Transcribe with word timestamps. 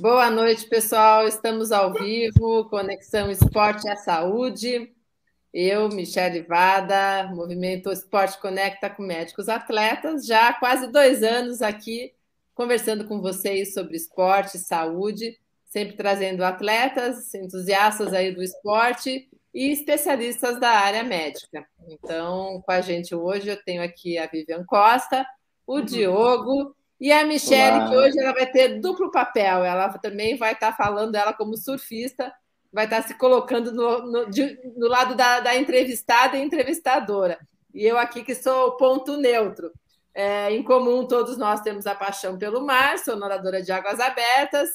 Boa 0.00 0.30
noite, 0.30 0.68
pessoal. 0.68 1.26
Estamos 1.26 1.72
ao 1.72 1.92
vivo, 1.92 2.68
Conexão 2.68 3.30
Esporte 3.30 3.88
e 3.88 3.96
Saúde. 3.96 4.92
Eu, 5.52 5.88
Michele 5.88 6.42
Vada, 6.42 7.30
Movimento 7.34 7.90
Esporte 7.90 8.38
Conecta 8.38 8.90
com 8.90 9.02
Médicos 9.02 9.48
Atletas, 9.48 10.26
já 10.26 10.48
há 10.48 10.54
quase 10.54 10.92
dois 10.92 11.22
anos 11.22 11.62
aqui 11.62 12.12
conversando 12.54 13.06
com 13.06 13.20
vocês 13.20 13.72
sobre 13.72 13.96
esporte 13.96 14.56
e 14.56 14.60
saúde, 14.60 15.38
sempre 15.64 15.96
trazendo 15.96 16.44
atletas, 16.44 17.32
entusiastas 17.34 18.12
aí 18.12 18.34
do 18.34 18.42
esporte 18.42 19.28
e 19.54 19.72
especialistas 19.72 20.60
da 20.60 20.70
área 20.70 21.02
médica. 21.04 21.66
Então, 21.88 22.62
com 22.64 22.72
a 22.72 22.82
gente 22.82 23.14
hoje 23.14 23.48
eu 23.48 23.62
tenho 23.62 23.82
aqui 23.82 24.18
a 24.18 24.26
Vivian 24.26 24.64
Costa, 24.66 25.26
o 25.66 25.76
uhum. 25.76 25.84
Diogo 25.84 26.76
e 27.00 27.12
a 27.12 27.24
Michelle, 27.24 27.76
Olá. 27.76 27.88
que 27.88 27.96
hoje 27.96 28.18
ela 28.18 28.32
vai 28.32 28.46
ter 28.46 28.80
duplo 28.80 29.10
papel, 29.10 29.64
ela 29.64 29.88
também 29.98 30.36
vai 30.36 30.52
estar 30.52 30.74
falando, 30.76 31.14
ela 31.14 31.32
como 31.32 31.56
surfista, 31.56 32.32
vai 32.72 32.84
estar 32.84 33.02
se 33.02 33.14
colocando 33.14 33.72
no, 33.72 34.06
no, 34.06 34.30
de, 34.30 34.58
no 34.76 34.88
lado 34.88 35.14
da, 35.14 35.40
da, 35.40 35.56
entrevistada 35.56 36.36
e 36.36 36.42
entrevistadora. 36.42 37.38
E 37.74 37.84
eu 37.84 37.98
aqui 37.98 38.22
que 38.24 38.34
sou 38.34 38.68
o 38.68 38.76
ponto 38.76 39.16
neutro. 39.16 39.70
É, 40.14 40.50
em 40.50 40.62
comum, 40.62 41.06
todos 41.06 41.36
nós 41.36 41.60
temos 41.60 41.86
a 41.86 41.94
paixão 41.94 42.38
pelo 42.38 42.64
mar, 42.64 42.98
sou 42.98 43.16
nadadora 43.16 43.62
de 43.62 43.70
águas 43.70 44.00
abertas, 44.00 44.70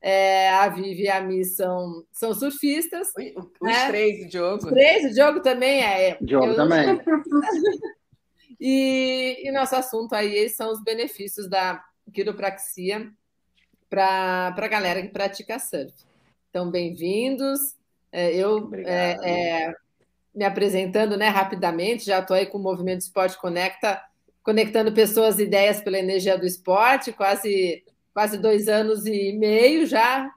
é, 0.00 0.48
a 0.50 0.68
Vivi 0.68 1.02
e 1.02 1.10
a 1.10 1.20
Mi 1.20 1.44
são, 1.44 2.04
são 2.12 2.32
surfistas. 2.32 3.08
Os 3.08 3.46
né? 3.60 3.88
três, 3.88 4.24
o 4.24 4.28
Diogo. 4.28 4.56
Os 4.56 4.70
três, 4.70 5.10
o 5.10 5.14
Diogo 5.14 5.40
também 5.40 5.82
é. 5.82 6.16
Diogo 6.20 6.46
eu... 6.46 6.56
também. 6.56 6.98
E, 8.60 9.46
e 9.46 9.52
nosso 9.52 9.76
assunto 9.76 10.14
aí 10.14 10.48
são 10.48 10.72
os 10.72 10.82
benefícios 10.82 11.48
da 11.48 11.82
quiropraxia 12.12 13.10
para 13.88 14.54
a 14.56 14.68
galera 14.68 15.02
que 15.02 15.08
pratica 15.08 15.58
surf. 15.58 15.92
Então, 16.50 16.70
bem-vindos. 16.70 17.76
É, 18.10 18.34
eu 18.34 18.70
é, 18.74 19.16
é, 19.22 19.74
me 20.34 20.44
apresentando 20.44 21.16
né, 21.16 21.28
rapidamente, 21.28 22.06
já 22.06 22.20
estou 22.20 22.36
aí 22.36 22.46
com 22.46 22.58
o 22.58 22.62
Movimento 22.62 23.02
Esporte 23.02 23.38
Conecta, 23.38 24.02
conectando 24.42 24.92
pessoas 24.92 25.38
e 25.38 25.42
ideias 25.42 25.80
pela 25.80 25.98
energia 25.98 26.38
do 26.38 26.46
esporte, 26.46 27.12
quase, 27.12 27.84
quase 28.14 28.38
dois 28.38 28.66
anos 28.66 29.06
e 29.06 29.32
meio 29.32 29.86
já. 29.86 30.30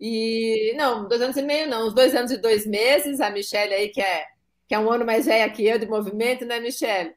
E 0.00 0.72
não, 0.76 1.08
dois 1.08 1.20
anos 1.20 1.36
e 1.36 1.42
meio, 1.42 1.68
não, 1.68 1.88
uns 1.88 1.94
dois 1.94 2.14
anos 2.14 2.30
e 2.30 2.38
dois 2.38 2.66
meses. 2.66 3.20
A 3.20 3.30
Michelle 3.30 3.74
aí, 3.74 3.88
que 3.88 4.00
é, 4.00 4.24
que 4.68 4.74
é 4.74 4.78
um 4.78 4.90
ano 4.90 5.04
mais 5.04 5.26
velha 5.26 5.50
que 5.50 5.66
eu 5.66 5.78
de 5.78 5.86
movimento, 5.86 6.44
né, 6.44 6.60
Michelle? 6.60 7.14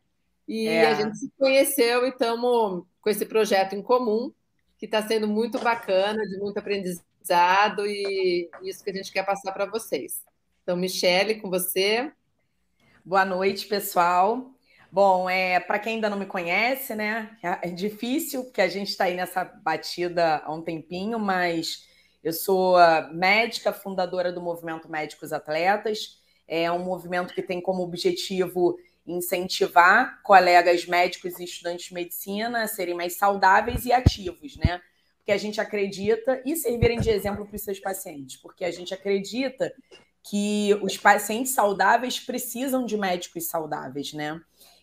E 0.50 0.68
é. 0.68 0.88
a 0.88 0.96
gente 0.96 1.16
se 1.16 1.32
conheceu 1.38 2.08
e 2.08 2.10
estamos 2.10 2.84
com 3.00 3.10
esse 3.12 3.24
projeto 3.24 3.76
em 3.76 3.84
comum, 3.84 4.34
que 4.80 4.86
está 4.86 5.08
sendo 5.08 5.28
muito 5.28 5.60
bacana, 5.60 6.26
de 6.28 6.40
muito 6.40 6.58
aprendizado, 6.58 7.86
e 7.86 8.50
isso 8.64 8.84
que 8.84 8.90
a 8.90 8.94
gente 8.94 9.12
quer 9.12 9.24
passar 9.24 9.52
para 9.52 9.68
vocês. 9.68 10.24
Então, 10.64 10.76
Michele, 10.76 11.36
com 11.36 11.52
você. 11.52 12.12
Boa 13.06 13.24
noite, 13.24 13.68
pessoal. 13.68 14.50
Bom, 14.92 15.30
é, 15.30 15.60
para 15.60 15.78
quem 15.78 15.96
ainda 15.96 16.10
não 16.10 16.18
me 16.18 16.26
conhece, 16.26 16.96
né? 16.96 17.38
É 17.44 17.70
difícil, 17.70 18.46
porque 18.46 18.62
a 18.62 18.68
gente 18.68 18.88
está 18.88 19.04
aí 19.04 19.16
nessa 19.16 19.44
batida 19.44 20.38
há 20.38 20.52
um 20.52 20.64
tempinho, 20.64 21.20
mas 21.20 21.88
eu 22.24 22.34
sou 22.34 22.76
médica, 23.14 23.72
fundadora 23.72 24.34
do 24.34 24.42
Movimento 24.42 24.90
Médicos 24.90 25.32
Atletas. 25.32 26.20
É 26.48 26.72
um 26.72 26.84
movimento 26.84 27.36
que 27.36 27.44
tem 27.44 27.62
como 27.62 27.84
objetivo 27.84 28.80
incentivar 29.12 30.22
colegas 30.24 30.86
médicos 30.86 31.40
e 31.40 31.44
estudantes 31.44 31.88
de 31.88 31.94
medicina 31.94 32.64
a 32.64 32.68
serem 32.68 32.96
mais 32.96 33.18
saudáveis 33.18 33.86
e 33.86 33.92
ativos, 33.92 34.56
né? 34.58 34.82
Porque 35.18 35.32
a 35.32 35.38
gente 35.38 35.60
acredita 35.60 36.42
e 36.46 36.56
servirem 36.56 37.00
de 37.00 37.10
exemplo 37.10 37.46
para 37.46 37.56
os 37.56 37.62
seus 37.62 37.80
pacientes, 37.80 38.38
porque 38.38 38.64
a 38.64 38.72
gente 38.72 38.94
acredita 38.94 39.74
que 40.24 40.78
os 40.82 40.98
pacientes 40.98 41.54
saudáveis 41.54 42.20
precisam 42.20 42.86
de 42.86 42.98
médicos 42.98 43.48
saudáveis, 43.48 44.14
né? 44.14 44.40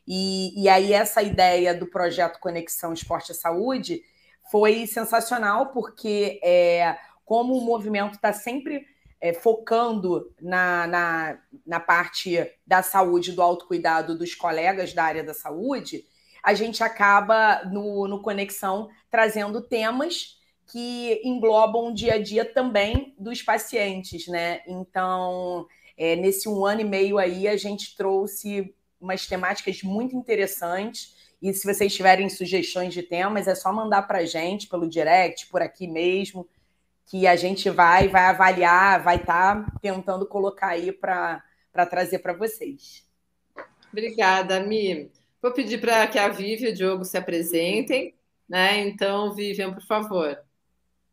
E, 0.06 0.62
e 0.62 0.69
aí 0.69 0.92
essa 0.92 1.22
ideia 1.22 1.75
do 1.75 1.86
projeto 1.86 2.38
Conexão 2.38 2.92
Esporte 2.92 3.32
e 3.32 3.34
Saúde 3.34 4.03
foi 4.50 4.86
sensacional, 4.86 5.72
porque 5.72 6.41
é, 6.42 6.97
como 7.25 7.56
o 7.56 7.65
movimento 7.65 8.15
está 8.15 8.32
sempre 8.32 8.86
é, 9.26 9.32
focando 9.32 10.32
na, 10.41 10.87
na, 10.87 11.38
na 11.66 11.81
parte 11.81 12.38
da 12.64 12.81
saúde, 12.82 13.32
do 13.32 13.42
autocuidado 13.42 14.16
dos 14.16 14.34
colegas 14.34 14.92
da 14.92 15.03
área 15.03 15.25
da 15.25 15.34
saúde, 15.34 16.04
a 16.42 16.54
gente 16.54 16.82
acaba 16.84 17.65
no, 17.65 18.06
no 18.06 18.22
Conexão 18.22 18.88
trazendo 19.10 19.60
temas 19.60 20.36
que 20.70 21.20
englobam 21.25 21.88
o 21.88 21.94
dia 21.94 22.15
a 22.15 22.22
dia 22.22 22.44
também 22.44 23.15
dos 23.19 23.42
pacientes, 23.42 24.28
né? 24.28 24.60
Então, 24.66 25.66
é, 25.97 26.15
nesse 26.15 26.48
um 26.48 26.65
ano 26.65 26.82
e 26.82 26.84
meio 26.84 27.19
aí, 27.19 27.48
a 27.48 27.56
gente 27.56 27.97
trouxe 27.97 28.72
umas 29.00 29.26
temáticas 29.26 29.82
muito 29.82 30.15
interessantes. 30.15 31.16
E 31.42 31.53
se 31.53 31.66
vocês 31.66 31.94
tiverem 31.94 32.28
sugestões 32.28 32.94
de 32.94 33.03
temas, 33.03 33.48
é 33.48 33.54
só 33.54 33.72
mandar 33.72 34.03
para 34.03 34.19
a 34.19 34.25
gente 34.25 34.69
pelo 34.69 34.88
direct, 34.88 35.48
por 35.48 35.62
aqui 35.62 35.88
mesmo 35.88 36.48
que 37.06 37.27
a 37.27 37.37
gente 37.37 37.71
vai, 37.71 38.09
vai 38.09 38.25
avaliar, 38.25 39.03
vai 39.03 39.17
estar 39.17 39.65
tá 39.65 39.72
tentando 39.81 40.27
colocar 40.27 40.69
aí 40.69 40.93
para 40.93 41.43
trazer 41.89 42.19
para 42.19 42.33
vocês. 42.33 43.06
Obrigada, 43.93 44.61
Mi. 44.61 45.11
Vou 45.41 45.53
pedir 45.53 45.81
para 45.81 46.06
que 46.09 46.19
a 46.19 46.28
Vivian 46.28 46.69
e 46.69 46.72
o 46.72 46.75
Diogo 46.75 47.05
se 47.05 47.16
apresentem, 47.16 48.15
né? 48.49 48.81
Então, 48.81 49.33
Vivian, 49.33 49.72
por 49.72 49.83
favor. 49.83 50.37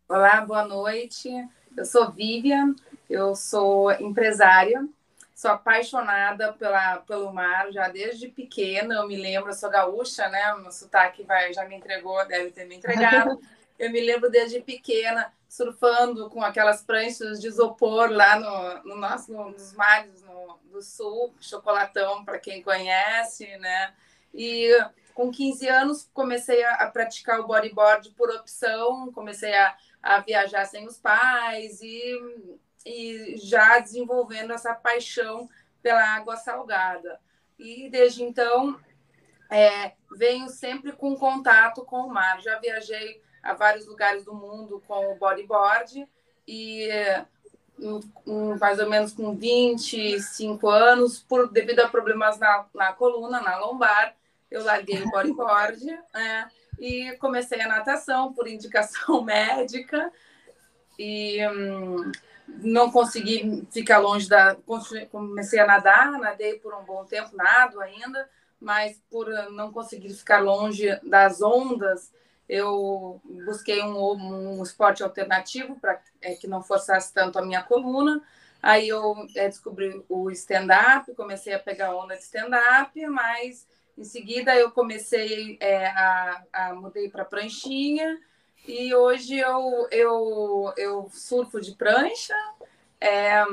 Olá, 0.09 0.41
boa 0.41 0.65
noite. 0.65 1.29
Eu 1.77 1.85
sou 1.85 2.11
Vivian, 2.11 2.75
eu 3.09 3.35
sou 3.35 3.91
empresária, 3.93 4.87
sou 5.35 5.51
apaixonada 5.51 6.53
pela, 6.53 6.97
pelo 6.97 7.31
mar 7.31 7.71
já 7.71 7.87
desde 7.87 8.27
pequena. 8.27 8.95
Eu 8.95 9.07
me 9.07 9.15
lembro, 9.15 9.51
eu 9.51 9.55
sou 9.55 9.69
gaúcha, 9.69 10.27
né? 10.29 10.55
Meu 10.55 10.71
sotaque 10.71 11.23
vai, 11.23 11.53
já 11.53 11.65
me 11.67 11.75
entregou, 11.75 12.25
deve 12.27 12.49
ter 12.51 12.65
me 12.65 12.75
entregado. 12.75 13.39
Eu 13.77 13.91
me 13.91 13.99
lembro 13.99 14.29
desde 14.29 14.61
pequena 14.61 15.33
surfando 15.47 16.29
com 16.29 16.43
aquelas 16.43 16.81
pranchas 16.81 17.39
de 17.39 17.47
isopor 17.47 18.09
lá 18.09 18.39
no, 18.39 18.89
no 18.89 18.95
nosso, 18.95 19.31
no, 19.31 19.51
nos 19.51 19.73
mares 19.73 20.21
no, 20.23 20.57
do 20.71 20.81
sul, 20.81 21.33
chocolatão 21.39 22.25
para 22.25 22.39
quem 22.39 22.61
conhece, 22.63 23.45
né? 23.57 23.93
E 24.33 24.69
com 25.13 25.31
15 25.31 25.67
anos 25.67 26.09
comecei 26.11 26.63
a, 26.63 26.75
a, 26.75 26.89
praticar 26.89 27.39
o 27.39 27.45
bodyboard 27.45 28.09
por 28.11 28.31
opção, 28.31 29.11
comecei 29.11 29.53
a, 29.53 29.77
a 30.01 30.19
viajar 30.21 30.65
sem 30.65 30.87
os 30.87 30.97
pais 30.97 31.81
e, 31.81 32.59
e 32.83 33.35
já 33.37 33.77
desenvolvendo 33.77 34.53
essa 34.53 34.73
paixão 34.73 35.47
pela 35.83 36.03
água 36.15 36.35
salgada. 36.35 37.19
E 37.59 37.89
desde 37.89 38.23
então 38.23 38.79
é, 39.51 39.93
venho 40.17 40.49
sempre 40.49 40.93
com 40.93 41.15
contato 41.15 41.85
com 41.85 42.01
o 42.01 42.09
mar. 42.09 42.41
Já 42.41 42.57
viajei 42.57 43.21
a 43.43 43.53
vários 43.53 43.85
lugares 43.85 44.23
do 44.23 44.33
mundo 44.33 44.81
com 44.87 45.11
o 45.11 45.15
bodyboard 45.15 46.07
e 46.47 46.87
mais 48.59 48.79
ou 48.79 48.89
menos 48.89 49.11
com 49.11 49.35
25 49.35 50.69
anos, 50.69 51.19
por 51.19 51.51
devido 51.51 51.81
a 51.81 51.89
problemas 51.89 52.37
na, 52.39 52.65
na 52.73 52.93
coluna, 52.93 53.41
na 53.41 53.57
lombar, 53.57 54.15
eu 54.49 54.63
larguei 54.63 55.01
o 55.01 55.09
bodyboard 55.09 55.89
é, 56.15 56.45
e 56.79 57.17
comecei 57.17 57.59
a 57.61 57.67
natação 57.67 58.33
por 58.33 58.47
indicação 58.47 59.21
médica 59.25 60.11
e 60.97 61.45
hum, 61.47 62.11
não 62.47 62.91
consegui 62.91 63.67
ficar 63.71 63.97
longe 63.97 64.29
da 64.29 64.55
comecei 65.11 65.59
a 65.59 65.65
nadar, 65.65 66.11
nadei 66.11 66.59
por 66.59 66.73
um 66.73 66.83
bom 66.83 67.03
tempo, 67.05 67.35
nado 67.35 67.81
ainda, 67.81 68.29
mas 68.59 69.01
por 69.09 69.27
não 69.51 69.73
conseguir 69.73 70.13
ficar 70.13 70.39
longe 70.39 70.87
das 71.03 71.41
ondas 71.41 72.13
eu 72.53 73.19
busquei 73.45 73.81
um, 73.81 74.59
um 74.59 74.63
esporte 74.63 75.01
alternativo 75.01 75.75
para 75.79 75.99
é, 76.21 76.35
que 76.35 76.47
não 76.47 76.61
forçasse 76.61 77.11
tanto 77.11 77.39
a 77.39 77.41
minha 77.45 77.63
coluna. 77.63 78.21
Aí 78.61 78.87
eu 78.87 79.27
é, 79.35 79.47
descobri 79.47 80.05
o 80.07 80.29
stand-up, 80.29 81.13
comecei 81.15 81.53
a 81.53 81.59
pegar 81.59 81.95
onda 81.95 82.15
de 82.15 82.21
stand-up, 82.21 83.07
mas 83.07 83.67
em 83.97 84.03
seguida 84.03 84.55
eu 84.55 84.71
comecei 84.71 85.57
é, 85.59 85.87
a, 85.87 86.43
a 86.53 86.73
mudei 86.75 87.09
para 87.09 87.25
pranchinha 87.25 88.19
e 88.67 88.93
hoje 88.93 89.37
eu, 89.37 89.87
eu, 89.91 90.73
eu 90.77 91.09
surfo 91.11 91.59
de 91.59 91.75
prancha, 91.75 92.35
é, 93.01 93.43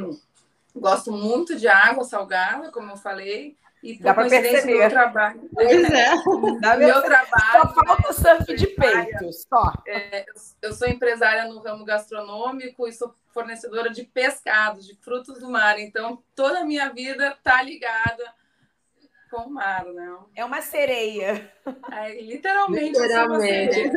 gosto 0.77 1.11
muito 1.11 1.57
de 1.57 1.67
água 1.67 2.05
salgada, 2.05 2.71
como 2.71 2.93
eu 2.93 2.97
falei, 2.97 3.57
e 3.83 3.99
Dá 3.99 4.13
para 4.13 4.29
perceber. 4.29 4.79
Meu 4.79 4.91
trabalho. 4.91 5.49
Pois 5.53 5.91
é. 5.91 6.11
Dá 6.61 6.77
meu 6.77 7.03
trabalho. 7.03 7.53
Só 7.53 7.75
falta 7.75 8.11
o 8.11 8.13
surf 8.13 8.55
de 8.55 8.67
peito, 8.67 9.33
só. 9.33 9.73
É, 9.87 10.27
eu 10.61 10.73
sou 10.75 10.87
empresária 10.87 11.47
no 11.47 11.61
ramo 11.61 11.85
gastronômico 11.85 12.87
e 12.87 12.93
sou 12.93 13.15
fornecedora 13.33 13.91
de 13.91 14.05
pescados, 14.05 14.87
de 14.87 14.95
frutos 14.97 15.41
do 15.41 15.51
mar. 15.51 15.79
Então, 15.79 16.23
toda 16.35 16.61
a 16.61 16.65
minha 16.65 16.91
vida 16.91 17.29
está 17.29 17.63
ligada 17.63 18.23
com 19.31 19.43
o 19.43 19.51
mar, 19.51 19.87
né? 19.87 20.15
É 20.35 20.45
uma 20.45 20.61
sereia. 20.61 21.51
É, 21.91 22.21
literalmente. 22.21 23.01
Literalmente. 23.01 23.91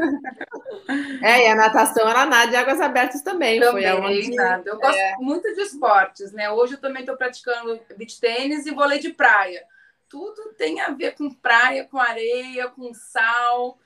É, 1.22 1.46
e 1.46 1.48
a 1.48 1.56
natação 1.56 2.08
ela 2.08 2.26
nada 2.26 2.52
de 2.52 2.56
águas 2.56 2.80
abertas 2.80 3.22
também. 3.22 3.60
Também, 3.60 3.84
foi 3.84 4.02
onde... 4.02 4.36
nada. 4.36 4.70
Eu 4.70 4.78
gosto 4.78 4.98
é. 4.98 5.16
muito 5.20 5.54
de 5.56 5.62
esportes, 5.62 6.32
né? 6.32 6.50
Hoje 6.52 6.76
eu 6.76 6.82
também 6.82 7.02
estou 7.02 7.18
praticando 7.18 7.82
beach 7.98 8.20
tênis 8.22 8.66
e 8.66 8.72
vôlei 8.72 9.00
de 9.00 9.12
praia 9.12 9.66
tudo 10.14 10.54
tem 10.56 10.80
a 10.80 10.92
ver 10.92 11.16
com 11.16 11.34
praia, 11.34 11.86
com 11.86 11.98
areia, 11.98 12.70
com 12.70 12.94
sal. 12.94 13.80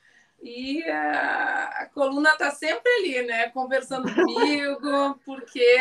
E 0.43 0.83
a, 0.83 1.83
a 1.83 1.85
coluna 1.85 2.31
está 2.31 2.51
sempre 2.51 2.91
ali, 2.99 3.25
né? 3.25 3.49
Conversando 3.51 4.13
comigo, 4.13 5.17
porque 5.25 5.79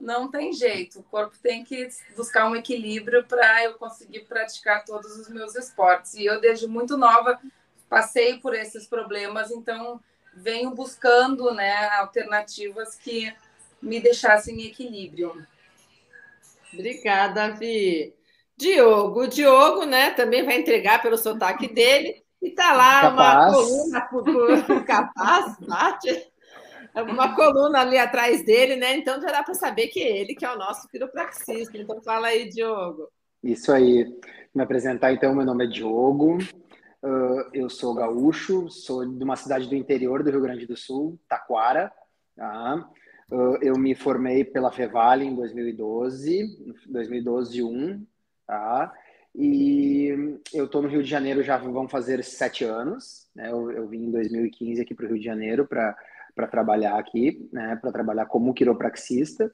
não 0.00 0.30
tem 0.30 0.50
jeito. 0.54 1.00
O 1.00 1.02
corpo 1.02 1.36
tem 1.42 1.62
que 1.62 1.86
buscar 2.16 2.48
um 2.48 2.56
equilíbrio 2.56 3.22
para 3.26 3.64
eu 3.64 3.74
conseguir 3.74 4.20
praticar 4.20 4.82
todos 4.82 5.14
os 5.18 5.28
meus 5.28 5.54
esportes. 5.56 6.14
E 6.14 6.24
eu, 6.24 6.40
desde 6.40 6.66
muito 6.66 6.96
nova, 6.96 7.38
passei 7.86 8.38
por 8.38 8.54
esses 8.54 8.86
problemas, 8.86 9.50
então 9.50 10.00
venho 10.32 10.70
buscando 10.70 11.52
né, 11.52 11.90
alternativas 11.90 12.94
que 12.94 13.30
me 13.82 14.00
deixassem 14.00 14.62
em 14.62 14.68
equilíbrio. 14.68 15.46
Obrigada, 16.72 17.50
Vi. 17.50 18.14
Diogo. 18.62 19.22
O 19.22 19.26
Diogo, 19.26 19.84
né, 19.84 20.10
também 20.10 20.44
vai 20.44 20.58
entregar 20.58 21.02
pelo 21.02 21.18
sotaque 21.18 21.72
dele. 21.72 22.22
E 22.40 22.50
tá 22.50 22.72
lá 22.72 23.02
capaz. 23.02 23.56
uma 23.86 24.00
coluna 24.08 24.84
capaz, 24.84 25.56
Bate, 25.60 26.32
uma 27.08 27.36
coluna 27.36 27.80
ali 27.80 27.96
atrás 27.96 28.44
dele, 28.44 28.74
né? 28.74 28.96
Então 28.96 29.20
já 29.20 29.30
dá 29.30 29.42
para 29.44 29.54
saber 29.54 29.86
que 29.88 30.02
é 30.02 30.18
ele 30.18 30.34
que 30.34 30.44
é 30.44 30.52
o 30.52 30.58
nosso 30.58 30.88
quiropraxista. 30.88 31.78
Então 31.78 32.02
fala 32.02 32.28
aí, 32.28 32.48
Diogo. 32.48 33.08
Isso 33.42 33.70
aí. 33.70 34.12
Me 34.54 34.62
apresentar 34.62 35.12
então, 35.12 35.34
meu 35.34 35.44
nome 35.44 35.64
é 35.64 35.68
Diogo. 35.68 36.38
Uh, 37.02 37.48
eu 37.54 37.70
sou 37.70 37.94
gaúcho, 37.94 38.68
sou 38.70 39.04
de 39.04 39.24
uma 39.24 39.36
cidade 39.36 39.68
do 39.68 39.74
interior 39.74 40.22
do 40.22 40.30
Rio 40.30 40.42
Grande 40.42 40.66
do 40.66 40.76
Sul, 40.76 41.18
Taquara. 41.28 41.92
Tá? 42.36 42.88
Uh, 43.30 43.56
eu 43.62 43.78
me 43.78 43.94
formei 43.94 44.44
pela 44.44 44.70
Fevale 44.70 45.24
em 45.24 45.34
2012, 45.34 46.74
2012 46.88 47.62
1, 47.62 48.06
tá? 48.46 48.92
E 49.34 50.38
eu 50.52 50.66
estou 50.66 50.82
no 50.82 50.88
Rio 50.88 51.02
de 51.02 51.08
Janeiro 51.08 51.42
já 51.42 51.56
vão 51.56 51.88
fazer 51.88 52.22
sete 52.22 52.64
anos. 52.64 53.28
Né? 53.34 53.50
Eu, 53.50 53.70
eu 53.70 53.88
vim 53.88 54.04
em 54.04 54.10
2015 54.10 54.82
aqui 54.82 54.94
para 54.94 55.06
o 55.06 55.08
Rio 55.08 55.18
de 55.18 55.24
Janeiro 55.24 55.66
para 55.66 56.46
trabalhar 56.50 56.98
aqui, 56.98 57.48
né? 57.52 57.76
Para 57.76 57.92
trabalhar 57.92 58.26
como 58.26 58.52
quiropraxista. 58.52 59.50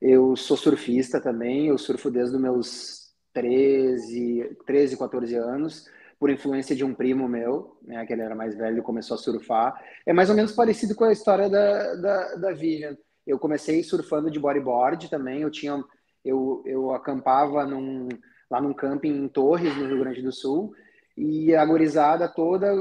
Eu 0.00 0.34
sou 0.34 0.56
surfista 0.56 1.20
também. 1.20 1.68
Eu 1.68 1.78
surfo 1.78 2.10
desde 2.10 2.34
os 2.34 2.42
meus 2.42 3.14
13, 3.32 4.56
13 4.66 4.98
14 4.98 5.34
anos 5.36 5.88
por 6.18 6.30
influência 6.30 6.74
de 6.74 6.84
um 6.84 6.94
primo 6.94 7.28
meu, 7.28 7.76
né, 7.82 8.06
que 8.06 8.12
ele 8.12 8.22
era 8.22 8.34
mais 8.34 8.56
velho 8.56 8.78
e 8.78 8.82
começou 8.82 9.16
a 9.16 9.18
surfar. 9.18 9.74
É 10.06 10.12
mais 10.12 10.30
ou 10.30 10.36
menos 10.36 10.52
parecido 10.52 10.94
com 10.94 11.04
a 11.04 11.12
história 11.12 11.50
da, 11.50 11.94
da, 11.96 12.34
da 12.36 12.52
Vivian. 12.52 12.96
Eu 13.26 13.38
comecei 13.38 13.82
surfando 13.82 14.30
de 14.30 14.38
bodyboard 14.38 15.10
também, 15.10 15.42
eu 15.42 15.50
tinha 15.50 15.82
eu, 16.24 16.62
eu 16.64 16.92
acampava 16.92 17.66
num, 17.66 18.08
lá 18.50 18.60
num 18.60 18.72
camping 18.72 19.10
em 19.10 19.28
Torres, 19.28 19.76
no 19.76 19.86
Rio 19.86 20.00
Grande 20.00 20.22
do 20.22 20.32
Sul, 20.32 20.74
e 21.16 21.54
a 21.54 21.64
gorizada 21.64 22.28
toda 22.28 22.72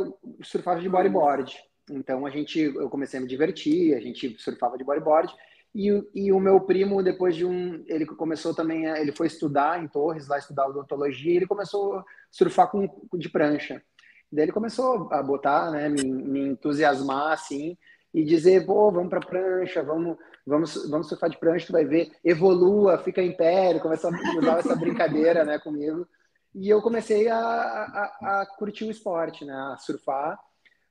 surfava 0.41 0.79
de 0.79 0.89
bodyboard. 0.89 1.55
Então 1.91 2.25
a 2.25 2.29
gente, 2.29 2.59
eu 2.59 2.89
comecei 2.89 3.19
a 3.19 3.21
me 3.21 3.27
divertir, 3.27 3.93
a 3.93 3.99
gente 3.99 4.35
surfava 4.39 4.77
de 4.77 4.83
bodyboard. 4.83 5.33
E, 5.75 5.89
e 6.13 6.31
o 6.31 6.39
meu 6.39 6.61
primo, 6.61 7.01
depois 7.01 7.35
de 7.35 7.45
um, 7.45 7.83
ele 7.87 8.05
começou 8.05 8.53
também, 8.53 8.85
ele 8.85 9.11
foi 9.11 9.27
estudar 9.27 9.83
em 9.83 9.87
Torres, 9.87 10.27
lá 10.27 10.37
estudar 10.37 10.67
odontologia, 10.67 11.33
e 11.33 11.37
ele 11.37 11.47
começou 11.47 11.95
a 11.95 12.05
surfar 12.31 12.69
com, 12.69 12.87
de 13.13 13.27
prancha. 13.27 13.81
Daí 14.31 14.45
ele 14.45 14.51
começou 14.51 15.11
a 15.11 15.21
botar, 15.21 15.71
né, 15.71 15.89
me, 15.89 16.03
me 16.03 16.39
entusiasmar 16.47 17.33
assim 17.33 17.77
e 18.13 18.23
dizer, 18.23 18.65
pô, 18.65 18.91
vamos 18.91 19.09
para 19.09 19.19
prancha, 19.19 19.81
vamos 19.81 20.17
vamos, 20.45 20.89
vamos 20.89 21.07
surfar 21.07 21.29
de 21.29 21.37
prancha, 21.37 21.67
tu 21.67 21.71
vai 21.71 21.85
ver, 21.85 22.11
evolua, 22.23 22.97
fica 22.97 23.21
em 23.21 23.35
pé, 23.35 23.69
ele 23.69 23.79
começou 23.79 24.11
a 24.11 24.39
usar 24.39 24.59
essa 24.59 24.75
brincadeira, 24.75 25.43
né, 25.43 25.59
comigo. 25.59 26.07
E 26.53 26.69
eu 26.69 26.81
comecei 26.81 27.27
a, 27.29 27.37
a, 27.37 28.41
a 28.41 28.45
curtir 28.57 28.85
o 28.85 28.91
esporte, 28.91 29.43
né, 29.45 29.53
a 29.53 29.77
surfar, 29.77 30.39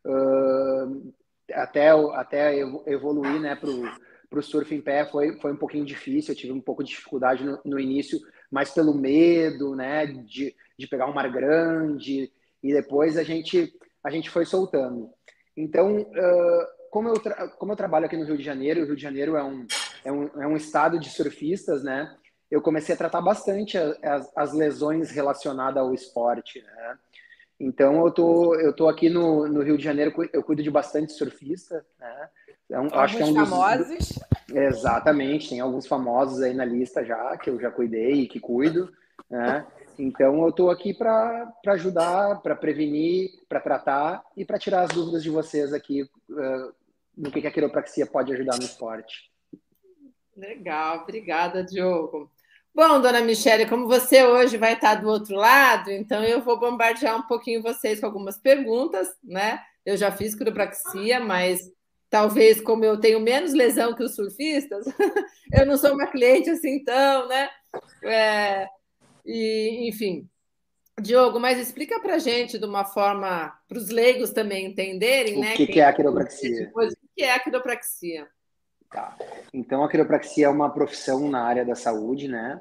uh, 0.06 1.12
até, 1.52 1.90
até 1.90 2.58
evoluir, 2.86 3.40
né, 3.40 3.54
pro, 3.54 3.82
pro 4.28 4.42
surf 4.42 4.74
em 4.74 4.80
pé 4.80 5.04
foi, 5.04 5.38
foi 5.38 5.52
um 5.52 5.56
pouquinho 5.56 5.84
difícil, 5.84 6.32
eu 6.32 6.38
tive 6.38 6.52
um 6.52 6.60
pouco 6.60 6.82
de 6.82 6.90
dificuldade 6.90 7.44
no, 7.44 7.60
no 7.64 7.78
início, 7.78 8.18
mas 8.50 8.70
pelo 8.70 8.94
medo, 8.94 9.76
né, 9.76 10.06
de, 10.06 10.54
de 10.78 10.86
pegar 10.86 11.06
um 11.06 11.14
mar 11.14 11.30
grande, 11.30 12.32
e 12.62 12.72
depois 12.72 13.16
a 13.16 13.22
gente, 13.22 13.72
a 14.02 14.10
gente 14.10 14.30
foi 14.30 14.44
soltando. 14.44 15.10
Então, 15.56 15.98
uh, 15.98 16.66
como 16.92 17.08
eu, 17.08 17.14
como 17.58 17.72
eu 17.72 17.76
trabalho 17.76 18.04
aqui 18.04 18.18
no 18.18 18.26
Rio 18.26 18.36
de 18.36 18.44
Janeiro, 18.44 18.82
o 18.82 18.84
Rio 18.84 18.94
de 18.94 19.00
Janeiro 19.00 19.34
é 19.34 19.42
um, 19.42 19.66
é 20.04 20.12
um, 20.12 20.42
é 20.42 20.46
um 20.46 20.54
estado 20.54 21.00
de 21.00 21.08
surfistas, 21.08 21.82
né? 21.82 22.14
Eu 22.50 22.60
comecei 22.60 22.94
a 22.94 22.98
tratar 22.98 23.22
bastante 23.22 23.78
as, 23.78 24.30
as 24.36 24.52
lesões 24.52 25.10
relacionadas 25.10 25.82
ao 25.82 25.94
esporte, 25.94 26.60
né? 26.60 26.98
Então, 27.58 28.04
eu 28.04 28.12
tô, 28.12 28.54
eu 28.56 28.74
tô 28.74 28.90
aqui 28.90 29.08
no, 29.08 29.48
no 29.48 29.62
Rio 29.62 29.78
de 29.78 29.84
Janeiro, 29.84 30.12
eu 30.34 30.42
cuido 30.42 30.62
de 30.62 30.70
bastante 30.70 31.14
surfista, 31.14 31.82
né? 31.98 32.28
É 32.70 32.78
um, 32.78 32.88
acho 32.92 33.16
que 33.16 33.22
é 33.22 33.26
um 33.26 33.32
dos, 33.32 33.48
famosos? 33.48 34.18
Exatamente, 34.52 35.48
tem 35.48 35.60
alguns 35.60 35.86
famosos 35.86 36.42
aí 36.42 36.52
na 36.52 36.64
lista 36.66 37.02
já, 37.02 37.38
que 37.38 37.48
eu 37.48 37.58
já 37.58 37.70
cuidei 37.70 38.20
e 38.20 38.28
que 38.28 38.38
cuido, 38.38 38.92
né? 39.30 39.66
Então, 39.98 40.42
eu 40.42 40.50
estou 40.50 40.70
aqui 40.70 40.92
para 40.92 41.50
ajudar, 41.68 42.42
para 42.42 42.54
prevenir, 42.54 43.30
para 43.48 43.60
tratar 43.60 44.22
e 44.36 44.44
para 44.44 44.58
tirar 44.58 44.82
as 44.82 44.90
dúvidas 44.90 45.22
de 45.22 45.30
vocês 45.30 45.72
aqui 45.72 46.02
uh, 46.02 46.81
no 47.16 47.30
que 47.30 47.46
a 47.46 47.50
quiropraxia 47.50 48.06
pode 48.06 48.32
ajudar 48.32 48.56
no 48.56 48.64
esporte. 48.64 49.30
Legal, 50.36 51.02
obrigada, 51.02 51.62
Diogo. 51.62 52.30
Bom, 52.74 53.00
dona 53.00 53.20
Michele, 53.20 53.66
como 53.66 53.86
você 53.86 54.24
hoje 54.24 54.56
vai 54.56 54.72
estar 54.72 54.94
do 54.94 55.08
outro 55.08 55.36
lado, 55.36 55.90
então 55.90 56.24
eu 56.24 56.40
vou 56.40 56.58
bombardear 56.58 57.18
um 57.18 57.26
pouquinho 57.26 57.62
vocês 57.62 58.00
com 58.00 58.06
algumas 58.06 58.38
perguntas, 58.38 59.08
né? 59.22 59.60
Eu 59.84 59.94
já 59.94 60.10
fiz 60.10 60.34
quiropraxia, 60.34 61.20
mas 61.20 61.70
talvez 62.08 62.62
como 62.62 62.82
eu 62.82 62.98
tenho 62.98 63.20
menos 63.20 63.52
lesão 63.52 63.94
que 63.94 64.02
os 64.02 64.14
surfistas, 64.14 64.86
eu 65.52 65.66
não 65.66 65.76
sou 65.76 65.92
uma 65.92 66.06
cliente 66.06 66.48
assim 66.48 66.76
então, 66.76 67.28
né? 67.28 67.50
É, 68.02 68.66
e, 69.26 69.86
enfim, 69.88 70.26
Diogo, 70.98 71.38
mas 71.38 71.58
explica 71.58 72.00
para 72.00 72.18
gente 72.18 72.58
de 72.58 72.64
uma 72.64 72.86
forma 72.86 73.52
para 73.68 73.76
os 73.76 73.90
leigos 73.90 74.30
também 74.30 74.66
entenderem, 74.66 75.36
o 75.36 75.40
né? 75.40 75.54
Que, 75.54 75.66
que 75.66 75.80
é 75.80 75.84
a 75.84 75.92
quiropraxia? 75.92 76.72
o 76.74 76.80
que 77.14 77.22
é 77.22 77.34
a 77.34 77.40
quiropraxia? 77.40 78.28
Tá. 78.90 79.16
Então, 79.52 79.82
a 79.82 79.88
quiropraxia 79.88 80.46
é 80.46 80.50
uma 80.50 80.70
profissão 80.70 81.28
na 81.28 81.42
área 81.42 81.64
da 81.64 81.74
saúde, 81.74 82.28
né? 82.28 82.60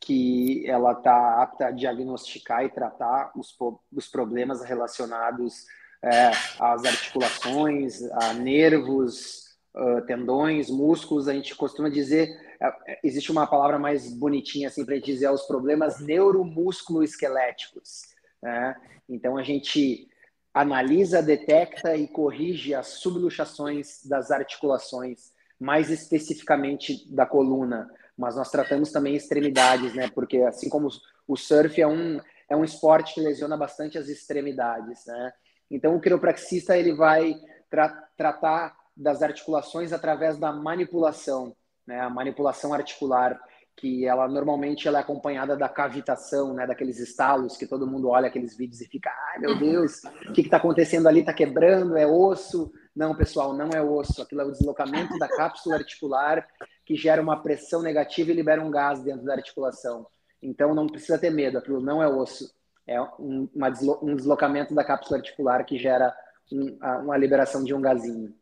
Que 0.00 0.68
ela 0.68 0.92
está 0.92 1.42
apta 1.42 1.66
a 1.66 1.70
diagnosticar 1.70 2.64
e 2.64 2.68
tratar 2.68 3.32
os, 3.36 3.56
os 3.92 4.08
problemas 4.08 4.64
relacionados 4.64 5.66
é, 6.02 6.30
às 6.60 6.84
articulações, 6.84 8.02
a 8.12 8.34
nervos, 8.34 9.56
uh, 9.74 10.00
tendões, 10.06 10.70
músculos. 10.70 11.28
A 11.28 11.32
gente 11.32 11.54
costuma 11.54 11.88
dizer 11.88 12.28
é, 12.60 12.92
é, 12.92 13.00
existe 13.02 13.32
uma 13.32 13.46
palavra 13.46 13.78
mais 13.78 14.12
bonitinha 14.12 14.68
assim 14.68 14.84
para 14.84 14.98
dizer 14.98 15.30
os 15.30 15.42
problemas 15.42 16.00
neuromusculoesqueléticos. 16.00 18.02
Né? 18.42 18.76
Então 19.08 19.36
a 19.36 19.42
gente 19.42 20.08
analisa, 20.54 21.20
detecta 21.20 21.96
e 21.96 22.06
corrige 22.06 22.74
as 22.74 22.86
subluxações 23.00 24.06
das 24.06 24.30
articulações, 24.30 25.32
mais 25.58 25.90
especificamente 25.90 27.12
da 27.12 27.26
coluna, 27.26 27.90
mas 28.16 28.36
nós 28.36 28.50
tratamos 28.50 28.92
também 28.92 29.16
extremidades, 29.16 29.92
né? 29.94 30.08
Porque 30.14 30.38
assim 30.38 30.68
como 30.68 30.88
o 31.26 31.36
surf 31.36 31.80
é 31.80 31.86
um 31.86 32.20
é 32.48 32.54
um 32.54 32.62
esporte 32.62 33.14
que 33.14 33.20
lesiona 33.20 33.56
bastante 33.56 33.98
as 33.98 34.08
extremidades, 34.08 35.04
né? 35.06 35.32
Então 35.70 35.96
o 35.96 36.00
quiropraxista 36.00 36.78
ele 36.78 36.94
vai 36.94 37.34
tra 37.68 37.88
tratar 38.16 38.76
das 38.96 39.22
articulações 39.22 39.92
através 39.92 40.38
da 40.38 40.52
manipulação 40.52 41.56
né, 41.86 42.00
a 42.00 42.10
manipulação 42.10 42.72
articular. 42.72 43.38
Que 43.76 44.06
ela 44.06 44.28
normalmente 44.28 44.86
ela 44.86 44.98
é 44.98 45.00
acompanhada 45.00 45.56
da 45.56 45.68
cavitação, 45.68 46.54
né, 46.54 46.66
daqueles 46.66 46.98
estalos 46.98 47.56
que 47.56 47.66
todo 47.66 47.86
mundo 47.86 48.08
olha 48.08 48.28
aqueles 48.28 48.56
vídeos 48.56 48.80
e 48.80 48.86
fica, 48.86 49.10
ai 49.32 49.40
meu 49.40 49.58
Deus, 49.58 50.02
o 50.28 50.32
que 50.32 50.42
está 50.42 50.58
acontecendo 50.58 51.08
ali? 51.08 51.20
Está 51.20 51.32
quebrando? 51.32 51.96
É 51.96 52.06
osso? 52.06 52.72
Não, 52.94 53.14
pessoal, 53.14 53.52
não 53.52 53.70
é 53.70 53.82
osso. 53.82 54.22
Aquilo 54.22 54.42
é 54.42 54.44
o 54.44 54.52
deslocamento 54.52 55.18
da 55.18 55.28
cápsula 55.28 55.76
articular 55.76 56.46
que 56.86 56.94
gera 56.94 57.20
uma 57.20 57.42
pressão 57.42 57.82
negativa 57.82 58.30
e 58.30 58.34
libera 58.34 58.62
um 58.62 58.70
gás 58.70 59.02
dentro 59.02 59.24
da 59.24 59.34
articulação. 59.34 60.06
Então 60.40 60.74
não 60.74 60.86
precisa 60.86 61.18
ter 61.18 61.30
medo, 61.30 61.58
aquilo 61.58 61.80
não 61.80 62.02
é 62.02 62.08
osso. 62.08 62.54
É 62.86 63.00
um, 63.00 63.48
uma, 63.54 63.72
um 64.02 64.14
deslocamento 64.14 64.74
da 64.74 64.84
cápsula 64.84 65.18
articular 65.18 65.64
que 65.64 65.78
gera 65.78 66.14
um, 66.52 66.78
uma 67.02 67.16
liberação 67.16 67.64
de 67.64 67.74
um 67.74 67.80
gazinho. 67.80 68.32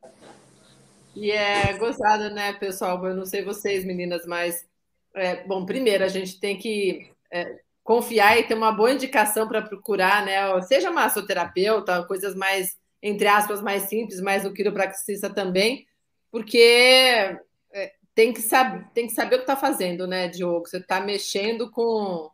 E 1.14 1.30
é 1.30 1.76
gozado, 1.78 2.30
né, 2.30 2.52
pessoal? 2.54 3.04
Eu 3.06 3.14
não 3.14 3.24
sei 3.24 3.44
vocês, 3.44 3.84
meninas, 3.84 4.26
mas 4.26 4.66
é, 5.14 5.44
bom, 5.44 5.64
primeiro 5.64 6.04
a 6.04 6.08
gente 6.08 6.38
tem 6.40 6.56
que 6.56 7.10
é, 7.30 7.58
confiar 7.82 8.38
e 8.38 8.44
ter 8.44 8.54
uma 8.54 8.72
boa 8.72 8.92
indicação 8.92 9.48
para 9.48 9.62
procurar, 9.62 10.24
né? 10.24 10.60
Seja 10.62 10.90
massoterapeuta, 10.90 12.04
coisas 12.04 12.34
mais, 12.34 12.76
entre 13.02 13.26
aspas, 13.26 13.60
mais 13.60 13.84
simples, 13.84 14.20
mas 14.20 14.44
o 14.44 14.52
quiropraxista 14.52 15.28
também, 15.28 15.86
porque 16.30 17.36
é, 17.72 17.92
tem, 18.14 18.32
que 18.32 18.40
saber, 18.40 18.86
tem 18.94 19.06
que 19.06 19.12
saber 19.12 19.36
o 19.36 19.38
que 19.38 19.44
está 19.44 19.56
fazendo, 19.56 20.06
né, 20.06 20.28
Diogo? 20.28 20.68
Você 20.68 20.78
está 20.78 21.00
mexendo 21.00 21.70
com, 21.70 22.30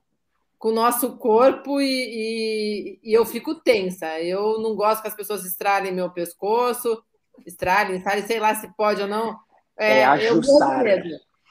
com 0.58 0.68
o 0.68 0.75
nosso 0.75 1.16
corpo 1.16 1.80
e, 1.80 1.87
e, 1.87 3.00
e, 3.02 3.14
eu 3.14 3.25
fico 3.25 3.54
tensa. 3.54 4.20
Eu 4.20 4.61
não 4.61 4.75
gosto 4.76 5.02
que 5.02 5.08
as 5.08 5.16
pessoas 5.16 5.44
estralem 5.44 5.92
meu 5.92 6.11
pescoço, 6.11 7.02
estralem, 7.47 7.97
estralem, 7.97 8.26
sei 8.26 8.38
lá 8.38 8.54
se 8.54 8.68
pode 8.76 9.00
ou 9.00 9.08
não. 9.08 9.38
É, 9.76 10.00
é 10.00 10.04
ajustar. 10.04 10.85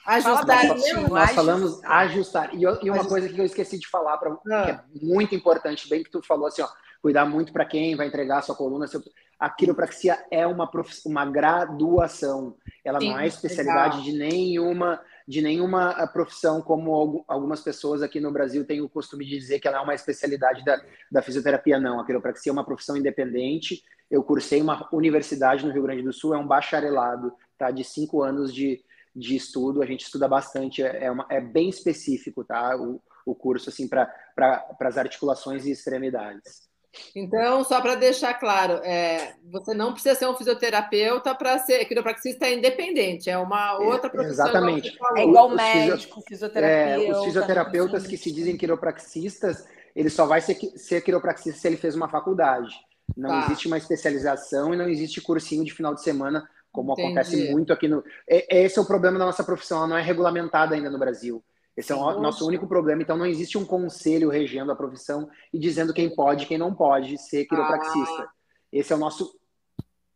Ajustar. 0.07 0.65
Nós, 0.67 1.09
nós 1.09 1.31
falamos 1.31 1.83
ajustar. 1.83 2.55
E, 2.55 2.61
e 2.61 2.89
uma 2.89 3.05
coisa 3.05 3.27
que 3.27 3.39
eu 3.39 3.43
esqueci 3.43 3.77
de 3.77 3.87
falar, 3.89 4.17
pra, 4.17 4.31
ah. 4.31 4.63
que 4.63 4.71
é 4.71 4.81
muito 5.03 5.35
importante, 5.35 5.89
bem 5.89 6.01
que 6.01 6.09
tu 6.09 6.21
falou 6.25 6.47
assim, 6.47 6.61
ó, 6.61 6.69
cuidar 7.01 7.25
muito 7.25 7.51
para 7.51 7.65
quem 7.65 7.93
vai 7.93 8.07
entregar 8.07 8.37
a 8.37 8.41
sua 8.41 8.55
coluna. 8.55 8.87
Seu... 8.87 9.03
A 9.37 9.49
quiropraxia 9.49 10.17
é 10.31 10.47
uma, 10.47 10.65
prof... 10.65 10.89
uma 11.05 11.25
graduação. 11.25 12.55
Ela 12.85 13.01
Sim, 13.01 13.09
não 13.09 13.19
é 13.19 13.27
especialidade 13.27 13.97
legal. 13.97 14.03
de 14.03 14.17
nenhuma 14.17 15.01
de 15.27 15.41
nenhuma 15.41 15.89
ah, 15.89 16.07
profissão, 16.07 16.61
como 16.61 17.25
algumas 17.27 17.59
pessoas 17.59 18.01
aqui 18.01 18.17
no 18.17 18.31
Brasil 18.31 18.65
têm 18.65 18.79
o 18.79 18.87
costume 18.87 19.25
de 19.25 19.37
dizer 19.37 19.59
que 19.59 19.67
ela 19.67 19.79
é 19.79 19.81
uma 19.81 19.93
especialidade 19.93 20.63
da, 20.63 20.81
da 21.11 21.21
fisioterapia. 21.21 21.77
Não, 21.77 21.99
a 21.99 22.05
quiropraxia 22.05 22.49
é 22.49 22.53
uma 22.53 22.63
profissão 22.63 22.95
independente. 22.95 23.83
Eu 24.09 24.23
cursei 24.23 24.61
uma 24.61 24.87
universidade 24.89 25.65
no 25.65 25.73
Rio 25.73 25.83
Grande 25.83 26.01
do 26.01 26.13
Sul, 26.13 26.33
é 26.33 26.37
um 26.37 26.47
bacharelado 26.47 27.33
tá, 27.57 27.71
de 27.71 27.83
cinco 27.83 28.23
anos 28.23 28.53
de, 28.53 28.81
de 29.17 29.35
estudo, 29.35 29.81
a 29.81 29.85
gente 29.85 30.05
estuda 30.05 30.27
bastante, 30.27 30.83
é, 30.83 31.05
é, 31.05 31.11
uma, 31.11 31.25
é 31.29 31.41
bem 31.41 31.69
específico, 31.69 32.43
tá? 32.43 32.77
O, 32.77 33.01
o 33.25 33.33
curso, 33.33 33.69
assim, 33.69 33.87
para 33.87 34.05
pra, 34.35 34.63
as 34.81 34.97
articulações 34.97 35.65
e 35.65 35.71
extremidades. 35.71 36.67
Então, 37.15 37.63
só 37.63 37.81
para 37.81 37.95
deixar 37.95 38.33
claro, 38.35 38.75
é, 38.83 39.35
você 39.51 39.73
não 39.73 39.91
precisa 39.91 40.15
ser 40.15 40.27
um 40.27 40.35
fisioterapeuta 40.35 41.33
para 41.35 41.57
ser 41.59 41.85
quiropraxista 41.85 42.45
é 42.45 42.53
independente, 42.53 43.29
é 43.29 43.37
uma 43.37 43.77
outra 43.77 44.09
profissão. 44.09 44.47
Exatamente. 44.47 44.97
É 45.15 45.23
igual 45.23 45.49
médico, 45.49 46.21
fisioterapeuta. 46.27 47.05
É, 47.05 47.11
os 47.11 47.25
fisioterapeutas 47.25 48.07
que 48.07 48.17
se 48.17 48.31
dizem 48.31 48.57
quiropraxistas, 48.57 49.67
ele 49.95 50.09
só 50.09 50.25
vai 50.25 50.41
ser, 50.41 50.55
ser 50.75 51.01
quiropraxista 51.01 51.59
se 51.59 51.67
ele 51.67 51.77
fez 51.77 51.95
uma 51.95 52.07
faculdade. 52.07 52.73
Não 53.15 53.29
tá. 53.29 53.45
existe 53.45 53.67
uma 53.67 53.77
especialização 53.77 54.73
e 54.73 54.77
não 54.77 54.89
existe 54.89 55.21
cursinho 55.21 55.63
de 55.63 55.73
final 55.73 55.93
de 55.93 56.01
semana 56.01 56.47
como 56.77 56.91
Entendi. 56.91 57.07
acontece 57.07 57.51
muito 57.51 57.73
aqui 57.73 57.87
no. 57.87 58.03
É, 58.29 58.59
esse 58.63 58.77
é 58.77 58.81
o 58.81 58.85
problema 58.85 59.17
da 59.17 59.25
nossa 59.25 59.43
profissão, 59.43 59.79
ela 59.79 59.87
não 59.87 59.97
é 59.97 60.01
regulamentada 60.03 60.75
ainda 60.75 60.91
no 60.91 60.99
Brasil. 60.99 61.43
Esse 61.75 61.91
é 61.91 61.95
o 61.95 62.21
nosso 62.21 62.47
único 62.47 62.67
problema. 62.67 63.01
Então, 63.01 63.17
não 63.17 63.25
existe 63.25 63.57
um 63.57 63.65
conselho 63.65 64.29
regendo 64.29 64.71
a 64.71 64.75
profissão 64.75 65.27
e 65.51 65.57
dizendo 65.57 65.91
quem 65.91 66.13
pode 66.13 66.43
e 66.43 66.47
quem 66.47 66.57
não 66.57 66.73
pode 66.73 67.17
ser 67.17 67.45
quiropraxista. 67.45 68.23
Ah. 68.23 68.31
Esse 68.71 68.93
é 68.93 68.95
o 68.95 68.99
nosso 68.99 69.31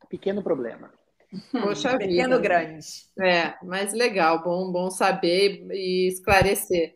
pequeno 0.08 0.44
problema. 0.44 0.92
Poxa 1.52 1.98
pequeno 1.98 2.36
vida. 2.36 2.40
grande. 2.40 2.86
É, 3.20 3.56
mas 3.64 3.92
legal, 3.94 4.44
bom, 4.44 4.72
bom 4.72 4.92
saber 4.92 5.66
e 5.72 6.08
esclarecer. 6.10 6.96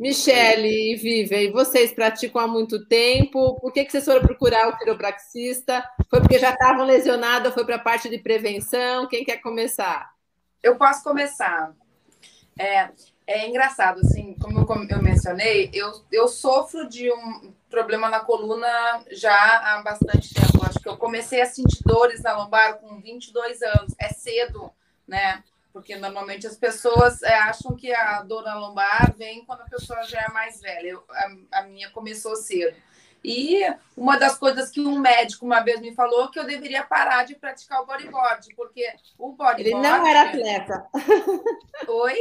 Michele 0.00 0.94
e 0.94 0.96
Vivian, 0.96 1.52
vocês 1.52 1.92
praticam 1.92 2.40
há 2.40 2.48
muito 2.48 2.86
tempo? 2.86 3.60
Por 3.60 3.70
que, 3.70 3.84
que 3.84 3.92
vocês 3.92 4.06
foram 4.06 4.22
procurar 4.22 4.66
o 4.66 4.78
quiropraxista? 4.78 5.86
Foi 6.08 6.20
porque 6.20 6.38
já 6.38 6.52
estavam 6.52 6.86
lesionadas? 6.86 7.52
Foi 7.52 7.66
para 7.66 7.76
a 7.76 7.80
parte 7.80 8.08
de 8.08 8.16
prevenção? 8.16 9.06
Quem 9.06 9.26
quer 9.26 9.42
começar? 9.42 10.10
Eu 10.62 10.76
posso 10.76 11.04
começar. 11.04 11.74
É, 12.58 12.88
é 13.26 13.46
engraçado, 13.46 14.00
assim, 14.00 14.34
como 14.40 14.66
eu 14.88 15.02
mencionei, 15.02 15.68
eu, 15.74 15.92
eu 16.10 16.28
sofro 16.28 16.88
de 16.88 17.12
um 17.12 17.52
problema 17.68 18.08
na 18.08 18.20
coluna 18.20 19.04
já 19.10 19.34
há 19.34 19.82
bastante 19.82 20.32
tempo. 20.32 20.64
Acho 20.64 20.80
que 20.80 20.88
eu 20.88 20.96
comecei 20.96 21.42
a 21.42 21.46
sentir 21.46 21.82
dores 21.84 22.22
na 22.22 22.38
lombar 22.38 22.78
com 22.78 22.98
22 23.02 23.60
anos. 23.60 23.94
É 23.98 24.08
cedo, 24.08 24.72
né? 25.06 25.44
Porque 25.72 25.96
normalmente 25.96 26.46
as 26.46 26.56
pessoas 26.56 27.22
é, 27.22 27.34
acham 27.34 27.76
que 27.76 27.92
a 27.92 28.22
dor 28.22 28.42
na 28.42 28.58
lombar 28.58 29.14
vem 29.16 29.44
quando 29.44 29.60
a 29.60 29.68
pessoa 29.68 30.02
já 30.02 30.22
é 30.22 30.28
mais 30.28 30.60
velha. 30.60 30.88
Eu, 30.88 31.04
a, 31.10 31.60
a, 31.60 31.62
minha 31.62 31.90
começou 31.90 32.34
cedo. 32.34 32.76
E 33.22 33.62
uma 33.96 34.18
das 34.18 34.36
coisas 34.36 34.70
que 34.70 34.80
um 34.80 34.98
médico 34.98 35.44
uma 35.44 35.60
vez 35.60 35.80
me 35.80 35.94
falou 35.94 36.30
que 36.30 36.38
eu 36.38 36.44
deveria 36.44 36.82
parar 36.82 37.24
de 37.24 37.34
praticar 37.34 37.82
o 37.82 37.86
bodyboard, 37.86 38.54
porque 38.56 38.84
o 39.18 39.32
bodyboard. 39.32 39.60
Ele 39.60 39.74
não 39.74 40.06
era 40.06 40.22
atleta. 40.22 40.86
Oi? 41.86 42.16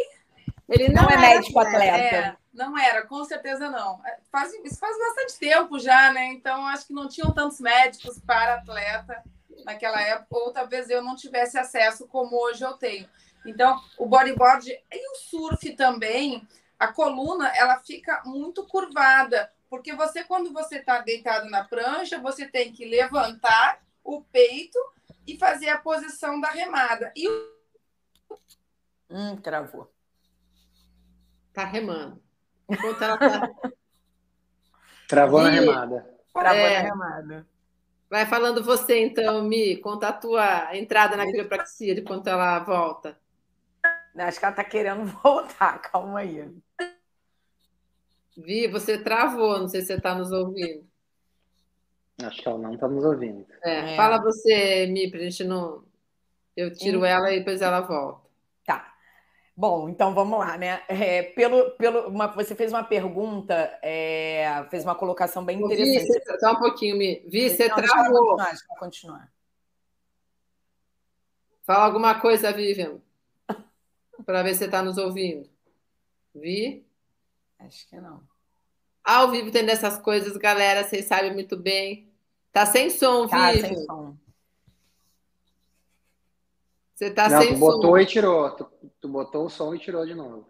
Ele 0.68 0.90
não, 0.90 1.04
não 1.04 1.10
é 1.10 1.18
médico 1.18 1.60
atleta. 1.60 1.96
atleta. 1.96 2.16
É, 2.16 2.36
não 2.54 2.78
era, 2.78 3.08
com 3.08 3.24
certeza 3.24 3.70
não. 3.70 4.00
É, 4.06 4.20
faz, 4.32 4.54
isso 4.64 4.78
faz 4.78 4.96
bastante 4.98 5.40
tempo 5.40 5.80
já, 5.80 6.12
né? 6.12 6.28
Então 6.28 6.68
acho 6.68 6.86
que 6.86 6.94
não 6.94 7.08
tinham 7.08 7.32
tantos 7.32 7.60
médicos 7.60 8.20
para 8.20 8.56
atleta 8.56 9.24
naquela 9.66 10.02
época, 10.02 10.28
ou 10.38 10.52
talvez 10.52 10.90
eu 10.90 11.02
não 11.02 11.16
tivesse 11.16 11.58
acesso 11.58 12.08
como 12.08 12.36
hoje 12.36 12.64
eu 12.64 12.74
tenho. 12.74 13.08
Então, 13.46 13.82
o 13.98 14.06
bodyboard 14.06 14.70
e 14.70 15.12
o 15.12 15.16
surf 15.16 15.76
também, 15.76 16.48
a 16.78 16.88
coluna, 16.88 17.50
ela 17.56 17.80
fica 17.80 18.22
muito 18.26 18.66
curvada, 18.66 19.52
porque 19.70 19.94
você, 19.96 20.24
quando 20.24 20.52
você 20.52 20.78
está 20.78 21.00
deitado 21.00 21.50
na 21.50 21.64
prancha, 21.64 22.20
você 22.20 22.48
tem 22.48 22.72
que 22.72 22.86
levantar 22.86 23.82
o 24.04 24.22
peito 24.24 24.78
e 25.28 25.38
fazer 25.38 25.70
a 25.70 25.78
posição 25.78 26.40
da 26.42 26.50
remada. 26.50 27.12
E 27.16 27.28
o... 27.28 27.50
Hum, 29.10 29.38
travou. 29.38 29.92
Tá 31.54 31.66
remando. 31.66 32.22
Enquanto 32.68 33.02
ela 33.04 33.18
tá... 33.18 33.50
Travou 35.08 35.42
e... 35.42 35.44
na 35.44 35.50
remada. 35.50 36.20
Travou 36.34 36.60
é... 36.60 36.74
na 36.74 36.90
remada. 36.90 37.48
Vai 38.10 38.26
falando 38.26 38.64
você, 38.64 39.00
então, 39.00 39.44
Mi. 39.44 39.78
Conta 39.78 40.08
a 40.08 40.14
tua 40.14 40.76
entrada 40.76 41.16
na 41.16 41.26
quiropraxia, 41.26 41.94
de 41.94 42.02
quanto 42.02 42.28
ela 42.28 42.60
volta. 42.60 43.20
Acho 44.20 44.40
que 44.40 44.46
ela 44.46 44.52
está 44.52 44.64
querendo 44.64 45.06
voltar, 45.24 45.80
calma 45.80 46.20
aí. 46.20 46.50
Vi, 48.38 48.68
você 48.68 48.98
travou, 48.98 49.60
não 49.60 49.68
sei 49.68 49.82
se 49.82 49.88
você 49.88 49.94
está 49.96 50.16
nos 50.16 50.32
ouvindo. 50.32 50.88
Acho 52.24 52.42
que 52.42 52.48
ela 52.48 52.58
não 52.58 52.74
está 52.74 52.88
nos 52.88 53.04
ouvindo. 53.04 53.46
É, 53.64 53.94
é. 53.94 53.96
Fala 53.96 54.22
você, 54.22 54.88
Mi, 54.88 55.10
para 55.10 55.20
a 55.20 55.24
gente 55.24 55.44
não. 55.44 55.84
Eu 56.56 56.74
tiro 56.74 56.98
então... 56.98 57.06
ela 57.10 57.32
e 57.32 57.40
depois 57.40 57.62
ela 57.62 57.80
volta. 57.82 58.28
Tá. 58.66 58.94
Bom, 59.56 59.88
então 59.88 60.14
vamos 60.14 60.40
lá, 60.40 60.58
né? 60.58 60.84
É, 60.90 61.24
pelo, 61.24 61.72
pelo, 61.72 62.10
uma, 62.10 62.28
você 62.28 62.56
fez 62.56 62.72
uma 62.74 62.84
pergunta, 62.84 63.78
é, 63.82 64.66
fez 64.70 64.84
uma 64.84 64.96
colocação 64.96 65.44
bem 65.44 65.62
interessante. 65.62 66.08
Vi, 66.08 66.40
só 66.40 66.52
um 66.52 66.60
pouquinho, 66.60 66.98
Mi. 66.98 67.26
Vi, 67.30 67.50
você 67.50 67.68
não, 67.68 67.76
travou. 67.76 68.36
Deixa 68.36 68.52
eu 68.52 68.78
continuar, 68.78 68.80
continuar. 68.80 69.32
Fala 71.64 71.86
alguma 71.86 72.20
coisa, 72.20 72.52
Vivian 72.52 73.00
para 74.26 74.44
ver 74.44 74.54
se 74.54 74.60
você 74.60 74.66
está 74.66 74.82
nos 74.82 74.98
ouvindo. 74.98 75.50
Vi? 76.34 76.86
Acho 77.60 77.88
que 77.88 78.00
não. 78.00 78.22
Ao 79.04 79.32
vivo 79.32 79.52
tem 79.52 79.66
dessas 79.66 79.98
coisas, 79.98 80.38
galera, 80.38 80.84
vocês 80.84 81.06
sabem 81.06 81.34
muito 81.34 81.58
bem. 81.58 82.08
Tá 82.52 82.66
sem 82.66 82.90
som, 82.90 83.28
tá, 83.28 83.52
Vivo. 83.52 83.68
sem 83.68 83.86
som. 83.86 84.18
Você 86.94 87.12
tá 87.12 87.30
não, 87.30 87.42
sem 87.42 87.54
tu 87.54 87.60
botou 87.60 87.98
e 87.98 88.06
tirou. 88.06 88.52
Tu, 88.52 88.66
tu 89.00 89.08
botou 89.08 89.46
o 89.46 89.50
som 89.50 89.74
e 89.74 89.80
tirou 89.80 90.06
de 90.06 90.14
novo. 90.14 90.46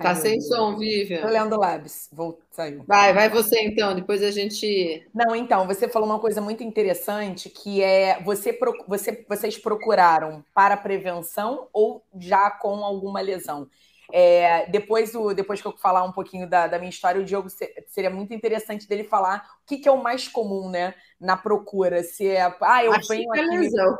Tá 0.00 0.10
Ai, 0.10 0.16
sem 0.16 0.40
som, 0.40 0.76
Vivian. 0.76 1.22
Tô 1.22 1.28
lendo 1.28 1.58
Labs. 1.58 2.08
Vou 2.12 2.38
sair. 2.50 2.82
Vai, 2.86 3.12
vai 3.12 3.28
você 3.28 3.60
então, 3.60 3.94
depois 3.94 4.22
a 4.22 4.30
gente. 4.30 5.06
Não, 5.14 5.34
então, 5.34 5.66
você 5.66 5.88
falou 5.88 6.08
uma 6.08 6.18
coisa 6.18 6.40
muito 6.40 6.62
interessante 6.62 7.48
que 7.48 7.82
é 7.82 8.22
você, 8.22 8.58
você 8.86 9.24
vocês 9.28 9.58
procuraram 9.58 10.44
para 10.54 10.76
prevenção 10.76 11.68
ou 11.72 12.02
já 12.18 12.50
com 12.50 12.84
alguma 12.84 13.20
lesão? 13.20 13.68
É, 14.12 14.66
depois, 14.70 15.14
o, 15.14 15.34
depois 15.34 15.60
que 15.60 15.66
eu 15.66 15.76
falar 15.76 16.04
um 16.04 16.12
pouquinho 16.12 16.48
da, 16.48 16.66
da 16.66 16.78
minha 16.78 16.90
história, 16.90 17.20
o 17.20 17.24
Diogo 17.24 17.48
seria 17.88 18.10
muito 18.10 18.32
interessante 18.32 18.88
dele 18.88 19.02
falar 19.04 19.44
o 19.62 19.66
que, 19.66 19.78
que 19.78 19.88
é 19.88 19.92
o 19.92 20.02
mais 20.02 20.28
comum, 20.28 20.70
né? 20.70 20.94
Na 21.20 21.36
procura. 21.36 22.02
Se 22.02 22.28
é. 22.28 22.54
Ah, 22.60 22.84
eu 22.84 22.92
Acho 22.92 23.08
venho 23.08 23.34
é 23.34 23.40
aqui. 23.40 23.56
Lesão. 23.56 23.96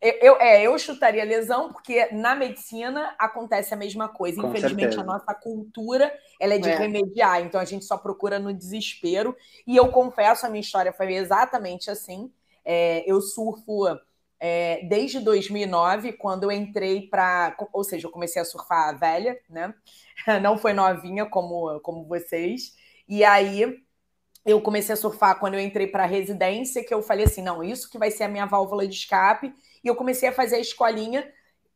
Eu, 0.00 0.12
eu, 0.22 0.36
é, 0.40 0.62
eu 0.62 0.78
chutaria 0.78 1.24
lesão, 1.24 1.72
porque 1.72 2.06
na 2.12 2.34
medicina 2.34 3.14
acontece 3.18 3.74
a 3.74 3.76
mesma 3.76 4.08
coisa. 4.08 4.40
Com 4.40 4.48
Infelizmente, 4.48 4.98
certeza. 4.98 5.00
a 5.00 5.04
nossa 5.04 5.34
cultura 5.34 6.12
ela 6.40 6.54
é 6.54 6.58
de 6.58 6.70
É. 6.70 6.74
remediar, 6.74 7.42
então 7.42 7.60
a 7.60 7.64
gente 7.66 7.84
só 7.84 7.98
procura 7.98 8.38
no 8.38 8.52
desespero. 8.54 9.36
E 9.66 9.76
eu 9.76 9.90
confesso, 9.90 10.46
a 10.46 10.50
minha 10.50 10.60
história 10.62 10.92
foi 10.92 11.14
exatamente 11.14 11.90
assim. 11.90 12.32
É, 12.64 13.04
eu 13.10 13.20
surfo 13.20 13.86
é, 14.38 14.82
desde 14.88 15.20
2009, 15.20 16.12
quando 16.14 16.44
eu 16.44 16.52
entrei 16.52 17.08
para. 17.08 17.54
Ou 17.72 17.84
seja, 17.84 18.06
eu 18.06 18.10
comecei 18.10 18.40
a 18.40 18.44
surfar 18.44 18.98
velha, 18.98 19.38
né? 19.48 19.74
Não 20.42 20.56
foi 20.58 20.72
novinha 20.72 21.26
como, 21.26 21.78
como 21.80 22.06
vocês. 22.06 22.74
E 23.08 23.22
aí 23.24 23.78
eu 24.44 24.60
comecei 24.60 24.92
a 24.94 24.96
surfar 24.96 25.38
quando 25.38 25.54
eu 25.54 25.60
entrei 25.60 25.86
para 25.86 26.04
a 26.04 26.06
residência, 26.06 26.84
que 26.84 26.94
eu 26.94 27.02
falei 27.02 27.26
assim: 27.26 27.42
não, 27.42 27.62
isso 27.62 27.90
que 27.90 27.98
vai 27.98 28.10
ser 28.10 28.24
a 28.24 28.28
minha 28.28 28.46
válvula 28.46 28.86
de 28.86 28.94
escape. 28.94 29.54
E 29.82 29.88
eu 29.88 29.96
comecei 29.96 30.28
a 30.28 30.32
fazer 30.32 30.56
a 30.56 30.60
escolinha 30.60 31.30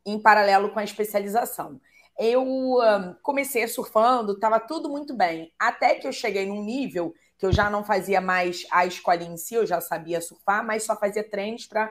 em 0.04 0.18
paralelo 0.20 0.70
com 0.70 0.78
a 0.78 0.84
especialização. 0.84 1.80
Eu 2.18 2.80
ah, 2.80 3.16
comecei 3.22 3.66
surfando, 3.66 4.32
estava 4.32 4.60
tudo 4.60 4.88
muito 4.88 5.14
bem. 5.14 5.52
Até 5.58 5.96
que 5.96 6.06
eu 6.06 6.12
cheguei 6.12 6.46
num 6.46 6.62
nível 6.62 7.14
que 7.36 7.44
eu 7.44 7.52
já 7.52 7.68
não 7.68 7.84
fazia 7.84 8.20
mais 8.20 8.64
a 8.70 8.86
escolinha 8.86 9.32
em 9.32 9.36
si, 9.36 9.54
eu 9.54 9.66
já 9.66 9.80
sabia 9.80 10.20
surfar, 10.20 10.64
mas 10.64 10.84
só 10.84 10.96
fazia 10.96 11.28
treinos 11.28 11.66
para 11.66 11.90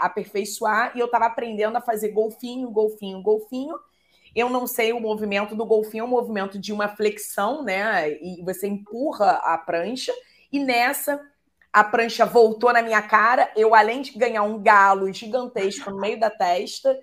aperfeiçoar. 0.00 0.92
E 0.96 1.00
eu 1.00 1.06
estava 1.06 1.26
aprendendo 1.26 1.76
a 1.76 1.80
fazer 1.80 2.08
golfinho, 2.08 2.70
golfinho, 2.70 3.22
golfinho. 3.22 3.78
Eu 4.34 4.48
não 4.48 4.66
sei 4.66 4.92
o 4.92 5.00
movimento 5.00 5.54
do 5.54 5.66
golfinho, 5.66 6.02
é 6.02 6.04
um 6.04 6.10
movimento 6.10 6.58
de 6.58 6.72
uma 6.72 6.88
flexão, 6.88 7.64
né? 7.64 8.12
E 8.12 8.42
você 8.44 8.66
empurra 8.66 9.32
a 9.42 9.58
prancha. 9.58 10.12
E 10.52 10.58
nessa, 10.58 11.20
a 11.72 11.84
prancha 11.84 12.26
voltou 12.26 12.72
na 12.72 12.82
minha 12.82 13.02
cara. 13.02 13.50
Eu, 13.56 13.74
além 13.74 14.02
de 14.02 14.12
ganhar 14.18 14.42
um 14.42 14.62
galo 14.62 15.12
gigantesco 15.12 15.90
no 15.90 16.00
meio 16.00 16.18
da 16.18 16.30
testa, 16.30 16.98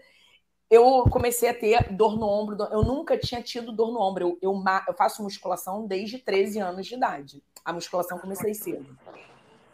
eu 0.70 1.04
comecei 1.10 1.50
a 1.50 1.54
ter 1.54 1.94
dor 1.94 2.18
no 2.18 2.28
ombro. 2.28 2.58
Eu 2.72 2.84
nunca 2.84 3.18
tinha 3.18 3.42
tido 3.42 3.72
dor 3.72 3.92
no 3.92 4.02
ombro. 4.02 4.38
Eu, 4.42 4.54
eu, 4.54 4.64
eu 4.88 4.94
faço 4.94 5.24
musculação 5.24 5.88
desde 5.88 6.20
13 6.20 6.60
anos 6.60 6.86
de 6.86 6.96
idade. 6.96 7.44
A 7.64 7.72
musculação 7.74 8.20
comecei 8.20 8.54
cedo. 8.54 8.98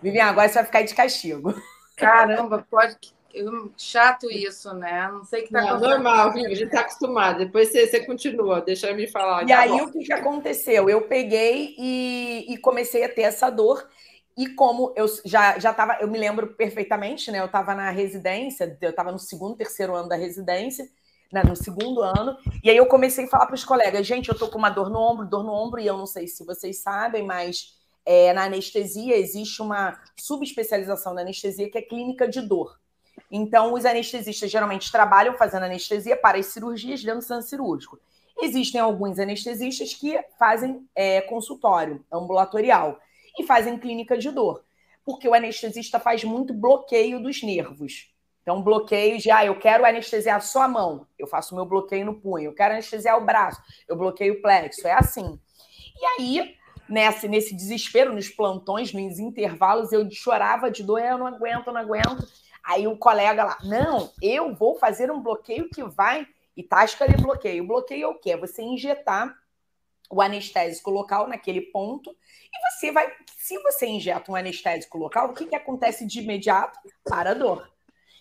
Vivian, 0.02 0.26
agora 0.26 0.48
você 0.48 0.56
vai 0.56 0.66
ficar 0.66 0.82
de 0.84 0.94
castigo. 0.94 1.54
Caramba, 1.96 2.66
pode. 2.70 2.98
Chato 3.78 4.30
isso, 4.30 4.74
né? 4.76 5.08
Não 5.12 5.24
sei 5.24 5.42
o 5.42 5.46
que 5.46 5.52
tá 5.52 5.62
Não, 5.62 5.80
normal, 5.80 6.34
viu? 6.34 6.46
A 6.46 6.50
gente 6.50 6.66
está 6.66 6.82
acostumado. 6.82 7.40
Depois 7.40 7.70
você, 7.70 7.88
você 7.88 8.06
continua, 8.06 8.62
deixa 8.62 8.88
eu 8.90 8.96
me 8.96 9.08
falar. 9.08 9.44
E 9.44 9.48
Tá 9.48 9.60
aí, 9.60 9.70
bom. 9.70 9.86
o 9.86 9.92
que, 9.92 10.04
que 10.04 10.14
aconteceu? 10.14 10.88
Eu 10.90 11.02
peguei 11.08 11.76
e, 11.78 12.46
e 12.54 12.58
comecei 12.58 13.04
a 13.04 13.10
ter 13.10 13.24
essa 13.24 13.50
dor. 13.50 13.88
E 14.38 14.50
como 14.50 14.94
eu 14.96 15.06
já 15.24 15.60
já 15.60 15.72
estava, 15.72 15.98
eu 16.02 16.08
me 16.08 16.18
lembro 16.18 16.54
perfeitamente, 16.56 17.32
né? 17.32 17.40
Eu 17.40 17.46
estava 17.46 17.76
na 17.76 17.90
residência, 17.92 18.78
eu 18.82 18.90
estava 18.90 19.12
no 19.12 19.20
segundo, 19.20 19.56
terceiro 19.56 19.96
ano 19.96 20.10
da 20.10 20.16
residência, 20.16 20.90
né, 21.34 21.42
no 21.44 21.56
segundo 21.56 22.04
ano, 22.04 22.38
e 22.64 22.70
aí 22.70 22.78
eu 22.78 22.86
comecei 22.86 23.26
a 23.26 23.28
falar 23.28 23.48
para 23.48 23.56
os 23.56 23.66
colegas, 23.66 24.06
gente, 24.06 24.30
eu 24.30 24.38
tô 24.38 24.48
com 24.50 24.60
uma 24.60 24.70
dor 24.70 24.88
no 24.88 25.00
ombro, 25.00 25.26
dor 25.26 25.44
no 25.44 25.52
ombro, 25.52 25.82
e 25.82 25.88
eu 25.88 25.98
não 25.98 26.06
sei 26.06 26.28
se 26.28 26.46
vocês 26.46 26.78
sabem, 26.78 27.26
mas 27.26 27.74
é, 28.06 28.32
na 28.34 28.44
anestesia 28.44 29.18
existe 29.18 29.60
uma 29.60 30.00
subespecialização 30.16 31.16
da 31.16 31.22
anestesia 31.22 31.72
que 31.72 31.78
é 31.78 31.82
clínica 31.82 32.28
de 32.28 32.40
dor. 32.40 32.80
Então, 33.32 33.74
os 33.74 33.84
anestesistas 33.84 34.52
geralmente 34.52 34.92
trabalham 34.92 35.34
fazendo 35.34 35.64
anestesia 35.64 36.16
para 36.16 36.38
as 36.38 36.48
cirurgias 36.48 37.02
dentro 37.02 37.22
do 37.22 37.26
centro 37.26 37.48
cirúrgico. 37.48 38.00
Existem 38.40 38.80
alguns 38.80 39.18
anestesistas 39.18 39.94
que 39.96 40.20
fazem 40.38 40.88
é, 40.96 41.22
consultório 41.22 42.06
ambulatorial 42.12 43.00
e 43.38 43.44
fazem 43.44 43.78
clínica 43.78 44.18
de 44.18 44.32
dor, 44.32 44.64
porque 45.06 45.28
o 45.28 45.34
anestesista 45.34 46.00
faz 46.00 46.24
muito 46.24 46.54
bloqueio 46.54 47.22
dos 47.22 47.42
nervos. 47.44 48.14
Então, 48.44 48.62
bloqueio 48.62 49.18
de, 49.18 49.32
ah, 49.32 49.46
eu 49.46 49.58
quero 49.58 49.86
anestesiar 49.86 50.42
só 50.42 50.64
a 50.64 50.68
mão, 50.68 51.08
eu 51.18 51.26
faço 51.26 51.56
meu 51.56 51.66
bloqueio 51.66 52.06
no 52.06 52.20
punho. 52.20 52.50
Eu 52.50 52.54
quero 52.54 52.74
anestesiar 52.74 53.18
o 53.18 53.26
braço, 53.26 53.62
eu 53.88 53.96
bloqueio 53.96 54.34
o 54.34 54.42
plexo. 54.42 54.86
É 54.86 54.92
assim. 54.92 55.40
E 55.98 56.06
aí, 56.06 56.56
nesse, 56.90 57.28
nesse 57.30 57.56
desespero, 57.56 58.14
nos 58.14 58.28
plantões, 58.28 58.92
nos 58.92 59.18
intervalos, 59.18 59.94
eu 59.94 60.10
chorava 60.12 60.70
de 60.70 60.84
dor, 60.84 61.00
eu 61.00 61.18
não 61.18 61.28
aguento, 61.28 61.72
não 61.72 61.80
aguento. 61.80 62.28
Aí 62.66 62.86
o 62.86 62.98
colega 62.98 63.46
lá, 63.46 63.58
não, 63.64 64.12
eu 64.22 64.54
vou 64.54 64.76
fazer 64.76 65.10
um 65.10 65.22
bloqueio 65.22 65.70
que 65.70 65.84
vai. 65.84 66.28
E 66.56 66.62
tasca 66.62 67.08
de 67.08 67.16
bloqueio. 67.16 67.64
O 67.64 67.68
bloqueio 67.68 68.04
é 68.04 68.08
o 68.08 68.14
quê? 68.14 68.32
É 68.32 68.38
você 68.38 68.62
injetar 68.62 69.36
o 70.10 70.22
anestésico 70.22 70.90
local 70.92 71.28
naquele 71.28 71.62
ponto 71.62 72.10
e 72.12 72.72
você 72.72 72.92
vai. 72.92 73.12
Se 73.38 73.58
você 73.64 73.88
injeta 73.88 74.32
um 74.32 74.36
anestésico 74.36 74.98
local, 74.98 75.30
o 75.30 75.34
que, 75.34 75.46
que 75.48 75.56
acontece 75.56 76.06
de 76.06 76.20
imediato? 76.22 76.80
Para 77.04 77.32
a 77.32 77.34
dor. 77.34 77.70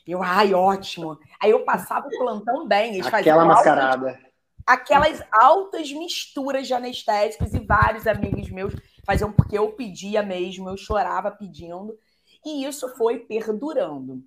Eu, 0.07 0.23
ai, 0.23 0.53
ótimo. 0.53 1.16
Aí 1.40 1.51
eu 1.51 1.64
passava 1.64 2.07
o 2.09 2.18
plantão 2.18 2.66
bem. 2.66 2.95
Eles 2.95 3.07
faziam 3.09 3.37
Aquela 3.38 3.42
altas- 3.55 3.57
mascarada. 3.77 4.21
aquelas 4.66 5.23
altas 5.31 5.92
misturas 5.92 6.66
de 6.66 6.75
anestésicos 6.75 7.55
e 7.55 7.61
vários 7.61 8.07
amigos 8.07 8.51
meus 8.51 8.75
faziam 9.05 9.33
porque 9.33 9.57
eu 9.59 9.71
pedia 9.73 10.23
mesmo, 10.23 10.68
eu 10.68 10.77
chorava 10.77 11.31
pedindo. 11.31 11.97
E 12.45 12.64
isso 12.64 12.88
foi 12.97 13.21
perdurando. 13.21 14.25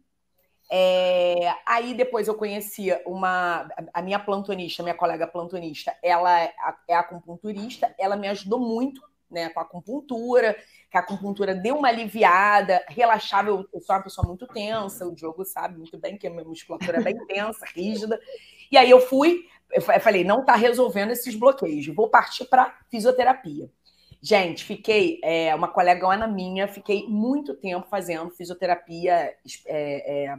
É, 0.72 1.54
aí 1.66 1.94
depois 1.94 2.28
eu 2.28 2.36
conhecia 2.36 3.02
uma 3.06 3.68
a 3.94 4.02
minha 4.02 4.20
plantonista, 4.20 4.82
minha 4.84 4.96
colega 4.96 5.28
plantonista, 5.28 5.96
ela 6.04 6.40
é 6.42 6.54
é 6.88 6.96
acupunturista, 6.96 7.94
ela 8.00 8.16
me 8.16 8.28
ajudou 8.28 8.60
muito, 8.60 9.02
né, 9.30 9.50
com 9.50 9.60
a 9.60 9.64
acupuntura, 9.64 10.56
que 10.90 10.98
a 10.98 11.02
acupuntura 11.02 11.54
deu 11.54 11.78
uma 11.78 11.88
aliviada, 11.90 12.84
relaxava, 12.88 13.50
eu, 13.50 13.68
eu 13.74 13.82
sou 13.82 13.96
uma 13.96 14.04
pessoa 14.04 14.28
muito 14.28 14.48
tensa, 14.48 15.06
o 15.06 15.14
Diogo 15.16 15.46
sabe 15.46 15.78
muito 15.78 15.98
bem 16.00 16.18
que 16.18 16.26
a 16.28 16.30
minha 16.32 16.44
musculatura 16.44 16.98
é 16.98 17.02
bem 17.02 17.16
tensa, 17.28 17.66
rígida. 17.76 18.20
E 18.72 18.78
aí 18.78 18.90
eu 18.90 19.00
fui, 19.00 19.46
eu 19.72 19.82
fa- 19.82 19.96
eu 19.96 20.02
falei, 20.02 20.24
não 20.24 20.44
tá 20.44 20.56
resolvendo 20.56 21.12
esses 21.12 21.36
bloqueios, 21.36 21.88
vou 21.96 22.10
partir 22.10 22.46
para 22.46 22.76
fisioterapia. 22.90 23.70
Gente, 24.22 24.64
fiquei, 24.64 25.20
é, 25.24 25.54
uma 25.54 25.68
colegona 25.68 26.28
minha, 26.28 26.68
fiquei 26.68 27.06
muito 27.08 27.54
tempo 27.54 27.88
fazendo 27.88 28.32
fisioterapia 28.32 29.36
é, 29.68 30.26
é, 30.28 30.38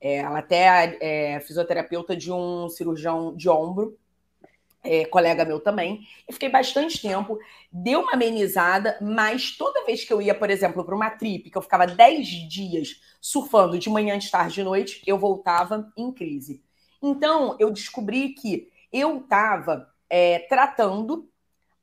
é, 0.00 0.16
ela 0.16 0.38
até 0.38 0.98
é 1.00 1.40
fisioterapeuta 1.40 2.16
de 2.16 2.32
um 2.32 2.68
cirurgião 2.68 3.34
de 3.34 3.48
ombro, 3.48 3.98
é, 4.82 5.04
colega 5.04 5.44
meu 5.44 5.60
também. 5.60 6.06
E 6.28 6.32
fiquei 6.32 6.48
bastante 6.48 7.00
tempo, 7.00 7.38
deu 7.70 8.00
uma 8.00 8.12
amenizada, 8.12 8.96
mas 9.00 9.56
toda 9.56 9.84
vez 9.84 10.04
que 10.04 10.12
eu 10.12 10.22
ia, 10.22 10.34
por 10.34 10.50
exemplo, 10.50 10.84
para 10.84 10.94
uma 10.94 11.10
trip, 11.10 11.50
que 11.50 11.58
eu 11.58 11.62
ficava 11.62 11.86
10 11.86 12.26
dias 12.48 13.00
surfando 13.20 13.78
de 13.78 13.90
manhã, 13.90 14.18
de 14.18 14.30
tarde, 14.30 14.54
de 14.54 14.62
noite, 14.62 15.02
eu 15.06 15.18
voltava 15.18 15.92
em 15.96 16.12
crise. 16.12 16.62
Então, 17.02 17.56
eu 17.58 17.70
descobri 17.70 18.30
que 18.30 18.70
eu 18.92 19.18
estava 19.18 19.88
é, 20.08 20.40
tratando, 20.40 21.28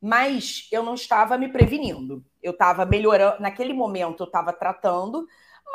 mas 0.02 0.68
eu 0.72 0.84
não 0.84 0.96
estava 0.96 1.38
me 1.38 1.50
prevenindo. 1.50 2.24
Eu 2.42 2.52
estava 2.52 2.86
melhorando, 2.86 3.42
naquele 3.42 3.74
momento 3.74 4.24
eu 4.24 4.28
estava 4.28 4.54
tratando, 4.54 5.28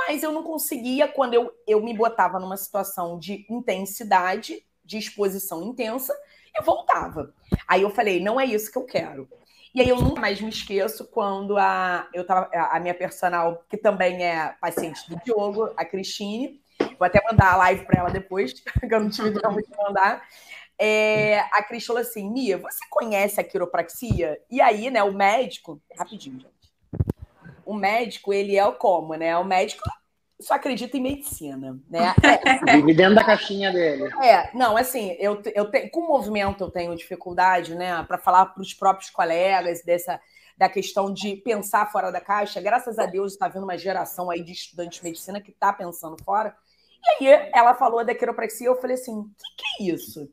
mas 0.06 0.22
eu 0.22 0.32
não 0.32 0.42
conseguia, 0.42 1.08
quando 1.08 1.34
eu, 1.34 1.52
eu 1.66 1.82
me 1.82 1.94
botava 1.94 2.38
numa 2.38 2.56
situação 2.56 3.18
de 3.18 3.46
intensidade, 3.48 4.64
de 4.84 4.98
exposição 4.98 5.62
intensa, 5.62 6.14
eu 6.56 6.64
voltava. 6.64 7.32
Aí 7.68 7.82
eu 7.82 7.90
falei, 7.90 8.20
não 8.20 8.40
é 8.40 8.44
isso 8.44 8.70
que 8.70 8.78
eu 8.78 8.84
quero. 8.84 9.28
E 9.74 9.80
aí 9.80 9.88
eu 9.88 10.00
nunca 10.00 10.20
mais 10.20 10.40
me 10.40 10.48
esqueço 10.48 11.06
quando 11.06 11.56
a, 11.56 12.08
eu 12.12 12.26
tava, 12.26 12.50
a 12.52 12.80
minha 12.80 12.94
personal, 12.94 13.64
que 13.68 13.76
também 13.76 14.24
é 14.24 14.54
paciente 14.60 15.08
do 15.08 15.16
Diogo, 15.24 15.72
a 15.76 15.84
Cristine, 15.84 16.60
vou 16.98 17.06
até 17.06 17.22
mandar 17.24 17.52
a 17.52 17.56
live 17.56 17.84
para 17.84 18.00
ela 18.00 18.10
depois, 18.10 18.52
que 18.62 18.94
eu 18.94 19.00
não 19.00 19.10
tive 19.10 19.32
tempo 19.32 19.62
de 19.62 19.76
mandar. 19.76 20.26
É, 20.82 21.40
a 21.52 21.62
Cris 21.62 21.84
falou 21.84 22.00
assim: 22.00 22.28
Mia, 22.30 22.56
você 22.56 22.80
conhece 22.88 23.38
a 23.38 23.44
quiropraxia? 23.44 24.40
E 24.50 24.62
aí, 24.62 24.90
né, 24.90 25.02
o 25.02 25.12
médico, 25.12 25.80
rapidinho. 25.96 26.46
O 27.64 27.74
médico, 27.74 28.32
ele 28.32 28.56
é 28.56 28.64
o 28.66 28.74
como, 28.74 29.14
né? 29.14 29.36
O 29.36 29.44
médico 29.44 29.82
só 30.40 30.54
acredita 30.54 30.96
em 30.96 31.02
medicina, 31.02 31.78
né? 31.88 32.14
É, 32.22 32.46
Vive 32.66 32.94
dentro 32.94 33.14
da 33.16 33.24
caixinha 33.24 33.72
dele. 33.72 34.14
é, 34.22 34.50
não, 34.56 34.76
assim, 34.76 35.16
eu, 35.18 35.40
eu 35.54 35.70
tenho, 35.70 35.90
com 35.90 36.00
o 36.00 36.08
movimento 36.08 36.62
eu 36.64 36.70
tenho 36.70 36.94
dificuldade, 36.96 37.74
né, 37.74 38.02
para 38.04 38.18
falar 38.18 38.46
para 38.46 38.62
os 38.62 38.74
próprios 38.74 39.10
colegas 39.10 39.82
dessa 39.84 40.20
da 40.56 40.68
questão 40.68 41.12
de 41.12 41.36
pensar 41.36 41.90
fora 41.90 42.10
da 42.12 42.20
caixa. 42.20 42.60
Graças 42.60 42.98
a 42.98 43.06
Deus 43.06 43.32
está 43.32 43.48
vindo 43.48 43.64
uma 43.64 43.78
geração 43.78 44.30
aí 44.30 44.42
de 44.42 44.52
estudantes 44.52 44.98
de 44.98 45.04
medicina 45.04 45.40
que 45.40 45.50
está 45.52 45.72
pensando 45.72 46.22
fora. 46.22 46.54
E 47.20 47.26
aí 47.26 47.50
ela 47.54 47.74
falou 47.74 48.04
da 48.04 48.14
quiropraxia, 48.14 48.66
eu 48.66 48.76
falei 48.78 48.96
assim, 48.96 49.18
o 49.20 49.24
que, 49.24 49.56
que 49.56 49.82
é 49.84 49.94
isso? 49.94 50.30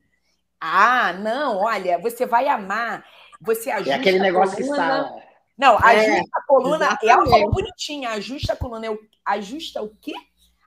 Ah, 0.60 1.14
não, 1.14 1.58
olha, 1.60 1.98
você 2.00 2.26
vai 2.26 2.48
amar, 2.50 3.06
você 3.40 3.70
ajusta 3.72 3.94
É 3.94 4.00
aquele 4.00 4.18
a 4.18 4.22
negócio 4.24 4.58
que 4.58 4.64
coluna. 4.64 5.02
está. 5.02 5.27
Não, 5.58 5.76
É, 5.80 6.16
ajusta 6.16 6.30
a 6.34 6.42
coluna. 6.46 6.86
E 7.02 7.10
ela 7.10 7.22
exatamente. 7.24 7.30
falou 7.30 7.52
bonitinha, 7.52 8.10
ajusta 8.12 8.54
a 8.54 8.56
coluna. 8.56 8.86
Eu, 8.86 9.00
ajusta 9.26 9.82
o 9.82 9.90
quê? 10.02 10.14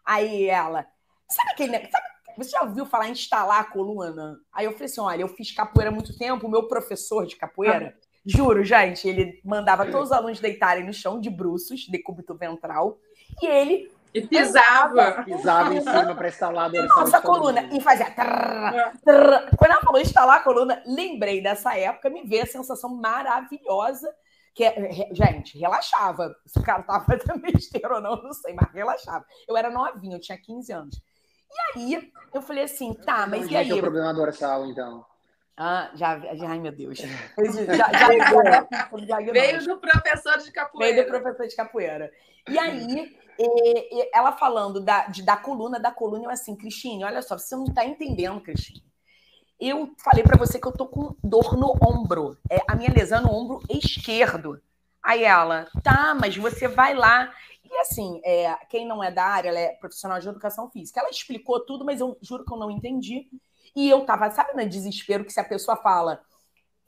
Aí 0.04 0.46
ela, 0.46 0.86
sabe 1.28 1.50
aquele. 1.52 1.78
Sabe, 1.90 2.06
você 2.36 2.50
já 2.50 2.62
ouviu 2.62 2.86
falar 2.86 3.08
em 3.08 3.12
instalar 3.12 3.60
a 3.60 3.64
coluna? 3.64 4.38
Aí 4.52 4.64
eu 4.64 4.72
falei 4.72 4.86
assim: 4.86 5.00
olha, 5.00 5.22
eu 5.22 5.28
fiz 5.28 5.52
capoeira 5.52 5.90
há 5.90 5.94
muito 5.94 6.16
tempo, 6.16 6.46
o 6.46 6.50
meu 6.50 6.66
professor 6.66 7.26
de 7.26 7.36
capoeira, 7.36 7.94
juro, 8.24 8.64
gente, 8.64 9.06
ele 9.08 9.40
mandava 9.44 9.86
todos 9.86 10.08
os 10.10 10.12
alunos 10.12 10.40
deitarem 10.40 10.84
no 10.84 10.92
chão 10.92 11.20
de 11.20 11.30
bruços, 11.30 11.86
decúbito 11.88 12.34
ventral, 12.34 12.98
e 13.42 13.46
ele 13.46 13.90
E 14.12 14.22
pisava. 14.22 15.22
Pisava 15.24 15.74
em 15.74 15.80
cima 15.80 16.14
para 16.16 16.28
instalar 16.28 16.64
a 16.64 16.68
dorsal. 16.70 17.00
Nossa, 17.00 17.18
a 17.18 17.20
coluna. 17.20 17.68
E 17.72 17.80
fazia. 17.80 18.10
Trrr, 18.10 18.98
trrr. 19.04 19.56
Quando 19.56 19.70
ela 19.70 19.80
falou 19.82 20.00
instalar 20.00 20.38
a 20.38 20.42
coluna, 20.42 20.82
lembrei 20.86 21.40
dessa 21.42 21.76
época, 21.76 22.10
me 22.10 22.24
veio 22.24 22.42
a 22.42 22.46
sensação 22.46 22.90
maravilhosa. 22.96 24.12
Que, 24.54 24.64
é, 24.64 24.92
gente, 25.12 25.58
relaxava. 25.58 26.34
Se 26.46 26.58
o 26.58 26.62
cara 26.62 26.82
tava 26.82 27.04
fazendo 27.06 27.40
besteira 27.40 27.94
ou 27.94 28.00
não, 28.00 28.16
não 28.16 28.32
sei, 28.32 28.54
mas 28.54 28.72
relaxava. 28.72 29.24
Eu 29.48 29.56
era 29.56 29.70
novinha, 29.70 30.16
eu 30.16 30.20
tinha 30.20 30.38
15 30.38 30.72
anos. 30.72 31.02
E 31.52 31.78
aí, 31.78 32.12
eu 32.32 32.42
falei 32.42 32.64
assim, 32.64 32.94
tá, 32.94 33.26
mas 33.26 33.44
Onde 33.44 33.54
e 33.54 33.56
aí? 33.56 33.70
É 33.70 33.74
o 33.74 33.80
problema 33.80 34.14
dorsal, 34.14 34.66
então? 34.66 35.04
Ah, 35.56 35.90
já, 35.94 36.18
já, 36.18 36.48
ai 36.48 36.58
meu 36.58 36.72
Deus. 36.72 36.98
Já, 36.98 37.06
já, 37.92 39.22
já, 39.22 39.32
Veio 39.32 39.62
do 39.62 39.78
professor 39.78 40.38
de 40.38 40.50
capoeira. 40.52 40.94
Veio 40.94 41.06
do 41.06 41.10
professor 41.10 41.46
de 41.46 41.56
capoeira. 41.56 42.10
E 42.48 42.58
aí, 42.58 43.14
e, 43.38 44.00
e 44.00 44.10
ela 44.14 44.32
falando 44.32 44.80
da, 44.80 45.06
de, 45.06 45.22
da 45.22 45.36
coluna, 45.36 45.78
da 45.78 45.90
coluna, 45.90 46.24
eu 46.24 46.30
assim, 46.30 46.56
Cristine, 46.56 47.04
olha 47.04 47.20
só, 47.20 47.36
você 47.36 47.54
não 47.54 47.64
está 47.64 47.84
entendendo, 47.84 48.40
Cristine. 48.40 48.89
Eu 49.60 49.94
falei 49.98 50.24
para 50.24 50.38
você 50.38 50.58
que 50.58 50.66
eu 50.66 50.72
tô 50.72 50.86
com 50.86 51.14
dor 51.22 51.56
no 51.56 51.76
ombro. 51.82 52.38
É 52.50 52.60
a 52.66 52.74
minha 52.74 52.92
lesão 52.92 53.20
no 53.20 53.30
ombro 53.30 53.62
esquerdo. 53.68 54.60
Aí 55.02 55.22
ela, 55.22 55.66
tá, 55.82 56.14
mas 56.18 56.36
você 56.36 56.66
vai 56.66 56.94
lá. 56.94 57.30
E 57.62 57.76
assim, 57.78 58.20
é, 58.24 58.54
quem 58.68 58.86
não 58.86 59.04
é 59.04 59.10
da 59.10 59.24
área, 59.24 59.50
ela 59.50 59.58
é 59.58 59.68
profissional 59.74 60.18
de 60.18 60.28
educação 60.28 60.70
física. 60.70 61.00
Ela 61.00 61.10
explicou 61.10 61.60
tudo, 61.60 61.84
mas 61.84 62.00
eu 62.00 62.16
juro 62.22 62.44
que 62.44 62.52
eu 62.52 62.58
não 62.58 62.70
entendi. 62.70 63.28
E 63.76 63.88
eu 63.88 64.04
tava, 64.06 64.30
sabe, 64.30 64.54
no 64.54 64.68
desespero 64.68 65.24
que 65.24 65.32
se 65.32 65.40
a 65.40 65.44
pessoa 65.44 65.76
fala, 65.76 66.22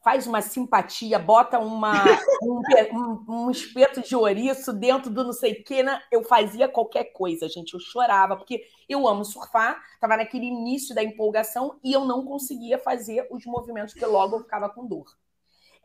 faz 0.02 0.26
uma 0.26 0.42
simpatia, 0.42 1.18
bota 1.18 1.58
uma, 1.58 1.92
um, 2.42 2.60
um, 2.92 3.24
um, 3.28 3.50
espeto 3.50 4.02
de 4.02 4.16
ouriço 4.16 4.72
dentro 4.72 5.08
do 5.10 5.24
não 5.24 5.32
sei 5.32 5.52
o 5.52 5.64
que, 5.64 5.82
né? 5.82 6.02
eu 6.10 6.24
fazia 6.24 6.68
qualquer 6.68 7.12
coisa, 7.12 7.48
gente. 7.48 7.74
Eu 7.74 7.80
chorava, 7.80 8.36
porque 8.36 8.64
eu 8.88 9.06
amo 9.06 9.24
surfar, 9.24 9.80
estava 9.94 10.16
naquele 10.16 10.46
início 10.46 10.94
da 10.94 11.02
empolgação 11.02 11.78
e 11.84 11.92
eu 11.92 12.04
não 12.04 12.24
conseguia 12.24 12.78
fazer 12.78 13.26
os 13.30 13.46
movimentos, 13.46 13.94
porque 13.94 14.06
logo 14.06 14.36
eu 14.36 14.40
ficava 14.40 14.68
com 14.68 14.86
dor. 14.86 15.06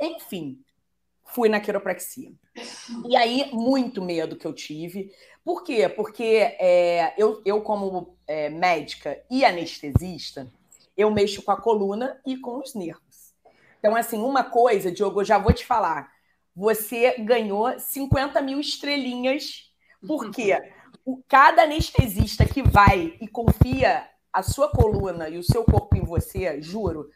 Enfim, 0.02 0.60
fui 1.24 1.48
na 1.48 1.60
quiropraxia. 1.60 2.32
E 3.08 3.16
aí, 3.16 3.50
muito 3.54 4.02
medo 4.02 4.36
que 4.36 4.48
eu 4.48 4.54
tive. 4.54 5.12
Por 5.44 5.64
quê? 5.64 5.88
Porque 5.88 6.56
é, 6.60 7.14
eu, 7.18 7.42
eu, 7.46 7.62
como 7.62 8.18
é, 8.26 8.50
médica 8.50 9.24
e 9.30 9.46
anestesista, 9.46 10.52
eu 10.96 11.12
mexo 11.12 11.44
com 11.44 11.52
a 11.52 11.62
coluna 11.62 12.20
e 12.26 12.36
com 12.38 12.60
os 12.60 12.74
nervos. 12.74 13.07
Então, 13.80 13.96
assim, 13.96 14.20
uma 14.20 14.44
coisa, 14.44 14.92
Diogo, 14.92 15.22
eu 15.22 15.26
já 15.26 15.38
vou 15.38 15.54
te 15.54 15.66
falar. 15.66 16.12
Você 16.56 17.16
ganhou 17.20 17.80
50 17.80 18.42
mil 18.42 18.60
estrelinhas, 18.60 19.72
porque 20.06 20.58
o, 21.06 21.22
cada 21.28 21.64
anestesista 21.64 22.46
que 22.46 22.62
vai 22.62 23.16
e 23.22 23.28
confia 23.28 24.08
a 24.34 24.42
sua 24.44 24.70
coluna 24.70 25.30
e 25.30 25.38
o 25.38 25.44
seu 25.44 25.64
corpo 25.64 25.96
em 25.96 26.04
você, 26.04 26.62
juro, 26.62 27.10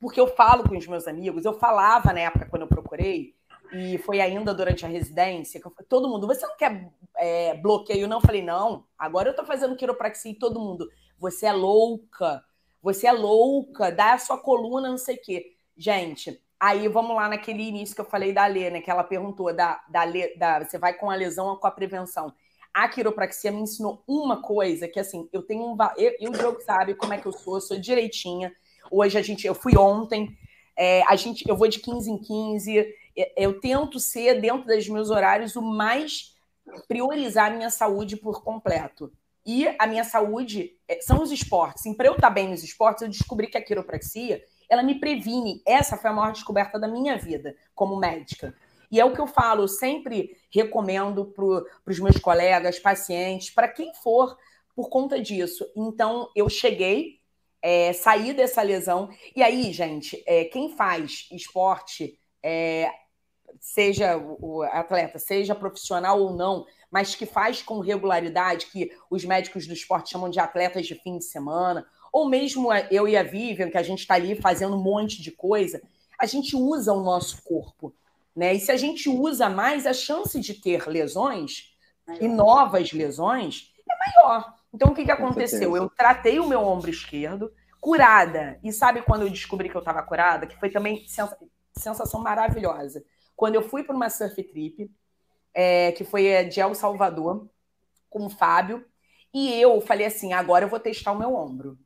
porque 0.00 0.20
eu 0.20 0.26
falo 0.26 0.68
com 0.68 0.76
os 0.76 0.86
meus 0.86 1.06
amigos, 1.06 1.44
eu 1.44 1.58
falava 1.58 2.12
na 2.12 2.20
época 2.20 2.46
quando 2.50 2.62
eu 2.62 2.68
procurei, 2.68 3.34
e 3.72 3.98
foi 3.98 4.20
ainda 4.20 4.54
durante 4.54 4.84
a 4.84 4.88
residência, 4.88 5.60
que 5.60 5.66
eu, 5.66 5.72
todo 5.88 6.08
mundo, 6.08 6.26
você 6.26 6.46
não 6.46 6.56
quer 6.56 6.92
é, 7.16 7.54
bloqueio? 7.54 8.06
Não, 8.06 8.18
eu 8.18 8.20
falei, 8.20 8.42
não, 8.42 8.84
agora 8.98 9.30
eu 9.30 9.34
tô 9.34 9.44
fazendo 9.44 9.76
quiropraxia 9.76 10.32
e 10.32 10.38
todo 10.38 10.60
mundo, 10.60 10.88
você 11.18 11.46
é 11.46 11.52
louca, 11.52 12.44
você 12.82 13.06
é 13.06 13.12
louca, 13.12 13.90
dá 13.90 14.12
a 14.14 14.18
sua 14.18 14.38
coluna, 14.38 14.90
não 14.90 14.98
sei 14.98 15.16
o 15.16 15.22
quê. 15.22 15.53
Gente, 15.76 16.40
aí 16.58 16.86
vamos 16.88 17.16
lá 17.16 17.28
naquele 17.28 17.62
início 17.62 17.94
que 17.94 18.00
eu 18.00 18.04
falei 18.04 18.32
da 18.32 18.46
Lê, 18.46 18.70
né? 18.70 18.80
Que 18.80 18.90
ela 18.90 19.04
perguntou 19.04 19.54
da, 19.54 19.82
da, 19.88 20.04
da 20.36 20.64
você 20.64 20.78
vai 20.78 20.94
com 20.94 21.10
a 21.10 21.14
lesão 21.14 21.46
ou 21.46 21.56
com 21.56 21.66
a 21.66 21.70
prevenção. 21.70 22.32
A 22.72 22.88
quiropraxia 22.88 23.52
me 23.52 23.60
ensinou 23.60 24.02
uma 24.06 24.42
coisa 24.42 24.88
que 24.88 24.98
assim, 24.98 25.28
eu 25.32 25.42
tenho 25.42 25.64
um. 25.64 25.76
Eu, 25.96 26.14
eu 26.20 26.30
o 26.30 26.32
Diogo 26.32 26.60
sabe 26.60 26.94
como 26.94 27.12
é 27.12 27.18
que 27.18 27.26
eu 27.26 27.32
sou, 27.32 27.56
eu 27.56 27.60
sou 27.60 27.78
direitinha. 27.78 28.54
Hoje 28.90 29.18
a 29.18 29.22
gente, 29.22 29.46
eu 29.46 29.54
fui 29.54 29.76
ontem, 29.76 30.36
é, 30.76 31.02
a 31.06 31.16
gente, 31.16 31.48
eu 31.48 31.56
vou 31.56 31.68
de 31.68 31.78
15 31.78 32.10
em 32.10 32.18
15. 32.18 32.94
Eu 33.36 33.60
tento 33.60 34.00
ser, 34.00 34.40
dentro 34.40 34.66
dos 34.66 34.88
meus 34.88 35.10
horários, 35.10 35.54
o 35.54 35.62
mais 35.62 36.34
priorizar 36.88 37.50
a 37.50 37.54
minha 37.54 37.70
saúde 37.70 38.16
por 38.16 38.42
completo. 38.42 39.12
E 39.46 39.68
a 39.78 39.86
minha 39.86 40.04
saúde 40.04 40.76
é, 40.88 41.00
são 41.00 41.22
os 41.22 41.30
esportes. 41.30 41.84
E 41.84 41.94
para 41.94 42.08
eu 42.08 42.14
estar 42.14 42.30
bem 42.30 42.48
nos 42.48 42.64
esportes, 42.64 43.02
eu 43.02 43.08
descobri 43.08 43.46
que 43.46 43.58
a 43.58 43.62
quiropraxia 43.62 44.42
ela 44.74 44.82
me 44.82 44.98
previne. 44.98 45.62
Essa 45.66 45.96
foi 45.96 46.10
a 46.10 46.12
maior 46.12 46.32
descoberta 46.32 46.78
da 46.78 46.86
minha 46.86 47.16
vida 47.16 47.56
como 47.74 47.96
médica. 47.96 48.54
E 48.90 49.00
é 49.00 49.04
o 49.04 49.12
que 49.12 49.20
eu 49.20 49.26
falo, 49.26 49.66
sempre 49.66 50.36
recomendo 50.52 51.24
para 51.26 51.92
os 51.92 51.98
meus 51.98 52.18
colegas, 52.18 52.78
pacientes, 52.78 53.50
para 53.50 53.68
quem 53.68 53.92
for, 53.94 54.36
por 54.74 54.88
conta 54.88 55.20
disso. 55.20 55.66
Então, 55.74 56.28
eu 56.34 56.48
cheguei, 56.48 57.20
é, 57.62 57.92
saí 57.92 58.32
dessa 58.32 58.62
lesão. 58.62 59.08
E 59.34 59.42
aí, 59.42 59.72
gente, 59.72 60.22
é, 60.26 60.44
quem 60.44 60.76
faz 60.76 61.26
esporte, 61.32 62.18
é, 62.42 62.90
seja 63.60 64.16
o 64.16 64.62
atleta, 64.62 65.18
seja 65.18 65.54
profissional 65.54 66.20
ou 66.20 66.32
não, 66.32 66.66
mas 66.90 67.14
que 67.14 67.26
faz 67.26 67.62
com 67.62 67.80
regularidade, 67.80 68.66
que 68.66 68.92
os 69.10 69.24
médicos 69.24 69.66
do 69.66 69.72
esporte 69.72 70.10
chamam 70.10 70.30
de 70.30 70.38
atletas 70.38 70.86
de 70.86 70.94
fim 70.94 71.18
de 71.18 71.24
semana, 71.24 71.86
ou 72.14 72.28
mesmo 72.28 72.72
eu 72.92 73.08
e 73.08 73.16
a 73.16 73.24
Vivian, 73.24 73.68
que 73.68 73.76
a 73.76 73.82
gente 73.82 73.98
está 73.98 74.14
ali 74.14 74.36
fazendo 74.36 74.76
um 74.76 74.80
monte 74.80 75.20
de 75.20 75.32
coisa, 75.32 75.82
a 76.16 76.26
gente 76.26 76.54
usa 76.54 76.92
o 76.92 77.02
nosso 77.02 77.42
corpo. 77.42 77.92
Né? 78.36 78.54
E 78.54 78.60
se 78.60 78.70
a 78.70 78.76
gente 78.76 79.08
usa 79.08 79.50
mais, 79.50 79.84
a 79.84 79.92
chance 79.92 80.38
de 80.38 80.54
ter 80.54 80.88
lesões 80.88 81.74
e 82.20 82.28
novas 82.28 82.92
lesões 82.92 83.74
é 83.90 84.22
maior. 84.22 84.54
Então, 84.72 84.92
o 84.92 84.94
que, 84.94 85.04
que 85.04 85.10
aconteceu? 85.10 85.76
Eu 85.76 85.90
tratei 85.90 86.38
o 86.38 86.46
meu 86.46 86.60
ombro 86.60 86.88
esquerdo, 86.88 87.52
curada. 87.80 88.60
E 88.62 88.72
sabe 88.72 89.02
quando 89.02 89.22
eu 89.22 89.30
descobri 89.30 89.68
que 89.68 89.74
eu 89.74 89.80
estava 89.80 90.00
curada? 90.00 90.46
Que 90.46 90.58
foi 90.60 90.70
também 90.70 91.04
sensação 91.76 92.20
maravilhosa. 92.20 93.04
Quando 93.34 93.56
eu 93.56 93.62
fui 93.62 93.82
para 93.82 93.96
uma 93.96 94.08
surf 94.08 94.40
trip, 94.40 94.88
é, 95.52 95.90
que 95.90 96.04
foi 96.04 96.26
é, 96.26 96.44
de 96.44 96.60
El 96.60 96.76
Salvador, 96.76 97.48
com 98.08 98.26
o 98.26 98.30
Fábio, 98.30 98.84
e 99.32 99.52
eu 99.60 99.80
falei 99.80 100.06
assim: 100.06 100.32
agora 100.32 100.64
eu 100.64 100.68
vou 100.68 100.78
testar 100.78 101.10
o 101.10 101.18
meu 101.18 101.34
ombro. 101.34 101.76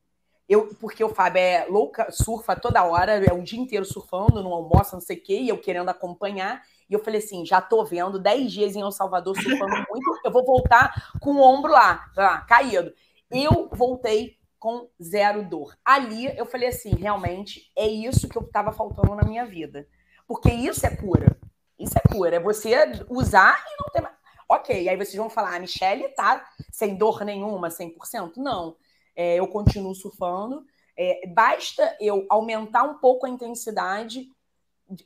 Eu, 0.48 0.74
porque 0.80 1.04
o 1.04 1.10
Fábio 1.10 1.40
é 1.40 1.66
louca, 1.66 2.10
surfa 2.10 2.56
toda 2.56 2.82
hora, 2.82 3.22
é 3.22 3.32
o 3.34 3.42
dia 3.42 3.60
inteiro 3.60 3.84
surfando, 3.84 4.42
não 4.42 4.54
almoça, 4.54 4.96
não 4.96 5.00
sei 5.00 5.18
o 5.18 5.22
quê, 5.22 5.40
e 5.40 5.48
eu 5.50 5.60
querendo 5.60 5.90
acompanhar. 5.90 6.62
E 6.88 6.94
eu 6.94 7.04
falei 7.04 7.20
assim: 7.20 7.44
já 7.44 7.60
tô 7.60 7.84
vendo 7.84 8.18
10 8.18 8.50
dias 8.50 8.74
em 8.74 8.80
El 8.80 8.90
Salvador 8.90 9.36
surfando 9.36 9.74
muito, 9.90 10.20
eu 10.24 10.30
vou 10.30 10.44
voltar 10.46 11.10
com 11.20 11.32
o 11.32 11.42
ombro 11.42 11.70
lá, 11.70 12.10
lá 12.16 12.40
caído. 12.42 12.94
Eu 13.30 13.68
voltei 13.72 14.38
com 14.58 14.88
zero 15.00 15.46
dor. 15.46 15.76
Ali 15.84 16.34
eu 16.34 16.46
falei 16.46 16.68
assim: 16.68 16.94
realmente 16.94 17.70
é 17.76 17.86
isso 17.86 18.26
que 18.26 18.38
eu 18.38 18.42
estava 18.42 18.72
faltando 18.72 19.14
na 19.14 19.24
minha 19.24 19.44
vida. 19.44 19.86
Porque 20.26 20.50
isso 20.50 20.86
é 20.86 20.96
cura. 20.96 21.38
Isso 21.78 21.94
é 21.98 22.08
cura. 22.10 22.36
É 22.36 22.40
você 22.40 22.74
usar 23.10 23.62
e 23.66 23.82
não 23.82 23.92
ter 23.92 24.00
mais. 24.00 24.16
Ok, 24.48 24.88
aí 24.88 24.96
vocês 24.96 25.16
vão 25.16 25.28
falar: 25.28 25.52
a 25.52 25.56
ah, 25.56 25.60
Michelle 25.60 26.08
tá 26.14 26.42
sem 26.72 26.96
dor 26.96 27.22
nenhuma, 27.22 27.68
100%? 27.68 28.38
Não 28.38 28.74
é, 29.18 29.34
eu 29.34 29.48
continuo 29.48 29.96
surfando. 29.96 30.64
É, 30.96 31.26
basta 31.26 31.96
eu 32.00 32.24
aumentar 32.30 32.84
um 32.84 32.98
pouco 32.98 33.26
a 33.26 33.28
intensidade 33.28 34.30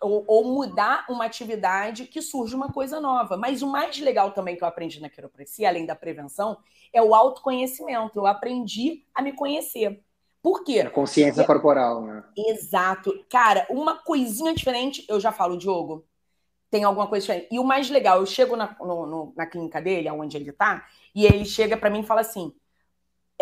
ou, 0.00 0.22
ou, 0.28 0.44
mudar 0.44 1.06
uma 1.08 1.24
atividade 1.24 2.04
que 2.04 2.20
surge 2.20 2.54
uma 2.54 2.70
coisa 2.70 3.00
nova. 3.00 3.38
Mas 3.38 3.62
o 3.62 3.66
mais 3.66 3.98
legal 3.98 4.30
também 4.30 4.54
que 4.54 4.62
eu 4.62 4.68
aprendi 4.68 5.00
na 5.00 5.08
quiropraxia, 5.08 5.66
além 5.66 5.86
da 5.86 5.96
prevenção, 5.96 6.58
é 6.92 7.02
o 7.02 7.14
autoconhecimento. 7.14 8.18
Eu 8.18 8.26
aprendi 8.26 9.02
a 9.14 9.22
me 9.22 9.32
conhecer. 9.32 10.04
Por 10.42 10.62
quê? 10.62 10.80
A 10.80 10.90
consciência 10.90 11.44
corporal, 11.44 12.02
né? 12.02 12.22
Exato. 12.36 13.24
Cara, 13.30 13.66
uma 13.70 13.96
coisinha 13.96 14.54
diferente, 14.54 15.06
eu 15.08 15.18
já 15.18 15.32
falo, 15.32 15.56
Diogo, 15.56 16.04
tem 16.70 16.84
alguma 16.84 17.06
coisa 17.06 17.26
diferente. 17.26 17.48
E 17.50 17.58
o 17.58 17.64
mais 17.64 17.88
legal, 17.88 18.20
eu 18.20 18.26
chego 18.26 18.56
na, 18.56 18.76
no, 18.78 19.06
no, 19.06 19.32
na 19.34 19.46
clínica 19.46 19.80
dele, 19.80 20.10
onde 20.10 20.36
ele 20.36 20.52
tá, 20.52 20.86
e 21.14 21.24
ele 21.24 21.44
chega 21.44 21.76
para 21.76 21.90
mim 21.90 22.00
e 22.00 22.06
fala 22.06 22.20
assim: 22.20 22.52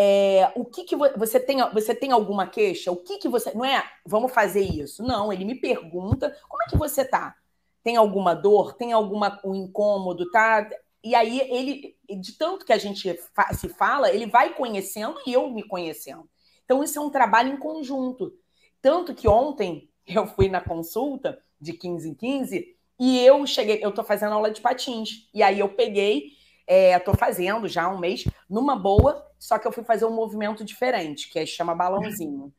é, 0.02 0.50
o 0.56 0.64
que, 0.64 0.84
que 0.84 0.96
você 0.96 1.38
tem? 1.38 1.58
Você 1.74 1.94
tem 1.94 2.10
alguma 2.10 2.46
queixa? 2.46 2.90
O 2.90 2.96
que, 2.96 3.18
que 3.18 3.28
você. 3.28 3.52
Não 3.52 3.66
é 3.66 3.84
vamos 4.06 4.32
fazer 4.32 4.62
isso. 4.62 5.02
Não, 5.02 5.30
ele 5.30 5.44
me 5.44 5.54
pergunta 5.54 6.34
como 6.48 6.62
é 6.62 6.66
que 6.70 6.76
você 6.78 7.04
tá? 7.04 7.36
Tem 7.84 7.96
alguma 7.96 8.32
dor? 8.32 8.72
Tem 8.72 8.94
alguma 8.94 9.38
um 9.44 9.54
incômodo? 9.54 10.30
Tá? 10.30 10.66
E 11.04 11.14
aí 11.14 11.40
ele, 11.50 11.98
de 12.18 12.32
tanto 12.32 12.64
que 12.64 12.72
a 12.72 12.78
gente 12.78 13.12
fa 13.34 13.52
se 13.52 13.68
fala, 13.68 14.10
ele 14.10 14.24
vai 14.24 14.54
conhecendo 14.54 15.20
e 15.26 15.34
eu 15.34 15.50
me 15.50 15.62
conhecendo. 15.62 16.26
Então, 16.64 16.82
isso 16.82 16.98
é 16.98 17.02
um 17.02 17.10
trabalho 17.10 17.52
em 17.52 17.58
conjunto. 17.58 18.32
Tanto 18.80 19.14
que 19.14 19.28
ontem 19.28 19.90
eu 20.08 20.26
fui 20.26 20.48
na 20.48 20.62
consulta 20.62 21.38
de 21.60 21.74
15 21.74 22.08
em 22.08 22.14
15 22.14 22.76
e 22.98 23.20
eu 23.20 23.46
cheguei, 23.46 23.84
eu 23.84 23.92
tô 23.92 24.02
fazendo 24.02 24.32
aula 24.32 24.50
de 24.50 24.62
patins. 24.62 25.28
E 25.34 25.42
aí 25.42 25.58
eu 25.58 25.68
peguei 25.68 26.39
Estou 26.72 27.14
é, 27.14 27.16
fazendo 27.16 27.66
já 27.66 27.88
um 27.88 27.98
mês, 27.98 28.24
numa 28.48 28.76
boa, 28.76 29.26
só 29.36 29.58
que 29.58 29.66
eu 29.66 29.72
fui 29.72 29.82
fazer 29.82 30.04
um 30.04 30.14
movimento 30.14 30.64
diferente, 30.64 31.28
que 31.28 31.40
é, 31.40 31.44
chama 31.44 31.74
balãozinho. 31.74 32.52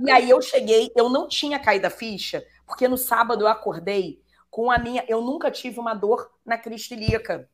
E 0.00 0.10
aí 0.10 0.30
eu 0.30 0.40
cheguei, 0.40 0.90
eu 0.96 1.10
não 1.10 1.28
tinha 1.28 1.58
caído 1.58 1.86
a 1.86 1.90
ficha, 1.90 2.42
porque 2.66 2.88
no 2.88 2.96
sábado 2.96 3.44
eu 3.44 3.48
acordei 3.48 4.22
com 4.50 4.70
a 4.70 4.78
minha. 4.78 5.04
Eu 5.06 5.20
nunca 5.20 5.50
tive 5.50 5.78
uma 5.78 5.92
dor 5.92 6.30
na 6.46 6.56
cristilíaca. 6.56 7.46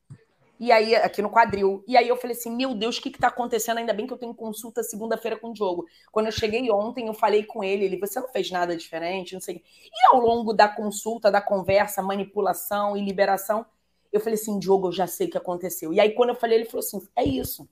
E 0.60 0.70
aí, 0.70 0.94
aqui 0.94 1.20
no 1.20 1.30
quadril. 1.30 1.82
E 1.86 1.96
aí 1.96 2.08
eu 2.08 2.16
falei 2.16 2.36
assim: 2.36 2.54
meu 2.54 2.74
Deus, 2.74 2.96
o 2.96 3.02
que, 3.02 3.10
que 3.10 3.18
tá 3.18 3.28
acontecendo? 3.28 3.78
Ainda 3.78 3.92
bem 3.92 4.06
que 4.06 4.12
eu 4.12 4.18
tenho 4.18 4.32
consulta 4.32 4.82
segunda-feira 4.84 5.36
com 5.36 5.50
o 5.50 5.52
Diogo. 5.52 5.84
Quando 6.12 6.26
eu 6.26 6.32
cheguei 6.32 6.70
ontem, 6.70 7.08
eu 7.08 7.14
falei 7.14 7.44
com 7.44 7.64
ele, 7.64 7.84
ele, 7.84 7.98
você 7.98 8.20
não 8.20 8.28
fez 8.28 8.50
nada 8.50 8.76
diferente, 8.76 9.34
não 9.34 9.40
sei. 9.40 9.56
E 9.56 10.14
ao 10.14 10.20
longo 10.20 10.52
da 10.52 10.68
consulta, 10.68 11.30
da 11.30 11.40
conversa, 11.40 12.00
manipulação 12.02 12.96
e 12.96 13.04
liberação, 13.04 13.66
eu 14.14 14.20
falei 14.20 14.34
assim, 14.34 14.60
Diogo, 14.60 14.88
eu 14.88 14.92
já 14.92 15.08
sei 15.08 15.26
o 15.26 15.30
que 15.30 15.36
aconteceu. 15.36 15.92
E 15.92 15.98
aí, 15.98 16.12
quando 16.12 16.28
eu 16.28 16.36
falei, 16.36 16.58
ele 16.58 16.66
falou 16.66 16.86
assim: 16.86 17.04
é 17.16 17.24
isso. 17.24 17.68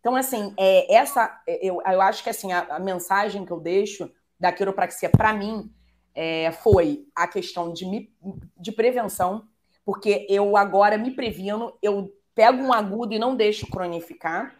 Então, 0.00 0.16
assim, 0.16 0.54
é, 0.58 0.92
essa, 0.92 1.42
eu, 1.46 1.82
eu 1.84 2.00
acho 2.00 2.24
que 2.24 2.30
assim, 2.30 2.50
a, 2.50 2.60
a 2.76 2.78
mensagem 2.80 3.44
que 3.44 3.52
eu 3.52 3.60
deixo 3.60 4.10
da 4.40 4.50
quiropraxia 4.50 5.10
para 5.10 5.34
mim 5.34 5.70
é, 6.14 6.50
foi 6.50 7.06
a 7.14 7.28
questão 7.28 7.72
de, 7.72 7.84
me, 7.84 8.10
de 8.56 8.72
prevenção, 8.72 9.46
porque 9.84 10.26
eu 10.30 10.56
agora 10.56 10.96
me 10.96 11.10
previno, 11.10 11.76
eu 11.82 12.10
pego 12.34 12.62
um 12.62 12.72
agudo 12.72 13.12
e 13.12 13.18
não 13.18 13.36
deixo 13.36 13.66
cronificar, 13.66 14.56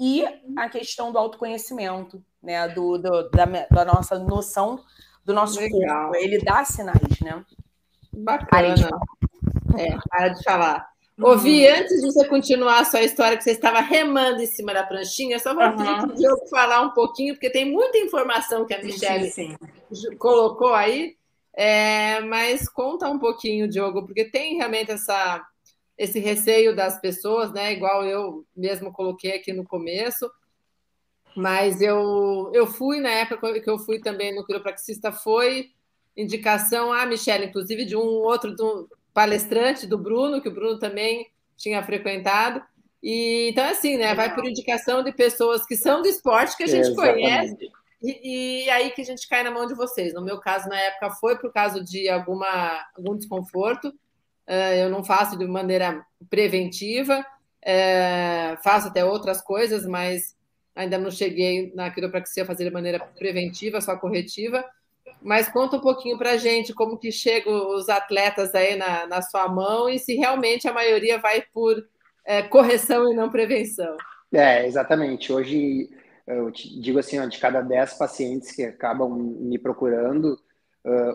e 0.00 0.24
a 0.56 0.68
questão 0.68 1.12
do 1.12 1.18
autoconhecimento, 1.18 2.22
né, 2.42 2.68
do, 2.68 2.98
do 2.98 3.30
da, 3.30 3.44
da, 3.70 3.84
nossa 3.84 4.18
noção 4.18 4.82
do 5.24 5.32
nosso 5.32 5.60
Legal. 5.60 6.10
corpo. 6.10 6.16
Ele 6.16 6.38
dá 6.38 6.64
sinais, 6.64 7.20
né? 7.20 7.44
Bacana. 8.12 8.74
É, 9.78 9.96
para 10.08 10.28
de 10.28 10.42
falar. 10.42 10.92
Ouvi, 11.20 11.66
uhum. 11.66 11.74
antes 11.74 12.00
de 12.00 12.06
você 12.06 12.26
continuar 12.26 12.80
a 12.80 12.84
sua 12.84 13.02
história, 13.02 13.36
que 13.36 13.44
você 13.44 13.52
estava 13.52 13.80
remando 13.80 14.40
em 14.40 14.46
cima 14.46 14.72
da 14.72 14.82
pranchinha, 14.82 15.38
só 15.38 15.54
vou 15.54 16.08
pedir 16.08 16.26
para 16.26 16.46
falar 16.48 16.80
um 16.80 16.90
pouquinho, 16.90 17.34
porque 17.34 17.50
tem 17.50 17.70
muita 17.70 17.98
informação 17.98 18.64
que 18.64 18.74
a 18.74 18.82
Michelle 18.82 19.30
sim, 19.30 19.54
sim. 19.92 20.16
colocou 20.16 20.74
aí. 20.74 21.16
É, 21.54 22.20
mas 22.20 22.66
conta 22.66 23.10
um 23.10 23.18
pouquinho, 23.18 23.68
Diogo, 23.68 24.06
porque 24.06 24.24
tem 24.24 24.56
realmente 24.56 24.90
essa, 24.90 25.46
esse 25.98 26.18
receio 26.18 26.74
das 26.74 26.98
pessoas, 26.98 27.52
né? 27.52 27.72
Igual 27.72 28.04
eu 28.04 28.46
mesmo 28.56 28.90
coloquei 28.90 29.36
aqui 29.36 29.52
no 29.52 29.64
começo. 29.64 30.30
Mas 31.36 31.80
eu, 31.80 32.50
eu 32.54 32.66
fui, 32.66 33.00
na 33.00 33.10
época 33.10 33.60
que 33.60 33.68
eu 33.68 33.78
fui 33.78 34.00
também 34.00 34.34
no 34.34 34.44
quiropraxista, 34.44 35.12
foi 35.12 35.70
indicação, 36.16 36.92
a 36.92 37.02
ah, 37.02 37.06
Michelle, 37.06 37.46
inclusive, 37.46 37.84
de 37.84 37.96
um 37.96 38.00
outro, 38.00 38.54
palestrante 39.12 39.86
do 39.86 39.98
Bruno, 39.98 40.40
que 40.40 40.48
o 40.48 40.54
Bruno 40.54 40.78
também 40.78 41.26
tinha 41.56 41.82
frequentado. 41.82 42.62
E, 43.02 43.48
então, 43.50 43.64
assim, 43.64 43.96
né? 43.96 44.14
Vai 44.14 44.34
por 44.34 44.46
indicação 44.46 45.02
de 45.02 45.12
pessoas 45.12 45.66
que 45.66 45.76
são 45.76 46.02
do 46.02 46.08
esporte, 46.08 46.56
que 46.56 46.62
a 46.62 46.68
gente 46.68 46.94
conhece, 46.94 47.70
e, 48.02 48.64
e, 48.64 48.70
aí 48.70 48.90
que 48.90 49.00
a 49.00 49.04
gente 49.04 49.28
cai 49.28 49.42
na 49.42 49.50
mão 49.50 49.66
de 49.66 49.74
vocês. 49.74 50.12
No 50.12 50.22
meu 50.22 50.38
caso, 50.38 50.68
na 50.68 50.78
época, 50.78 51.10
foi 51.12 51.38
por 51.38 51.52
causa 51.52 51.82
de 51.82 52.08
alguma, 52.08 52.84
algum 52.96 53.16
desconforto. 53.16 53.88
Uh, 54.48 54.74
eu 54.76 54.90
não 54.90 55.04
faço 55.04 55.38
de 55.38 55.46
maneira 55.46 56.04
preventiva, 56.28 57.20
uh, 57.20 58.62
faço 58.62 58.88
até 58.88 59.04
outras 59.04 59.40
coisas, 59.40 59.86
mas 59.86 60.36
ainda 60.74 60.98
não 60.98 61.12
cheguei 61.12 61.72
na 61.76 61.90
quiropraxia 61.90 62.42
a 62.42 62.46
fazer 62.46 62.64
de 62.64 62.70
maneira 62.70 62.98
preventiva, 62.98 63.80
só 63.80 63.96
corretiva. 63.96 64.64
Mas 65.24 65.48
conta 65.48 65.76
um 65.76 65.80
pouquinho 65.80 66.18
para 66.18 66.32
a 66.32 66.36
gente 66.36 66.74
como 66.74 66.98
que 66.98 67.12
chegam 67.12 67.74
os 67.74 67.88
atletas 67.88 68.54
aí 68.54 68.76
na, 68.76 69.06
na 69.06 69.22
sua 69.22 69.48
mão 69.48 69.88
e 69.88 69.98
se 69.98 70.14
realmente 70.14 70.68
a 70.68 70.72
maioria 70.72 71.18
vai 71.18 71.42
por 71.52 71.82
é, 72.24 72.42
correção 72.42 73.10
e 73.10 73.14
não 73.14 73.30
prevenção. 73.30 73.96
É, 74.32 74.66
exatamente. 74.66 75.32
Hoje, 75.32 75.88
eu 76.26 76.50
digo 76.50 76.98
assim, 76.98 77.18
ó, 77.18 77.26
de 77.26 77.38
cada 77.38 77.60
10 77.60 77.94
pacientes 77.94 78.52
que 78.52 78.64
acabam 78.64 79.10
me 79.10 79.58
procurando, 79.58 80.38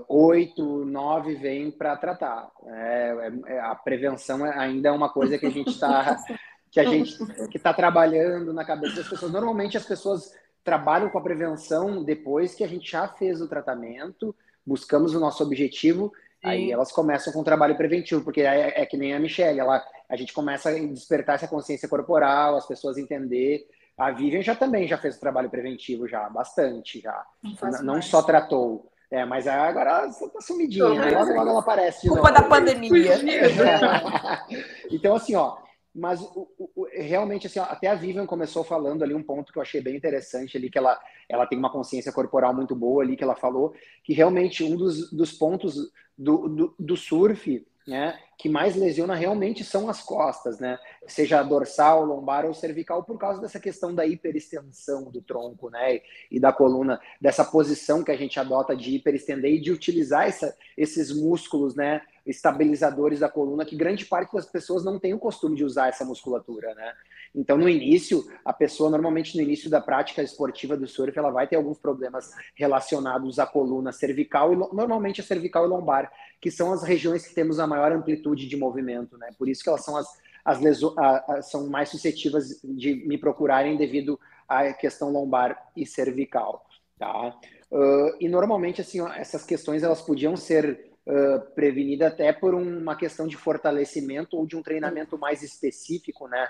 oito, 0.07 0.63
uh, 0.63 0.85
nove 0.85 1.35
vêm 1.35 1.69
para 1.71 1.95
tratar. 1.97 2.49
É, 2.65 3.31
é, 3.47 3.59
a 3.59 3.75
prevenção 3.75 4.43
ainda 4.43 4.89
é 4.89 4.91
uma 4.91 5.09
coisa 5.09 5.37
que 5.37 5.45
a 5.45 5.49
gente 5.49 5.69
está 5.69 6.17
que 6.71 6.79
a 6.79 6.83
gente 6.83 7.17
que 7.49 7.57
está 7.57 7.73
trabalhando 7.73 8.53
na 8.53 8.63
cabeça 8.63 8.97
das 8.97 9.09
pessoas. 9.09 9.31
Normalmente 9.31 9.77
as 9.77 9.85
pessoas 9.85 10.33
trabalham 10.67 11.09
com 11.09 11.17
a 11.17 11.21
prevenção 11.21 12.03
depois 12.03 12.53
que 12.53 12.61
a 12.61 12.67
gente 12.67 12.91
já 12.91 13.07
fez 13.07 13.39
o 13.39 13.47
tratamento, 13.47 14.35
buscamos 14.65 15.15
o 15.15 15.19
nosso 15.19 15.41
objetivo, 15.41 16.11
Sim. 16.41 16.49
aí 16.49 16.71
elas 16.73 16.91
começam 16.91 17.31
com 17.31 17.39
o 17.39 17.43
trabalho 17.43 17.77
preventivo, 17.77 18.21
porque 18.21 18.41
é, 18.41 18.81
é, 18.81 18.85
que 18.85 18.97
nem 18.97 19.13
a 19.13 19.19
Michelle, 19.19 19.61
ela, 19.61 19.81
a 20.09 20.17
gente 20.17 20.33
começa 20.33 20.67
a 20.67 20.73
despertar 20.73 21.35
essa 21.35 21.47
consciência 21.47 21.87
corporal, 21.87 22.57
as 22.57 22.67
pessoas 22.67 22.97
entender. 22.97 23.65
A 23.97 24.11
Vivian 24.11 24.41
já 24.41 24.55
também 24.55 24.85
já 24.89 24.97
fez 24.97 25.15
o 25.15 25.21
trabalho 25.21 25.49
preventivo, 25.49 26.05
já, 26.05 26.29
bastante 26.29 26.99
já. 26.99 27.25
Não, 27.41 27.95
não 27.95 28.01
só 28.01 28.21
tratou. 28.21 28.91
É, 29.09 29.23
mas 29.23 29.47
agora 29.47 29.89
ela 29.89 30.09
tá 30.09 30.41
sumidinha, 30.41 30.89
né? 30.89 31.11
logo, 31.11 31.31
logo 31.31 31.49
ela 31.49 31.59
aparece 31.61 32.09
Culpa 32.09 32.29
da 32.29 32.41
pandemia. 32.41 33.15
então, 34.91 35.15
assim, 35.15 35.33
ó, 35.33 35.59
mas 35.97 36.21
o, 36.21 36.47
o, 36.57 36.87
realmente, 36.91 37.47
assim, 37.47 37.59
até 37.59 37.87
a 37.87 37.95
Vivian 37.95 38.25
começou 38.25 38.63
falando 38.63 39.03
ali 39.03 39.13
um 39.13 39.23
ponto 39.23 39.51
que 39.51 39.57
eu 39.57 39.63
achei 39.63 39.81
bem 39.81 39.95
interessante 39.95 40.55
ali, 40.55 40.69
que 40.69 40.77
ela, 40.77 40.99
ela 41.27 41.47
tem 41.47 41.57
uma 41.57 41.71
consciência 41.71 42.11
corporal 42.11 42.53
muito 42.53 42.75
boa 42.75 43.03
ali, 43.03 43.17
que 43.17 43.23
ela 43.23 43.35
falou 43.35 43.73
que 44.03 44.13
realmente 44.13 44.63
um 44.63 44.75
dos, 44.75 45.11
dos 45.11 45.33
pontos 45.33 45.75
do, 46.17 46.47
do, 46.47 46.75
do 46.77 46.95
surf 46.95 47.65
né, 47.87 48.19
que 48.37 48.49
mais 48.49 48.75
lesiona 48.75 49.15
realmente 49.15 49.63
são 49.63 49.89
as 49.89 50.01
costas, 50.01 50.59
né? 50.59 50.77
Seja 51.07 51.41
dorsal, 51.41 52.03
lombar 52.03 52.45
ou 52.45 52.53
cervical, 52.53 53.01
por 53.01 53.17
causa 53.17 53.39
dessa 53.39 53.61
questão 53.61 53.95
da 53.95 54.05
hiperextensão 54.05 55.09
do 55.09 55.21
tronco, 55.21 55.69
né? 55.69 56.01
E 56.29 56.37
da 56.37 56.51
coluna, 56.51 56.99
dessa 57.19 57.45
posição 57.45 58.03
que 58.03 58.11
a 58.11 58.17
gente 58.17 58.37
adota 58.37 58.75
de 58.75 58.93
hiperestender 58.93 59.53
e 59.53 59.61
de 59.61 59.71
utilizar 59.71 60.27
essa, 60.27 60.55
esses 60.75 61.15
músculos, 61.15 61.75
né? 61.75 62.01
Estabilizadores 62.27 63.21
da 63.21 63.29
coluna, 63.29 63.65
que 63.65 63.75
grande 63.75 64.05
parte 64.05 64.33
das 64.33 64.45
pessoas 64.45 64.83
não 64.83 64.99
tem 64.99 65.13
o 65.13 65.19
costume 65.19 65.55
de 65.55 65.63
usar 65.63 65.87
essa 65.87 66.03
musculatura, 66.03 66.75
né? 66.75 66.93
Então, 67.33 67.57
no 67.57 67.69
início, 67.69 68.23
a 68.43 68.51
pessoa, 68.51 68.89
normalmente 68.89 69.35
no 69.35 69.43
início 69.43 69.69
da 69.69 69.79
prática 69.79 70.21
esportiva 70.21 70.75
do 70.75 70.87
surf, 70.87 71.17
ela 71.17 71.29
vai 71.29 71.47
ter 71.47 71.55
alguns 71.55 71.77
problemas 71.77 72.31
relacionados 72.55 73.39
à 73.39 73.45
coluna 73.45 73.91
cervical, 73.91 74.53
e 74.53 74.55
normalmente 74.55 75.21
a 75.21 75.23
cervical 75.23 75.65
e 75.65 75.67
lombar, 75.67 76.11
que 76.41 76.51
são 76.51 76.73
as 76.73 76.83
regiões 76.83 77.25
que 77.25 77.33
temos 77.33 77.59
a 77.59 77.67
maior 77.67 77.91
amplitude 77.91 78.47
de 78.47 78.57
movimento, 78.57 79.17
né? 79.17 79.29
Por 79.37 79.47
isso 79.47 79.63
que 79.63 79.69
elas 79.69 79.83
são 79.83 79.95
as, 79.95 80.07
as 80.43 80.59
leso, 80.59 80.93
a, 80.97 81.35
a, 81.35 81.41
são 81.41 81.67
mais 81.67 81.89
suscetíveis 81.89 82.59
de 82.63 82.95
me 83.07 83.17
procurarem 83.17 83.77
devido 83.77 84.19
à 84.47 84.73
questão 84.73 85.11
lombar 85.11 85.71
e 85.75 85.85
cervical, 85.85 86.65
tá? 86.97 87.37
Uh, 87.71 88.15
e 88.19 88.29
normalmente, 88.29 88.81
assim, 88.81 89.05
essas 89.11 89.45
questões, 89.45 89.83
elas 89.83 90.01
podiam 90.01 90.37
ser 90.37 90.87
uh, 91.07 91.39
prevenidas 91.55 92.11
até 92.11 92.31
por 92.31 92.53
uma 92.53 92.95
questão 92.95 93.27
de 93.27 93.35
fortalecimento 93.35 94.37
ou 94.37 94.45
de 94.45 94.55
um 94.55 94.61
treinamento 94.61 95.17
mais 95.17 95.41
específico, 95.41 96.27
né? 96.27 96.47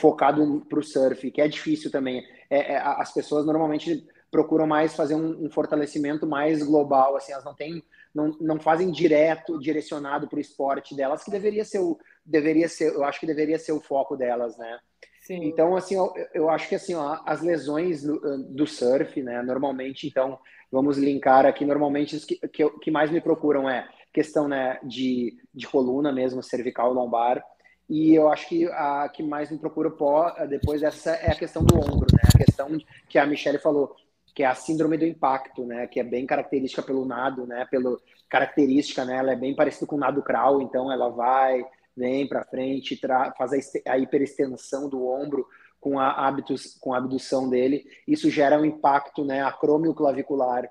focado 0.00 0.66
para 0.68 0.78
o 0.78 0.82
surf, 0.82 1.30
que 1.30 1.40
é 1.40 1.46
difícil 1.46 1.90
também. 1.90 2.24
É, 2.50 2.72
é, 2.72 2.76
as 2.78 3.12
pessoas 3.12 3.46
normalmente 3.46 4.04
procuram 4.30 4.66
mais 4.66 4.94
fazer 4.94 5.14
um, 5.14 5.46
um, 5.46 5.50
fortalecimento 5.50 6.26
mais 6.26 6.62
global, 6.62 7.16
assim, 7.16 7.32
elas 7.32 7.44
não 7.44 7.54
têm, 7.54 7.82
não, 8.14 8.36
não 8.40 8.60
fazem 8.60 8.90
direto, 8.90 9.58
direcionado 9.58 10.28
para 10.28 10.36
o 10.36 10.40
esporte 10.40 10.94
delas, 10.94 11.22
que 11.22 11.30
deveria 11.30 11.64
ser 11.64 11.78
o, 11.78 11.98
deveria 12.24 12.68
ser, 12.68 12.92
eu 12.92 13.04
acho 13.04 13.20
que 13.20 13.26
deveria 13.26 13.58
ser 13.58 13.72
o 13.72 13.80
foco 13.80 14.16
delas, 14.16 14.58
né? 14.58 14.78
Sim. 15.20 15.44
Então, 15.44 15.76
assim, 15.76 15.94
eu, 15.94 16.12
eu 16.32 16.48
acho 16.48 16.68
que 16.68 16.74
assim, 16.74 16.94
ó, 16.94 17.20
as 17.24 17.42
lesões 17.42 18.02
do, 18.02 18.18
do, 18.44 18.66
surf, 18.66 19.22
né, 19.22 19.42
normalmente, 19.42 20.06
então, 20.06 20.38
vamos 20.70 20.98
linkar 20.98 21.46
aqui, 21.46 21.64
normalmente, 21.64 22.16
os 22.16 22.24
que, 22.24 22.36
que, 22.48 22.68
que 22.80 22.90
mais 22.90 23.10
me 23.10 23.20
procuram 23.20 23.68
é 23.68 23.88
questão, 24.12 24.48
né, 24.48 24.78
de, 24.82 25.36
de 25.54 25.66
coluna 25.66 26.12
mesmo, 26.12 26.42
cervical, 26.42 26.92
lombar, 26.92 27.42
e 27.88 28.14
eu 28.14 28.28
acho 28.28 28.48
que 28.48 28.66
a 28.66 29.08
que 29.08 29.22
mais 29.22 29.50
me 29.50 29.58
procura 29.58 29.90
pó, 29.90 30.30
depois 30.46 30.82
dessa 30.82 31.12
é 31.12 31.32
a 31.32 31.38
questão 31.38 31.64
do 31.64 31.76
ombro, 31.76 32.06
né? 32.12 32.20
A 32.34 32.36
questão 32.36 32.68
que 33.08 33.18
a 33.18 33.26
Michelle 33.26 33.58
falou, 33.58 33.96
que 34.34 34.42
é 34.42 34.46
a 34.46 34.54
síndrome 34.54 34.98
do 34.98 35.06
impacto, 35.06 35.64
né? 35.64 35.86
Que 35.86 35.98
é 35.98 36.04
bem 36.04 36.26
característica 36.26 36.82
pelo 36.82 37.06
nado, 37.06 37.46
né? 37.46 37.66
Pelo 37.70 37.98
característica, 38.28 39.06
né? 39.06 39.16
Ela 39.16 39.32
é 39.32 39.36
bem 39.36 39.54
parecida 39.54 39.86
com 39.86 39.96
o 39.96 39.98
nado 39.98 40.22
crawl, 40.22 40.60
então 40.60 40.92
ela 40.92 41.08
vai, 41.08 41.64
vem 41.96 42.28
para 42.28 42.44
frente, 42.44 43.00
faz 43.38 43.52
a, 43.54 43.92
a 43.92 43.98
hiperextensão 43.98 44.86
do 44.86 45.06
ombro 45.08 45.46
com 45.80 45.98
a, 45.98 46.10
hábitos, 46.26 46.76
com 46.80 46.94
a 46.94 46.98
abdução 46.98 47.48
dele. 47.48 47.86
Isso 48.06 48.30
gera 48.30 48.58
um 48.58 48.64
impacto, 48.64 49.24
né? 49.24 49.42
Acrômio 49.42 49.94
clavicular. 49.94 50.68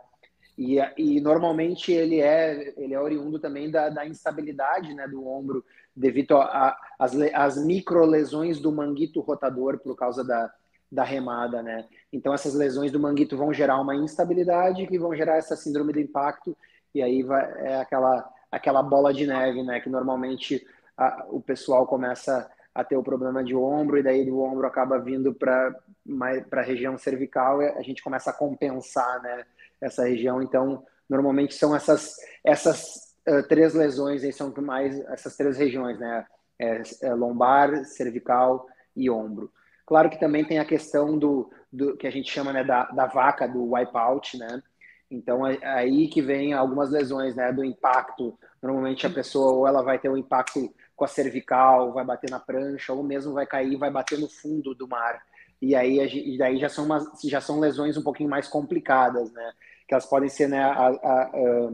E, 0.57 0.77
e 0.97 1.21
normalmente 1.21 1.91
ele 1.91 2.19
é, 2.19 2.73
ele 2.77 2.93
é 2.93 2.99
oriundo 2.99 3.39
também 3.39 3.69
da, 3.69 3.89
da 3.89 4.07
instabilidade, 4.07 4.93
né? 4.93 5.07
Do 5.07 5.27
ombro 5.27 5.63
devido 5.95 6.37
às 6.99 7.57
microlesões 7.63 8.59
do 8.59 8.71
manguito 8.71 9.19
rotador 9.19 9.79
por 9.79 9.95
causa 9.95 10.23
da, 10.23 10.51
da 10.91 11.03
remada, 11.03 11.61
né? 11.61 11.85
Então 12.11 12.33
essas 12.33 12.53
lesões 12.53 12.91
do 12.91 12.99
manguito 12.99 13.35
vão 13.35 13.53
gerar 13.53 13.79
uma 13.81 13.95
instabilidade 13.95 14.87
que 14.87 14.99
vão 14.99 15.15
gerar 15.15 15.37
essa 15.37 15.55
síndrome 15.55 15.93
do 15.93 15.99
impacto 15.99 16.55
e 16.93 17.01
aí 17.01 17.23
vai, 17.23 17.43
é 17.67 17.81
aquela 17.81 18.29
aquela 18.49 18.81
bola 18.81 19.13
de 19.13 19.27
neve, 19.27 19.61
né? 19.63 19.79
Que 19.79 19.89
normalmente 19.89 20.65
a, 20.95 21.25
o 21.29 21.41
pessoal 21.41 21.85
começa 21.85 22.49
a 22.77 22.83
ter 22.83 22.95
o 22.95 23.03
problema 23.03 23.43
de 23.43 23.55
ombro 23.55 23.97
e 23.97 24.03
daí 24.03 24.25
do 24.25 24.39
ombro 24.39 24.67
acaba 24.67 24.99
vindo 24.99 25.33
para 25.33 25.75
para 26.49 26.61
a 26.61 26.63
região 26.63 26.97
cervical 26.97 27.61
e 27.61 27.67
a 27.67 27.81
gente 27.81 28.01
começa 28.01 28.29
a 28.29 28.33
compensar, 28.33 29.21
né? 29.21 29.43
Essa 29.81 30.07
região. 30.07 30.41
Então 30.41 30.85
normalmente 31.09 31.53
são 31.55 31.75
essas 31.75 32.15
essas 32.43 33.15
uh, 33.27 33.45
três 33.47 33.73
lesões 33.73 34.23
aí 34.23 34.31
são 34.31 34.53
mais 34.57 34.99
essas 35.09 35.35
três 35.35 35.57
regiões, 35.57 35.99
né? 35.99 36.25
é, 36.59 36.81
é 37.03 37.13
lombar, 37.13 37.85
cervical 37.85 38.67
e 38.95 39.09
ombro. 39.09 39.51
Claro 39.85 40.09
que 40.09 40.19
também 40.19 40.43
tem 40.43 40.59
a 40.59 40.65
questão 40.65 41.17
do, 41.17 41.49
do 41.71 41.95
que 41.95 42.07
a 42.07 42.11
gente 42.11 42.31
chama 42.31 42.51
né, 42.51 42.63
da, 42.63 42.85
da 42.85 43.05
vaca, 43.05 43.47
do 43.47 43.73
wipeout, 43.73 44.37
né? 44.37 44.61
Então 45.09 45.47
é 45.47 45.57
aí 45.63 46.09
que 46.09 46.21
vem 46.21 46.51
algumas 46.53 46.89
lesões, 46.89 47.35
né? 47.35 47.53
Do 47.53 47.63
impacto. 47.63 48.37
Normalmente 48.61 49.07
a 49.07 49.09
pessoa 49.09 49.53
ou 49.53 49.67
ela 49.67 49.81
vai 49.81 49.97
ter 49.97 50.09
um 50.09 50.17
impacto 50.17 50.73
com 50.97 51.05
a 51.05 51.07
cervical, 51.07 51.93
vai 51.93 52.03
bater 52.03 52.29
na 52.29 52.39
prancha, 52.39 52.91
ou 52.91 53.03
mesmo 53.03 53.31
vai 53.31 53.45
cair, 53.45 53.77
vai 53.77 53.91
bater 53.91 54.17
no 54.17 54.27
fundo 54.27 54.73
do 54.73 54.87
mar. 54.87 55.23
E 55.61 55.75
aí, 55.75 55.99
e 56.33 56.37
daí 56.37 56.57
já 56.57 56.69
são 56.69 56.85
umas, 56.85 57.07
já 57.23 57.39
são 57.39 57.59
lesões 57.59 57.95
um 57.97 58.03
pouquinho 58.03 58.29
mais 58.29 58.47
complicadas, 58.47 59.31
né? 59.31 59.53
Que 59.87 59.93
elas 59.93 60.07
podem 60.07 60.27
ser, 60.27 60.49
né? 60.49 60.63
A, 60.63 60.87
a, 60.87 61.69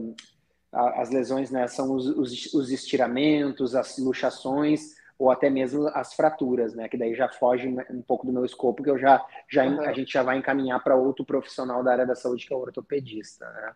a, 0.72 1.02
as 1.02 1.10
lesões, 1.10 1.50
né? 1.50 1.66
São 1.66 1.92
os, 1.94 2.06
os, 2.06 2.52
os 2.52 2.70
estiramentos, 2.70 3.74
as 3.74 3.96
luxações 3.98 4.94
ou 5.18 5.30
até 5.30 5.48
mesmo 5.48 5.88
as 5.88 6.12
fraturas, 6.12 6.74
né? 6.74 6.86
Que 6.88 6.98
daí 6.98 7.14
já 7.14 7.28
foge 7.28 7.66
um 7.90 8.02
pouco 8.02 8.26
do 8.26 8.32
meu 8.32 8.44
escopo, 8.44 8.82
que 8.82 8.90
eu 8.90 8.98
já, 8.98 9.24
já 9.48 9.62
a 9.62 9.92
gente 9.94 10.12
já 10.12 10.22
vai 10.22 10.36
encaminhar 10.36 10.82
para 10.84 10.96
outro 10.96 11.24
profissional 11.24 11.82
da 11.82 11.92
área 11.92 12.06
da 12.06 12.14
saúde, 12.14 12.46
que 12.46 12.52
é 12.52 12.56
o 12.56 12.60
ortopedista, 12.60 13.48
né? 13.50 13.72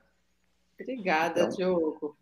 Obrigada, 0.78 1.40
então, 1.40 1.56
Diogo. 1.56 2.17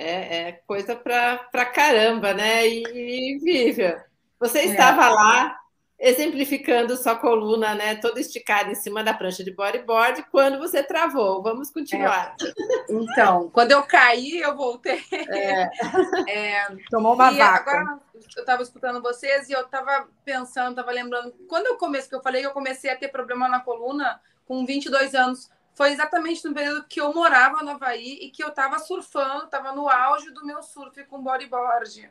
É, 0.00 0.48
é 0.48 0.52
coisa 0.64 0.94
para 0.94 1.66
caramba, 1.66 2.32
né? 2.32 2.68
E, 2.68 2.84
e 2.84 3.38
Vivian, 3.38 4.00
você 4.38 4.60
é. 4.60 4.66
estava 4.66 5.06
é. 5.06 5.08
lá 5.08 5.58
exemplificando 5.98 6.96
sua 6.96 7.16
coluna, 7.16 7.74
né, 7.74 7.96
toda 7.96 8.20
esticada 8.20 8.70
em 8.70 8.74
cima 8.76 9.02
da 9.02 9.12
prancha 9.12 9.42
de 9.42 9.50
bodyboard, 9.50 10.24
quando 10.30 10.56
você 10.58 10.80
travou. 10.80 11.42
Vamos 11.42 11.70
continuar. 11.72 12.36
É. 12.40 12.92
Então, 12.92 13.50
quando 13.50 13.72
eu 13.72 13.82
caí, 13.82 14.38
eu 14.38 14.56
voltei. 14.56 15.02
É. 15.12 15.68
É. 16.28 16.66
Tomou 16.90 17.14
uma 17.14 17.32
e 17.32 17.38
vaca. 17.38 17.70
Agora, 17.70 18.00
eu 18.36 18.40
estava 18.40 18.62
escutando 18.62 19.02
vocês 19.02 19.48
e 19.48 19.52
eu 19.52 19.62
estava 19.62 20.06
pensando, 20.24 20.70
estava 20.70 20.92
lembrando, 20.92 21.32
quando 21.48 21.66
eu 21.66 21.76
comecei, 21.76 22.08
que 22.08 22.14
eu 22.14 22.22
falei 22.22 22.42
que 22.42 22.46
eu 22.46 22.52
comecei 22.52 22.90
a 22.90 22.96
ter 22.96 23.08
problema 23.08 23.48
na 23.48 23.60
coluna 23.60 24.20
com 24.46 24.64
22 24.64 25.14
anos, 25.14 25.50
foi 25.78 25.92
exatamente 25.92 26.44
no 26.44 26.52
período 26.52 26.84
que 26.88 27.00
eu 27.00 27.14
morava 27.14 27.62
no 27.62 27.70
Havaí 27.70 28.18
e 28.20 28.30
que 28.30 28.42
eu 28.42 28.48
estava 28.48 28.80
surfando, 28.80 29.44
estava 29.44 29.70
no 29.70 29.88
auge 29.88 30.28
do 30.32 30.44
meu 30.44 30.60
surf 30.60 31.04
com 31.04 31.22
bodyboard. 31.22 32.10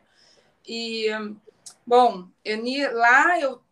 E, 0.66 1.08
bom, 1.86 2.26
eu, 2.42 2.96
lá 2.96 3.38
eu 3.38 3.62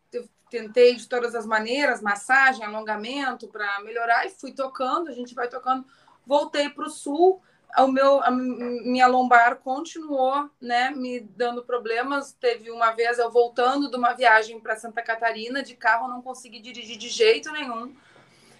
tentei 0.50 0.96
de 0.96 1.08
todas 1.08 1.34
as 1.34 1.46
maneiras, 1.46 2.02
massagem, 2.02 2.62
alongamento 2.62 3.48
para 3.48 3.80
melhorar 3.80 4.26
e 4.26 4.30
fui 4.30 4.52
tocando, 4.52 5.08
a 5.08 5.14
gente 5.14 5.34
vai 5.34 5.48
tocando. 5.48 5.86
Voltei 6.26 6.68
para 6.68 6.88
o 6.88 6.90
sul, 6.90 7.40
o 7.78 7.88
meu, 7.88 8.22
a 8.22 8.30
minha 8.30 9.06
lombar 9.06 9.56
continuou, 9.60 10.50
né, 10.60 10.90
me 10.90 11.20
dando 11.20 11.64
problemas. 11.64 12.34
Teve 12.34 12.70
uma 12.70 12.90
vez 12.90 13.18
eu 13.18 13.30
voltando 13.30 13.90
de 13.90 13.96
uma 13.96 14.12
viagem 14.12 14.60
para 14.60 14.76
Santa 14.76 15.00
Catarina 15.00 15.62
de 15.62 15.74
carro, 15.74 16.06
não 16.06 16.20
consegui 16.20 16.60
dirigir 16.60 16.98
de 16.98 17.08
jeito 17.08 17.50
nenhum. 17.50 17.96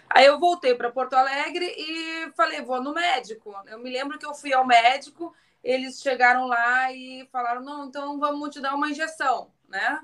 Aí 0.09 0.27
eu 0.27 0.39
voltei 0.39 0.75
para 0.75 0.91
Porto 0.91 1.15
Alegre 1.15 1.67
e 1.77 2.31
falei, 2.37 2.63
vou 2.63 2.83
no 2.83 2.95
médico. 2.95 3.55
Eu 3.67 3.79
me 3.79 3.91
lembro 3.91 4.19
que 4.19 4.27
eu 4.27 4.35
fui 4.35 4.53
ao 4.53 4.67
médico, 4.67 5.35
eles 5.63 6.01
chegaram 6.01 6.47
lá 6.47 6.93
e 6.93 7.29
falaram, 7.33 7.63
não, 7.63 7.87
então 7.87 8.19
vamos 8.19 8.51
te 8.51 8.61
dar 8.61 8.75
uma 8.75 8.89
injeção, 8.89 9.51
né? 9.69 10.01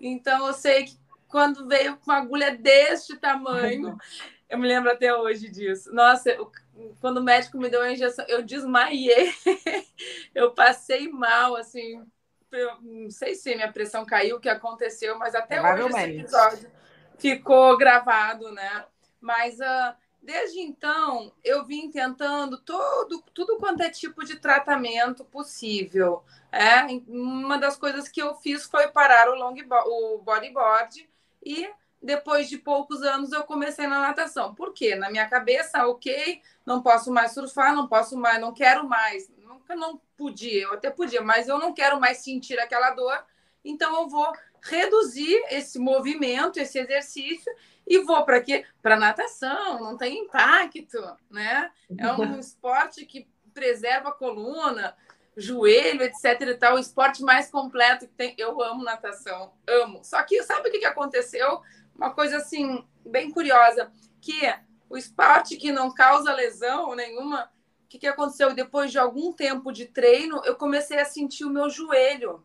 Então 0.00 0.46
eu 0.46 0.52
sei 0.52 0.84
que 0.84 0.98
quando 1.28 1.66
veio 1.66 1.96
com 1.96 2.10
uma 2.10 2.18
agulha 2.18 2.56
deste 2.56 3.16
tamanho. 3.16 3.98
Eu 4.46 4.58
me 4.58 4.68
lembro 4.68 4.92
até 4.92 5.12
hoje 5.12 5.48
disso. 5.48 5.92
Nossa, 5.92 6.30
eu, 6.30 6.52
quando 7.00 7.16
o 7.16 7.22
médico 7.22 7.58
me 7.58 7.68
deu 7.68 7.80
a 7.80 7.90
injeção, 7.90 8.24
eu 8.28 8.42
desmaiei. 8.42 9.34
eu 10.32 10.52
passei 10.52 11.08
mal, 11.08 11.56
assim. 11.56 12.04
Eu, 12.52 12.80
não 12.80 13.10
sei 13.10 13.34
se 13.34 13.52
minha 13.56 13.72
pressão 13.72 14.04
caiu, 14.04 14.36
o 14.36 14.40
que 14.40 14.48
aconteceu, 14.48 15.18
mas 15.18 15.34
até 15.34 15.60
hoje 15.60 15.88
esse 15.88 16.10
episódio 16.10 16.70
ficou 17.18 17.76
gravado, 17.76 18.52
né? 18.52 18.84
Mas 19.24 19.58
uh, 19.58 19.96
desde 20.20 20.60
então 20.60 21.32
eu 21.42 21.64
vim 21.64 21.90
tentando 21.90 22.58
todo, 22.58 23.24
tudo 23.32 23.56
quanto 23.56 23.82
é 23.82 23.88
tipo 23.88 24.22
de 24.22 24.36
tratamento 24.36 25.24
possível. 25.24 26.22
É, 26.52 26.82
uma 27.08 27.56
das 27.56 27.74
coisas 27.74 28.06
que 28.06 28.20
eu 28.20 28.34
fiz 28.34 28.66
foi 28.66 28.88
parar 28.88 29.30
o 29.30 29.34
long 29.34 29.56
o 29.86 30.18
bodyboard 30.18 31.08
e 31.42 31.70
depois 32.02 32.50
de 32.50 32.58
poucos 32.58 33.02
anos 33.02 33.32
eu 33.32 33.44
comecei 33.44 33.86
na 33.86 33.98
natação. 33.98 34.54
Por 34.54 34.74
quê? 34.74 34.94
Na 34.94 35.10
minha 35.10 35.26
cabeça, 35.26 35.86
ok, 35.86 36.42
não 36.66 36.82
posso 36.82 37.10
mais 37.10 37.32
surfar, 37.32 37.74
não 37.74 37.88
posso 37.88 38.14
mais, 38.14 38.38
não 38.38 38.52
quero 38.52 38.86
mais. 38.86 39.32
Nunca 39.38 39.74
não 39.74 39.98
podia, 40.18 40.64
eu 40.64 40.74
até 40.74 40.90
podia, 40.90 41.22
mas 41.22 41.48
eu 41.48 41.58
não 41.58 41.72
quero 41.72 41.98
mais 41.98 42.18
sentir 42.18 42.58
aquela 42.58 42.90
dor. 42.90 43.24
Então 43.64 44.02
eu 44.02 44.06
vou 44.06 44.30
reduzir 44.64 45.42
esse 45.50 45.78
movimento, 45.78 46.58
esse 46.58 46.78
exercício 46.78 47.52
e 47.86 47.98
vou 47.98 48.24
para 48.24 48.40
quê? 48.40 48.64
Para 48.82 48.96
natação, 48.96 49.80
não 49.80 49.96
tem 49.96 50.20
impacto, 50.20 50.98
né? 51.30 51.70
É 51.98 52.12
um 52.12 52.38
esporte 52.40 53.04
que 53.04 53.28
preserva 53.52 54.08
a 54.08 54.12
coluna, 54.12 54.96
joelho, 55.36 56.02
etc 56.02 56.40
e 56.40 56.54
tal, 56.54 56.76
o 56.76 56.78
esporte 56.78 57.22
mais 57.22 57.50
completo 57.50 58.06
que 58.06 58.14
tem. 58.14 58.34
Eu 58.38 58.60
amo 58.62 58.82
natação, 58.82 59.52
amo. 59.66 60.02
Só 60.02 60.22
que 60.22 60.42
sabe 60.42 60.68
o 60.68 60.72
que 60.72 60.84
aconteceu? 60.84 61.60
Uma 61.94 62.10
coisa 62.10 62.38
assim, 62.38 62.84
bem 63.04 63.30
curiosa, 63.30 63.92
que 64.20 64.40
o 64.88 64.96
esporte 64.96 65.56
que 65.56 65.70
não 65.70 65.92
causa 65.92 66.32
lesão 66.32 66.94
nenhuma, 66.94 67.50
o 67.84 67.88
que, 67.88 67.98
que 67.98 68.06
aconteceu? 68.06 68.54
Depois 68.54 68.90
de 68.90 68.98
algum 68.98 69.32
tempo 69.32 69.70
de 69.70 69.86
treino, 69.86 70.40
eu 70.44 70.56
comecei 70.56 70.98
a 70.98 71.04
sentir 71.04 71.44
o 71.44 71.50
meu 71.50 71.68
joelho 71.68 72.42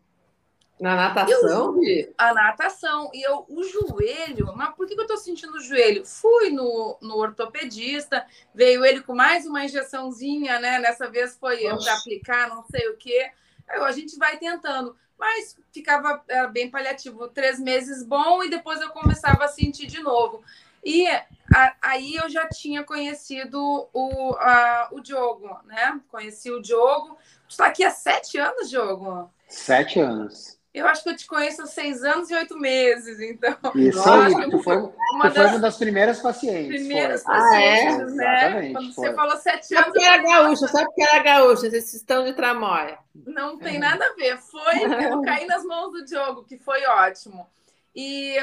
na 0.80 0.96
natação? 0.96 1.78
Eu, 1.84 2.14
a 2.16 2.32
natação. 2.32 3.10
E 3.12 3.22
eu, 3.22 3.44
o 3.48 3.62
joelho, 3.62 4.52
mas 4.56 4.74
por 4.74 4.86
que, 4.86 4.98
eu 4.98 5.06
tô 5.06 5.16
sentindo 5.16 5.54
o 5.54 5.60
joelho? 5.60 6.06
Fui 6.06 6.50
no, 6.50 6.96
no 7.02 7.16
ortopedista, 7.16 8.26
veio 8.54 8.84
ele 8.84 9.02
com 9.02 9.14
mais 9.14 9.46
uma 9.46 9.64
injeçãozinha, 9.64 10.58
né? 10.58 10.78
Nessa 10.78 11.10
vez 11.10 11.36
foi 11.36 11.62
eu 11.62 11.76
para 11.76 11.94
aplicar, 11.94 12.48
não 12.48 12.64
sei 12.64 12.88
o 12.88 12.96
quê. 12.96 13.30
Aí, 13.68 13.80
a 13.80 13.92
gente 13.92 14.16
vai 14.16 14.38
tentando. 14.38 14.96
Mas 15.18 15.54
ficava 15.70 16.24
era 16.26 16.48
bem 16.48 16.70
paliativo, 16.70 17.28
três 17.28 17.60
meses 17.60 18.02
bom, 18.02 18.42
e 18.42 18.48
depois 18.48 18.80
eu 18.80 18.88
começava 18.88 19.44
a 19.44 19.48
sentir 19.48 19.86
de 19.86 20.00
novo. 20.00 20.42
E 20.82 21.06
a, 21.06 21.76
aí 21.82 22.14
eu 22.14 22.28
já 22.30 22.48
tinha 22.48 22.82
conhecido 22.82 23.86
o, 23.92 24.34
a, 24.38 24.88
o 24.92 25.00
Diogo, 25.00 25.60
né? 25.66 26.00
Conheci 26.08 26.50
o 26.50 26.62
Diogo. 26.62 27.18
Tu 27.46 27.50
está 27.50 27.66
aqui 27.66 27.84
há 27.84 27.90
sete 27.90 28.38
anos, 28.38 28.70
Diogo? 28.70 29.30
Sete 29.46 30.00
anos. 30.00 30.59
Eu 30.72 30.86
acho 30.86 31.02
que 31.02 31.10
eu 31.10 31.16
te 31.16 31.26
conheço 31.26 31.62
há 31.62 31.66
seis 31.66 32.04
anos 32.04 32.30
e 32.30 32.34
oito 32.34 32.56
meses, 32.56 33.18
então. 33.18 33.56
Isso 33.74 34.08
aí, 34.08 34.50
tu 34.50 34.62
foi, 34.62 34.76
uma, 34.76 34.92
tu 34.92 35.34
das, 35.34 35.34
foi 35.34 35.46
uma 35.46 35.58
das 35.58 35.76
primeiras 35.76 36.20
pacientes. 36.20 36.68
Primeiras 36.68 37.24
foi. 37.24 37.34
pacientes, 37.34 38.18
ah, 38.18 38.22
é? 38.22 38.26
né? 38.26 38.36
Exatamente, 38.36 38.72
Quando 38.74 38.94
foi. 38.94 39.08
você 39.08 39.14
falou 39.14 39.36
sete 39.36 39.74
anos. 39.74 39.86
Sabe 39.86 39.98
que 39.98 40.04
era 40.04 40.22
gaúcha, 40.22 40.68
sabe 40.68 40.94
que 40.94 41.02
era 41.02 41.22
gaúcha, 41.24 41.70
vocês 41.70 41.94
estão 41.94 42.24
de 42.24 42.32
tramóia. 42.34 42.98
Não 43.26 43.58
tem 43.58 43.76
é. 43.76 43.78
nada 43.80 44.04
a 44.06 44.14
ver. 44.14 44.38
Foi, 44.38 44.76
eu 45.10 45.20
caí 45.22 45.44
nas 45.46 45.64
mãos 45.64 45.90
do 45.90 46.04
Diogo, 46.04 46.44
que 46.44 46.56
foi 46.56 46.86
ótimo. 46.86 47.48
E, 47.92 48.36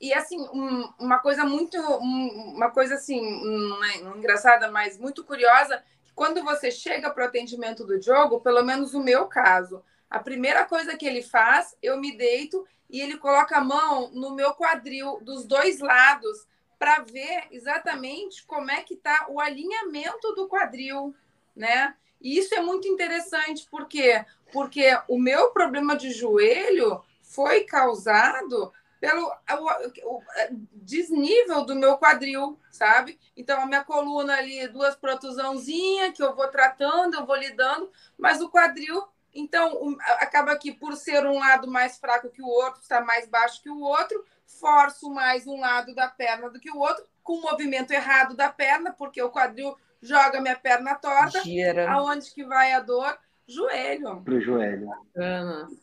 e 0.00 0.12
assim, 0.12 0.40
um, 0.52 0.92
uma 0.98 1.20
coisa 1.20 1.44
muito, 1.44 1.78
um, 1.78 2.54
uma 2.56 2.72
coisa 2.72 2.96
assim, 2.96 3.20
um, 3.20 4.16
engraçada, 4.16 4.68
mas 4.68 4.98
muito 4.98 5.22
curiosa, 5.22 5.80
que 6.04 6.12
quando 6.12 6.42
você 6.42 6.72
chega 6.72 7.08
para 7.08 7.24
o 7.24 7.28
atendimento 7.28 7.84
do 7.84 8.00
Diogo, 8.00 8.40
pelo 8.40 8.64
menos 8.64 8.94
o 8.94 9.00
meu 9.00 9.26
caso, 9.26 9.80
a 10.10 10.18
primeira 10.18 10.64
coisa 10.64 10.96
que 10.96 11.06
ele 11.06 11.22
faz, 11.22 11.76
eu 11.82 11.98
me 11.98 12.16
deito 12.16 12.66
e 12.88 13.00
ele 13.00 13.18
coloca 13.18 13.56
a 13.56 13.64
mão 13.64 14.10
no 14.12 14.34
meu 14.34 14.54
quadril 14.54 15.18
dos 15.20 15.44
dois 15.44 15.80
lados 15.80 16.46
para 16.78 17.00
ver 17.00 17.46
exatamente 17.50 18.46
como 18.46 18.70
é 18.70 18.82
que 18.82 18.94
está 18.94 19.26
o 19.28 19.40
alinhamento 19.40 20.34
do 20.34 20.48
quadril, 20.48 21.14
né? 21.54 21.94
E 22.20 22.38
isso 22.38 22.54
é 22.54 22.60
muito 22.60 22.88
interessante, 22.88 23.68
por 23.70 23.86
quê? 23.86 24.24
Porque 24.52 24.98
o 25.08 25.18
meu 25.18 25.50
problema 25.50 25.96
de 25.96 26.10
joelho 26.10 27.02
foi 27.20 27.64
causado 27.64 28.72
pelo 29.00 29.26
o, 29.26 30.16
o, 30.16 30.22
desnível 30.72 31.64
do 31.64 31.76
meu 31.76 31.96
quadril, 31.98 32.58
sabe? 32.70 33.18
Então, 33.36 33.60
a 33.60 33.66
minha 33.66 33.84
coluna 33.84 34.36
ali, 34.36 34.66
duas 34.68 34.96
protusãozinhas 34.96 36.12
que 36.16 36.22
eu 36.22 36.34
vou 36.34 36.48
tratando, 36.48 37.14
eu 37.14 37.26
vou 37.26 37.36
lidando, 37.36 37.90
mas 38.16 38.40
o 38.40 38.50
quadril 38.50 39.04
então, 39.38 39.96
acaba 40.18 40.56
que, 40.56 40.72
por 40.72 40.94
ser 40.94 41.24
um 41.26 41.38
lado 41.38 41.70
mais 41.70 41.98
fraco 41.98 42.30
que 42.30 42.42
o 42.42 42.46
outro, 42.46 42.80
está 42.80 43.00
mais 43.00 43.28
baixo 43.28 43.62
que 43.62 43.70
o 43.70 43.80
outro, 43.80 44.24
forço 44.46 45.10
mais 45.10 45.46
um 45.46 45.60
lado 45.60 45.94
da 45.94 46.08
perna 46.08 46.50
do 46.50 46.58
que 46.58 46.70
o 46.70 46.78
outro, 46.78 47.04
com 47.22 47.34
o 47.34 47.42
movimento 47.42 47.92
errado 47.92 48.34
da 48.34 48.48
perna, 48.48 48.92
porque 48.92 49.22
o 49.22 49.30
quadril 49.30 49.76
joga 50.00 50.40
minha 50.40 50.56
perna 50.56 50.94
torta. 50.94 51.42
Gira. 51.42 51.90
Aonde 51.90 52.32
que 52.32 52.44
vai 52.44 52.72
a 52.72 52.80
dor? 52.80 53.18
Joelho. 53.46 54.22
Pro 54.22 54.40
joelho. 54.40 54.88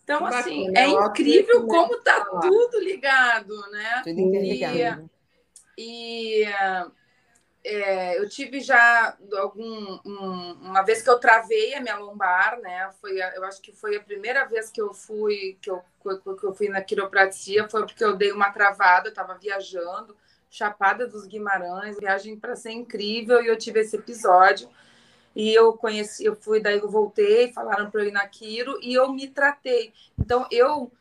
Então, 0.03 0.25
assim, 0.25 0.71
é 0.77 0.87
incrível 0.87 1.65
como 1.65 1.97
tá 2.01 2.23
tudo 2.41 2.79
ligado, 2.79 3.55
né? 3.71 4.01
Tudo 4.03 4.39
ligado. 4.39 5.09
E, 5.77 6.43
e 6.43 6.47
é, 7.67 8.19
eu 8.19 8.29
tive 8.29 8.59
já 8.59 9.17
algum, 9.33 9.99
um, 10.05 10.53
uma 10.61 10.83
vez 10.83 11.01
que 11.01 11.09
eu 11.09 11.17
travei 11.17 11.73
a 11.73 11.81
minha 11.81 11.97
lombar, 11.97 12.59
né? 12.59 12.91
Foi, 13.01 13.17
eu 13.19 13.43
acho 13.43 13.59
que 13.59 13.71
foi 13.71 13.95
a 13.95 14.03
primeira 14.03 14.45
vez 14.45 14.69
que 14.69 14.79
eu 14.79 14.93
fui 14.93 15.57
que 15.59 15.71
eu, 15.71 15.83
que 16.37 16.43
eu 16.43 16.53
fui 16.53 16.69
na 16.69 16.79
quiropratia, 16.81 17.67
foi 17.67 17.83
porque 17.83 18.03
eu 18.03 18.15
dei 18.15 18.31
uma 18.31 18.51
travada, 18.51 19.07
eu 19.07 19.09
estava 19.09 19.33
viajando, 19.33 20.15
Chapada 20.47 21.07
dos 21.07 21.25
Guimarães, 21.25 21.97
viagem 21.97 22.37
para 22.37 22.55
ser 22.55 22.71
incrível, 22.71 23.41
e 23.41 23.47
eu 23.47 23.57
tive 23.57 23.79
esse 23.79 23.95
episódio. 23.95 24.69
E 25.35 25.51
eu 25.51 25.73
conheci, 25.73 26.23
eu 26.23 26.35
fui, 26.35 26.61
daí 26.61 26.77
eu 26.77 26.87
voltei, 26.87 27.51
falaram 27.51 27.89
para 27.89 28.03
eu 28.03 28.07
ir 28.07 28.11
na 28.11 28.27
Quiro 28.27 28.79
e 28.81 28.93
eu 28.93 29.11
me 29.11 29.27
tratei. 29.27 29.91
Então, 30.19 30.47
eu 30.51 30.91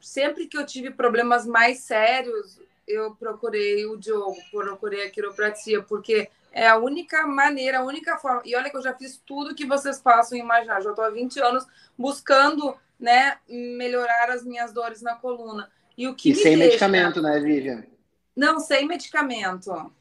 sempre 0.00 0.48
que 0.48 0.58
eu 0.58 0.66
tive 0.66 0.90
problemas 0.90 1.46
mais 1.46 1.78
sérios, 1.78 2.58
eu 2.92 3.14
procurei 3.14 3.86
o 3.86 3.96
Diogo, 3.96 4.36
procurei 4.50 5.06
a 5.06 5.10
quiropratia, 5.10 5.82
porque 5.82 6.28
é 6.52 6.68
a 6.68 6.76
única 6.76 7.26
maneira, 7.26 7.78
a 7.78 7.84
única 7.84 8.18
forma. 8.18 8.42
E 8.44 8.54
olha 8.54 8.70
que 8.70 8.76
eu 8.76 8.82
já 8.82 8.94
fiz 8.94 9.20
tudo 9.24 9.54
que 9.54 9.66
vocês 9.66 10.00
possam 10.00 10.36
imaginar. 10.36 10.80
Já 10.82 10.90
estou 10.90 11.04
há 11.04 11.10
20 11.10 11.40
anos 11.40 11.66
buscando 11.96 12.76
né, 13.00 13.38
melhorar 13.48 14.30
as 14.30 14.44
minhas 14.44 14.72
dores 14.72 15.02
na 15.02 15.14
coluna. 15.14 15.70
E, 15.96 16.06
o 16.06 16.14
que 16.14 16.30
e 16.30 16.34
sem 16.34 16.56
deixa... 16.56 16.88
medicamento, 16.88 17.22
né, 17.22 17.40
Vivian? 17.40 17.84
Não, 18.36 18.60
sem 18.60 18.86
medicamento. 18.86 19.92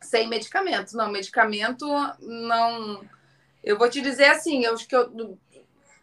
Sem 0.00 0.28
medicamento. 0.28 0.96
Não, 0.96 1.10
medicamento 1.10 1.86
não. 2.20 3.02
Eu 3.62 3.76
vou 3.76 3.88
te 3.90 4.00
dizer 4.00 4.26
assim, 4.26 4.64
eu 4.64 4.74
acho 4.74 4.86
que 4.86 4.96
eu, 4.96 5.38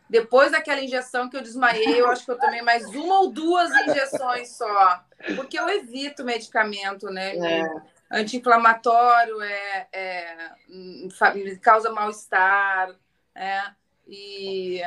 depois 0.10 0.51
daquela 0.51 0.82
injeção 0.82 1.30
que 1.30 1.36
eu 1.36 1.41
desmaiei, 1.41 1.99
eu 1.99 2.10
acho 2.10 2.24
que 2.24 2.32
eu 2.32 2.39
tomei 2.39 2.62
mais 2.62 2.86
uma 2.86 3.22
ou 3.22 3.32
duas 3.32 3.70
injeções 3.88 4.49
só. 4.49 5.03
Porque 5.36 5.60
eu 5.60 5.68
evito 5.70 6.24
medicamento, 6.24 7.08
né? 7.08 7.36
É. 7.36 7.97
Anti-inflamatório 8.10 9.41
é, 9.41 9.88
é, 9.91 10.49
causa 11.62 11.91
mal-estar, 11.91 12.95
né? 13.36 13.76
E, 14.08 14.82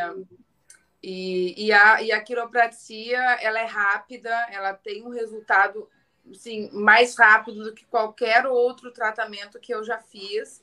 e, 1.03 1.67
e, 1.67 1.73
a, 1.73 2.03
e 2.03 2.13
a 2.13 2.21
quiropratia, 2.23 3.21
ela 3.43 3.61
é 3.61 3.67
rápida, 3.67 4.35
ela 4.51 4.73
tem 4.73 5.07
um 5.07 5.11
resultado 5.11 5.89
sim, 6.35 6.71
mais 6.73 7.19
rápido 7.19 7.65
do 7.65 7.75
que 7.75 7.85
qualquer 7.87 8.47
outro 8.47 8.91
tratamento 8.91 9.61
que 9.61 9.75
eu 9.75 9.85
já 9.85 9.99
fiz. 9.99 10.63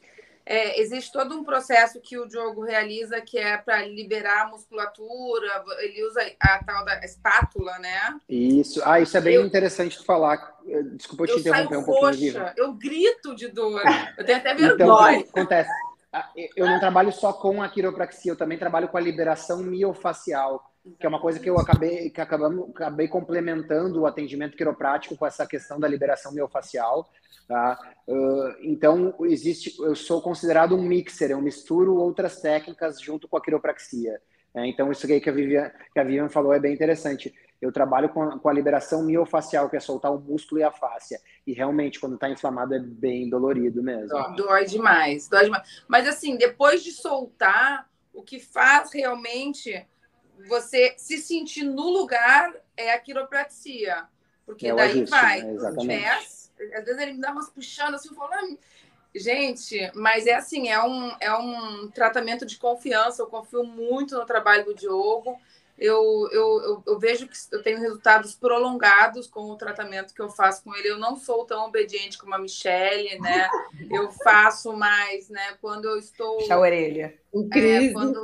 É, 0.49 0.79
existe 0.79 1.11
todo 1.11 1.35
um 1.35 1.43
processo 1.43 1.99
que 1.99 2.17
o 2.17 2.25
Diogo 2.25 2.63
realiza 2.63 3.19
que 3.19 3.37
é 3.37 3.57
para 3.57 3.85
liberar 3.85 4.43
a 4.43 4.47
musculatura, 4.47 5.65
ele 5.79 6.07
usa 6.07 6.21
a 6.39 6.63
tal 6.63 6.85
da 6.85 7.03
espátula, 7.03 7.77
né? 7.79 8.17
Isso. 8.29 8.81
Ah, 8.85 9.01
isso 9.01 9.17
é 9.17 9.21
bem 9.21 9.35
eu, 9.35 9.45
interessante 9.45 9.99
de 9.99 10.05
falar. 10.05 10.55
Desculpa 10.93 11.27
te 11.27 11.39
interromper 11.39 11.77
um 11.77 11.83
pouquinho. 11.83 12.39
Roxa, 12.39 12.53
eu 12.55 12.71
grito 12.73 13.35
de 13.35 13.49
dor. 13.49 13.81
Eu 14.17 14.25
tenho 14.25 14.37
até 14.37 14.53
então, 14.53 14.77
vergonha. 14.77 15.17
Então, 15.17 15.29
acontece. 15.43 15.69
Ah, 16.13 16.29
eu 16.55 16.65
não 16.65 16.79
trabalho 16.79 17.11
só 17.11 17.33
com 17.33 17.61
a 17.61 17.67
quiropraxia, 17.67 18.31
eu 18.31 18.37
também 18.37 18.57
trabalho 18.57 18.87
com 18.87 18.97
a 18.97 19.01
liberação 19.01 19.57
miofacial, 19.57 20.63
que 20.99 21.05
é 21.05 21.09
uma 21.09 21.19
coisa 21.19 21.39
que 21.39 21.49
eu 21.49 21.57
acabei 21.57 22.09
que 22.09 22.21
acabamos, 22.21 22.69
acabei 22.69 23.07
complementando 23.07 24.01
o 24.01 24.05
atendimento 24.05 24.55
quiroprático 24.55 25.15
com 25.15 25.25
essa 25.25 25.45
questão 25.45 25.79
da 25.79 25.87
liberação 25.87 26.31
miofacial. 26.31 27.09
Tá? 27.47 27.79
Uh, 28.07 28.55
então, 28.61 29.15
existe, 29.21 29.75
eu 29.79 29.95
sou 29.95 30.21
considerado 30.21 30.75
um 30.75 30.81
mixer, 30.81 31.31
eu 31.31 31.41
misturo 31.41 31.95
outras 31.95 32.41
técnicas 32.41 33.01
junto 33.01 33.27
com 33.27 33.37
a 33.37 33.41
quiropraxia. 33.41 34.21
Né? 34.53 34.67
Então, 34.67 34.91
isso 34.91 35.05
aí 35.07 35.21
que 35.21 35.29
a, 35.29 35.33
Vivian, 35.33 35.71
que 35.93 35.99
a 35.99 36.03
Vivian 36.03 36.29
falou 36.29 36.53
é 36.53 36.59
bem 36.59 36.73
interessante. 36.73 37.33
Eu 37.61 37.71
trabalho 37.71 38.09
com 38.09 38.21
a, 38.21 38.39
com 38.39 38.49
a 38.49 38.53
liberação 38.53 39.03
miofacial, 39.03 39.69
que 39.69 39.77
é 39.77 39.79
soltar 39.79 40.13
o 40.13 40.19
músculo 40.19 40.61
e 40.61 40.63
a 40.63 40.71
fáscia. 40.71 41.19
E 41.45 41.53
realmente, 41.53 41.99
quando 41.99 42.15
está 42.15 42.29
inflamado, 42.29 42.75
é 42.75 42.79
bem 42.79 43.29
dolorido 43.29 43.81
mesmo. 43.81 44.35
Dói 44.35 44.65
demais, 44.65 45.27
dói 45.27 45.45
demais. 45.45 45.83
Mas 45.87 46.07
assim, 46.07 46.37
depois 46.37 46.83
de 46.83 46.91
soltar, 46.91 47.89
o 48.17 48.23
que 48.23 48.39
faz 48.39 48.91
realmente 48.91 49.85
você 50.47 50.93
se 50.97 51.17
sentir 51.17 51.63
no 51.63 51.89
lugar 51.89 52.53
é 52.75 52.93
a 52.93 52.99
quiropraxia. 52.99 54.05
Porque 54.45 54.67
é 54.67 54.75
daí 54.75 54.91
ajuste, 54.91 55.09
vai 55.09 55.41
né? 55.41 55.53
os 55.53 55.85
pés 55.85 56.37
às 56.73 56.85
vezes 56.85 57.01
ele 57.01 57.13
me 57.13 57.21
dá 57.21 57.31
umas 57.31 57.49
puxando 57.49 57.95
assim, 57.95 58.13
falando, 58.13 58.57
gente, 59.15 59.91
mas 59.95 60.27
é 60.27 60.35
assim, 60.35 60.69
é 60.69 60.81
um, 60.81 61.15
é 61.19 61.33
um 61.33 61.89
tratamento 61.89 62.45
de 62.45 62.57
confiança. 62.57 63.21
Eu 63.21 63.27
confio 63.27 63.63
muito 63.63 64.15
no 64.15 64.25
trabalho 64.25 64.65
do 64.65 64.75
Diogo. 64.75 65.39
Eu, 65.77 66.27
eu, 66.31 66.61
eu, 66.63 66.83
eu, 66.87 66.99
vejo 66.99 67.27
que 67.27 67.37
eu 67.51 67.61
tenho 67.61 67.79
resultados 67.79 68.33
prolongados 68.33 69.27
com 69.27 69.41
o 69.41 69.55
tratamento 69.55 70.11
que 70.11 70.21
eu 70.21 70.27
faço 70.27 70.63
com 70.63 70.75
ele. 70.75 70.89
Eu 70.89 70.97
não 70.97 71.15
sou 71.15 71.45
tão 71.45 71.67
obediente 71.67 72.17
como 72.17 72.33
a 72.33 72.39
Michelle, 72.39 73.19
né? 73.19 73.47
Eu 73.91 74.11
faço 74.11 74.73
mais, 74.73 75.29
né? 75.29 75.55
Quando 75.61 75.85
eu 75.85 75.99
estou. 75.99 76.37
Puxa 76.37 76.55
a 76.55 76.59
orelha. 76.59 77.13
É, 77.53 77.93
quando 77.93 78.19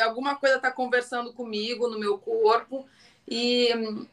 alguma 0.00 0.36
coisa 0.36 0.56
está 0.56 0.70
conversando 0.70 1.32
comigo 1.32 1.88
no 1.88 1.98
meu 1.98 2.18
corpo, 2.18 2.86
e 3.26 3.68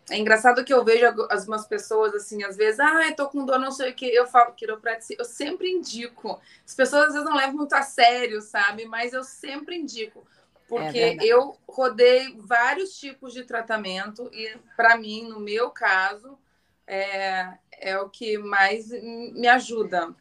é 0.10 0.18
engraçado 0.18 0.64
que 0.64 0.74
eu 0.74 0.84
vejo 0.84 1.06
algumas 1.06 1.66
pessoas 1.66 2.14
assim, 2.14 2.44
às 2.44 2.56
vezes, 2.56 2.80
ah, 2.80 3.08
eu 3.08 3.16
tô 3.16 3.28
com 3.28 3.44
dor, 3.44 3.60
não 3.60 3.72
sei 3.72 3.92
o 3.92 3.96
que, 3.96 4.06
eu 4.06 4.28
falo 4.28 4.54
quiropraxia, 4.54 5.18
eu 5.18 5.26
sempre 5.26 5.70
indico. 5.70 6.40
As 6.66 6.76
pessoas 6.76 7.08
às 7.08 7.14
vezes 7.14 7.28
não 7.28 7.36
levam 7.36 7.56
muito 7.56 7.74
a 7.74 7.82
sério, 7.82 8.40
sabe? 8.42 8.86
Mas 8.86 9.12
eu 9.12 9.24
sempre 9.24 9.76
indico, 9.76 10.24
porque 10.68 11.00
é 11.00 11.18
eu 11.22 11.56
rodei 11.68 12.36
vários 12.38 13.00
tipos 13.00 13.34
de 13.34 13.44
tratamento 13.44 14.30
e 14.32 14.56
para 14.78 14.96
mim, 14.96 15.28
no 15.28 15.40
meu 15.40 15.72
caso, 15.72 16.38
é, 16.86 17.48
é 17.72 17.98
o 18.00 18.10
que 18.10 18.38
mais 18.38 18.90
me 18.92 19.48
ajuda. 19.48 20.16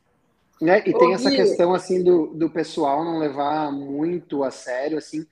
É, 0.61 0.79
e 0.89 0.93
tem 0.93 1.15
essa 1.15 1.31
questão 1.31 1.73
assim 1.73 2.03
do, 2.03 2.29
do 2.29 2.51
pessoal 2.51 3.05
não 3.05 3.19
levar 3.19 3.71
muito 3.71 4.43
a 4.43 4.51
sério, 4.51 4.99
assim, 4.99 5.27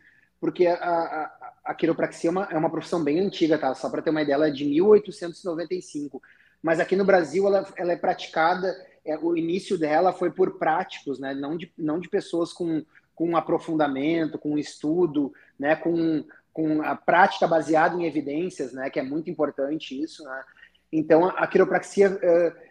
porque 0.46 0.66
a, 0.66 0.74
a 0.74 1.46
a 1.66 1.74
quiropraxia 1.74 2.28
é 2.28 2.30
uma, 2.30 2.48
é 2.52 2.56
uma 2.56 2.70
profissão 2.70 3.02
bem 3.02 3.18
antiga, 3.18 3.58
tá? 3.58 3.74
Só 3.74 3.90
para 3.90 4.00
ter 4.00 4.10
uma 4.10 4.22
ideia, 4.22 4.36
ela 4.36 4.48
é 4.48 4.52
de 4.52 4.64
1895. 4.64 6.22
Mas 6.62 6.78
aqui 6.78 6.94
no 6.94 7.04
Brasil 7.04 7.46
ela, 7.46 7.68
ela 7.76 7.92
é 7.92 7.96
praticada, 7.96 8.74
é, 9.04 9.18
o 9.18 9.36
início 9.36 9.76
dela 9.76 10.12
foi 10.12 10.30
por 10.30 10.58
práticos, 10.58 11.18
né? 11.18 11.34
Não 11.34 11.56
de, 11.56 11.72
não 11.76 11.98
de 11.98 12.08
pessoas 12.08 12.52
com, 12.52 12.84
com 13.16 13.36
aprofundamento, 13.36 14.38
com 14.38 14.56
estudo, 14.56 15.32
né? 15.58 15.74
Com, 15.74 16.24
com 16.52 16.82
a 16.82 16.94
prática 16.94 17.48
baseada 17.48 17.96
em 17.96 18.06
evidências, 18.06 18.72
né? 18.72 18.88
Que 18.88 19.00
é 19.00 19.02
muito 19.02 19.28
importante 19.28 20.00
isso, 20.00 20.22
né? 20.22 20.44
Então 20.92 21.26
a, 21.26 21.30
a 21.30 21.46
quiropraxia 21.48 22.16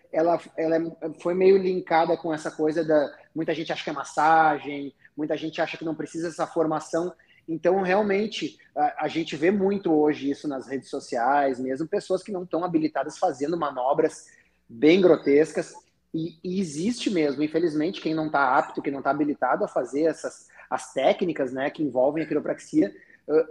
ela, 0.10 0.40
ela 0.56 0.78
é, 0.78 1.14
foi 1.20 1.34
meio 1.34 1.58
linkada 1.58 2.16
com 2.16 2.34
essa 2.34 2.50
coisa 2.50 2.82
da 2.82 3.14
muita 3.36 3.54
gente 3.54 3.74
acha 3.74 3.84
que 3.84 3.90
é 3.90 3.94
massagem, 3.94 4.96
muita 5.18 5.36
gente 5.36 5.62
acha 5.62 5.78
que 5.78 5.84
não 5.84 5.94
precisa 5.94 6.30
dessa 6.30 6.48
formação 6.48 7.14
então, 7.48 7.82
realmente, 7.82 8.58
a, 8.76 9.06
a, 9.06 9.08
gente 9.08 9.36
vê 9.36 9.52
muito 9.52 9.94
hoje 9.94 10.30
isso 10.30 10.48
nas 10.48 10.68
redes 10.68 10.90
sociais, 10.90 11.60
mesmo 11.60 11.88
pessoas 11.88 12.24
que 12.24 12.32
não 12.32 12.44
estão 12.44 12.64
habilitadas 12.64 13.18
fazendo 13.18 13.58
manobras 13.58 14.26
bem 14.68 15.00
grotescas. 15.00 15.74
E, 16.14 16.38
e 16.44 16.60
existe 16.60 17.10
mesmo, 17.10 17.44
infelizmente, 17.44 18.02
quem 18.02 18.16
não 18.16 18.28
está 18.28 18.58
apto, 18.58 18.82
quem 18.82 18.92
não 18.92 19.00
está 19.00 19.12
habilitado 19.12 19.64
a 19.64 19.68
fazer 19.68 20.04
essas 20.04 20.48
as 20.70 20.94
técnicas 20.94 21.54
né, 21.54 21.70
que 21.70 21.84
envolvem 21.84 22.24
a 22.24 22.28
quiropraxia, 22.28 22.92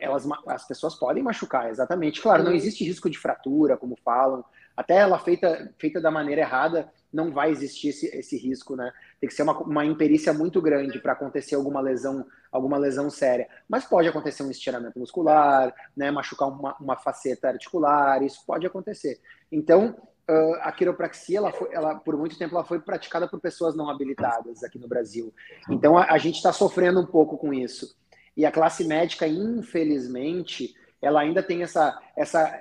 elas, 0.01 0.27
as 0.47 0.67
pessoas 0.67 0.95
podem 0.95 1.23
machucar, 1.23 1.69
exatamente. 1.69 2.21
Claro, 2.21 2.45
não 2.45 2.53
existe 2.53 2.85
risco 2.85 3.11
de 3.11 3.19
fratura, 3.19 3.77
como 3.77 3.99
falam. 4.05 4.45
Até 4.77 4.97
ela 4.97 5.19
feita, 5.19 5.73
feita 5.79 6.01
da 6.01 6.11
maneira 6.11 6.41
errada, 6.41 6.91
não 7.13 7.31
vai 7.31 7.51
existir 7.51 7.89
esse, 7.89 8.07
esse 8.07 8.37
risco, 8.37 8.75
né? 8.75 8.93
Tem 9.21 9.29
que 9.29 9.35
ser 9.35 9.43
uma, 9.43 9.57
uma 9.61 9.85
imperícia 9.85 10.33
muito 10.33 10.61
grande 10.61 10.99
para 10.99 11.13
acontecer 11.13 11.55
alguma 11.55 11.81
lesão, 11.81 12.27
alguma 12.51 12.77
lesão 12.77 13.09
séria. 13.09 13.49
Mas 13.69 13.85
pode 13.85 14.09
acontecer 14.09 14.43
um 14.43 14.51
estiramento 14.51 14.99
muscular, 14.99 15.73
né? 15.97 16.11
Machucar 16.11 16.49
uma, 16.49 16.77
uma 16.81 16.97
faceta 16.97 17.49
articular, 17.49 18.21
isso 18.23 18.45
pode 18.45 18.67
acontecer. 18.67 19.21
Então, 19.51 19.97
uh, 20.29 20.55
a 20.63 20.73
quiropraxia, 20.73 21.39
ela, 21.39 21.53
foi, 21.53 21.73
ela, 21.73 21.95
por 21.95 22.17
muito 22.17 22.37
tempo, 22.37 22.57
ela 22.57 22.65
foi 22.65 22.81
praticada 22.81 23.29
por 23.29 23.41
pessoas 23.41 23.77
não 23.77 23.89
habilitadas 23.89 24.65
aqui 24.65 24.79
no 24.79 24.89
Brasil. 24.89 25.33
Então, 25.71 25.97
a, 25.97 26.13
a 26.13 26.19
gente 26.19 26.37
está 26.37 26.53
sofrendo 26.53 27.01
um 27.01 27.07
pouco 27.07 27.39
com 27.39 27.55
isso. 27.55 27.97
E 28.37 28.45
a 28.45 28.51
classe 28.51 28.85
médica, 28.85 29.27
infelizmente, 29.29 30.75
ela 31.01 31.21
ainda 31.21 31.43
tem 31.43 31.63
essa, 31.63 31.97
essa 32.17 32.61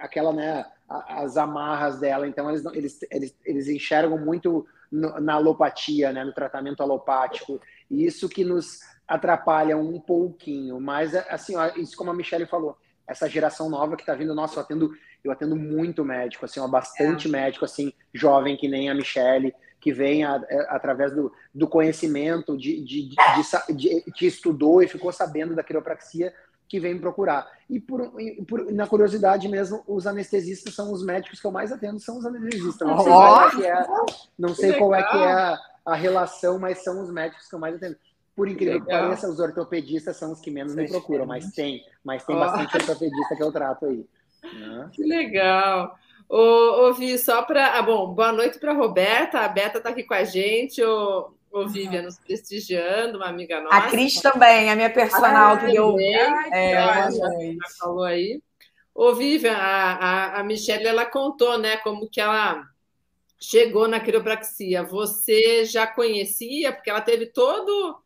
aquela, 0.00 0.32
né, 0.32 0.64
as 1.08 1.36
amarras 1.36 1.98
dela. 1.98 2.26
Então, 2.26 2.50
eles, 2.50 2.64
eles, 2.66 2.98
eles, 3.10 3.36
eles 3.44 3.68
enxergam 3.68 4.18
muito 4.18 4.66
no, 4.90 5.20
na 5.20 5.34
alopatia, 5.34 6.12
né, 6.12 6.24
no 6.24 6.32
tratamento 6.32 6.82
alopático. 6.82 7.60
E 7.90 8.04
isso 8.04 8.28
que 8.28 8.44
nos 8.44 8.80
atrapalha 9.06 9.76
um 9.76 10.00
pouquinho. 10.00 10.80
Mas, 10.80 11.14
assim, 11.14 11.56
ó, 11.56 11.68
isso 11.76 11.96
como 11.96 12.10
a 12.10 12.14
Michelle 12.14 12.46
falou, 12.46 12.76
essa 13.06 13.28
geração 13.28 13.68
nova 13.68 13.96
que 13.96 14.02
está 14.02 14.14
vindo, 14.14 14.34
nossa, 14.34 14.58
eu 14.58 14.62
atendo, 14.62 14.92
eu 15.24 15.32
atendo 15.32 15.56
muito 15.56 16.04
médico, 16.04 16.44
assim, 16.44 16.60
ó, 16.60 16.68
bastante 16.68 17.28
é. 17.28 17.30
médico, 17.30 17.64
assim, 17.64 17.92
jovem 18.12 18.56
que 18.56 18.68
nem 18.68 18.88
a 18.88 18.94
Michelle, 18.94 19.54
que 19.80 19.92
vem 19.92 20.24
a, 20.24 20.36
a, 20.36 20.44
é, 20.48 20.66
através 20.70 21.12
do, 21.12 21.32
do 21.52 21.66
conhecimento, 21.66 22.56
de, 22.56 22.82
de, 22.82 23.08
de, 23.08 23.74
de, 23.74 24.12
que 24.12 24.26
estudou 24.26 24.82
e 24.82 24.88
ficou 24.88 25.12
sabendo 25.12 25.54
da 25.54 25.64
quiropraxia, 25.64 26.32
que 26.72 26.80
vem 26.80 26.94
me 26.94 27.00
procurar. 27.00 27.46
E 27.68 27.78
por, 27.78 28.10
por, 28.48 28.72
na 28.72 28.86
curiosidade 28.86 29.46
mesmo, 29.46 29.84
os 29.86 30.06
anestesistas 30.06 30.74
são 30.74 30.90
os 30.90 31.04
médicos 31.04 31.38
que 31.38 31.46
eu 31.46 31.50
mais 31.50 31.70
atendo, 31.70 32.00
são 32.00 32.16
os 32.16 32.24
anestesistas. 32.24 32.88
Não 32.88 32.96
sei 32.96 33.12
qual 33.12 33.46
é, 33.46 33.50
que 33.50 33.66
é, 33.66 33.86
não 34.38 34.54
sei 34.54 34.72
qual 34.72 34.94
é, 34.94 35.02
que 35.02 35.16
é 35.18 35.32
a, 35.32 35.58
a, 35.84 35.94
relação, 35.94 36.58
mas 36.58 36.82
são 36.82 37.02
os 37.02 37.10
médicos 37.10 37.46
que 37.46 37.54
eu 37.54 37.58
mais 37.58 37.76
atendo. 37.76 37.94
Por 38.34 38.48
incrível 38.48 38.80
que, 38.80 38.86
que 38.86 38.90
pareça, 38.90 39.28
os 39.28 39.38
ortopedistas 39.38 40.16
são 40.16 40.32
os 40.32 40.40
que 40.40 40.50
menos 40.50 40.74
me 40.74 40.88
procuram, 40.88 41.26
mas 41.26 41.52
tem, 41.52 41.84
mas 42.02 42.24
tem 42.24 42.34
oh. 42.34 42.40
bastante 42.40 42.74
ortopedista 42.74 43.36
que 43.36 43.42
eu 43.42 43.52
trato 43.52 43.84
aí. 43.84 44.06
Né? 44.42 44.88
Que 44.96 45.02
legal. 45.02 45.94
Ô, 46.30 46.88
ô 46.88 46.94
Vi, 46.94 47.18
só 47.18 47.42
para. 47.42 47.78
Ah, 47.78 47.82
bom, 47.82 48.14
boa 48.14 48.32
noite 48.32 48.58
para 48.58 48.72
a 48.72 48.74
Roberta. 48.74 49.40
A 49.40 49.48
Beta 49.48 49.76
está 49.76 49.90
aqui 49.90 50.04
com 50.04 50.14
a 50.14 50.24
gente. 50.24 50.82
Ô, 50.82 51.34
ô 51.52 51.68
Vivian 51.68 52.02
nos 52.02 52.18
prestigiando, 52.18 53.18
uma 53.18 53.28
amiga 53.28 53.60
nossa. 53.60 53.76
A 53.76 53.90
Cris 53.90 54.20
também, 54.20 54.70
a 54.70 54.74
minha 54.74 54.90
personal 54.90 55.54
ah, 55.54 55.58
que 55.58 55.74
eu. 55.76 55.96
É, 56.00 57.10
já 57.10 57.68
falou 57.78 58.04
aí. 58.04 58.42
Ô, 58.94 59.14
Vivian, 59.14 59.54
a, 59.54 59.92
a, 59.92 60.40
a 60.40 60.44
Michelle 60.44 60.86
ela 60.86 61.06
contou, 61.06 61.58
né, 61.58 61.76
como 61.78 62.08
que 62.08 62.20
ela 62.20 62.62
chegou 63.40 63.86
na 63.88 64.00
quiropraxia. 64.00 64.82
Você 64.82 65.64
já 65.64 65.86
conhecia, 65.86 66.72
porque 66.72 66.90
ela 66.90 67.00
teve 67.00 67.26
todo 67.26 68.00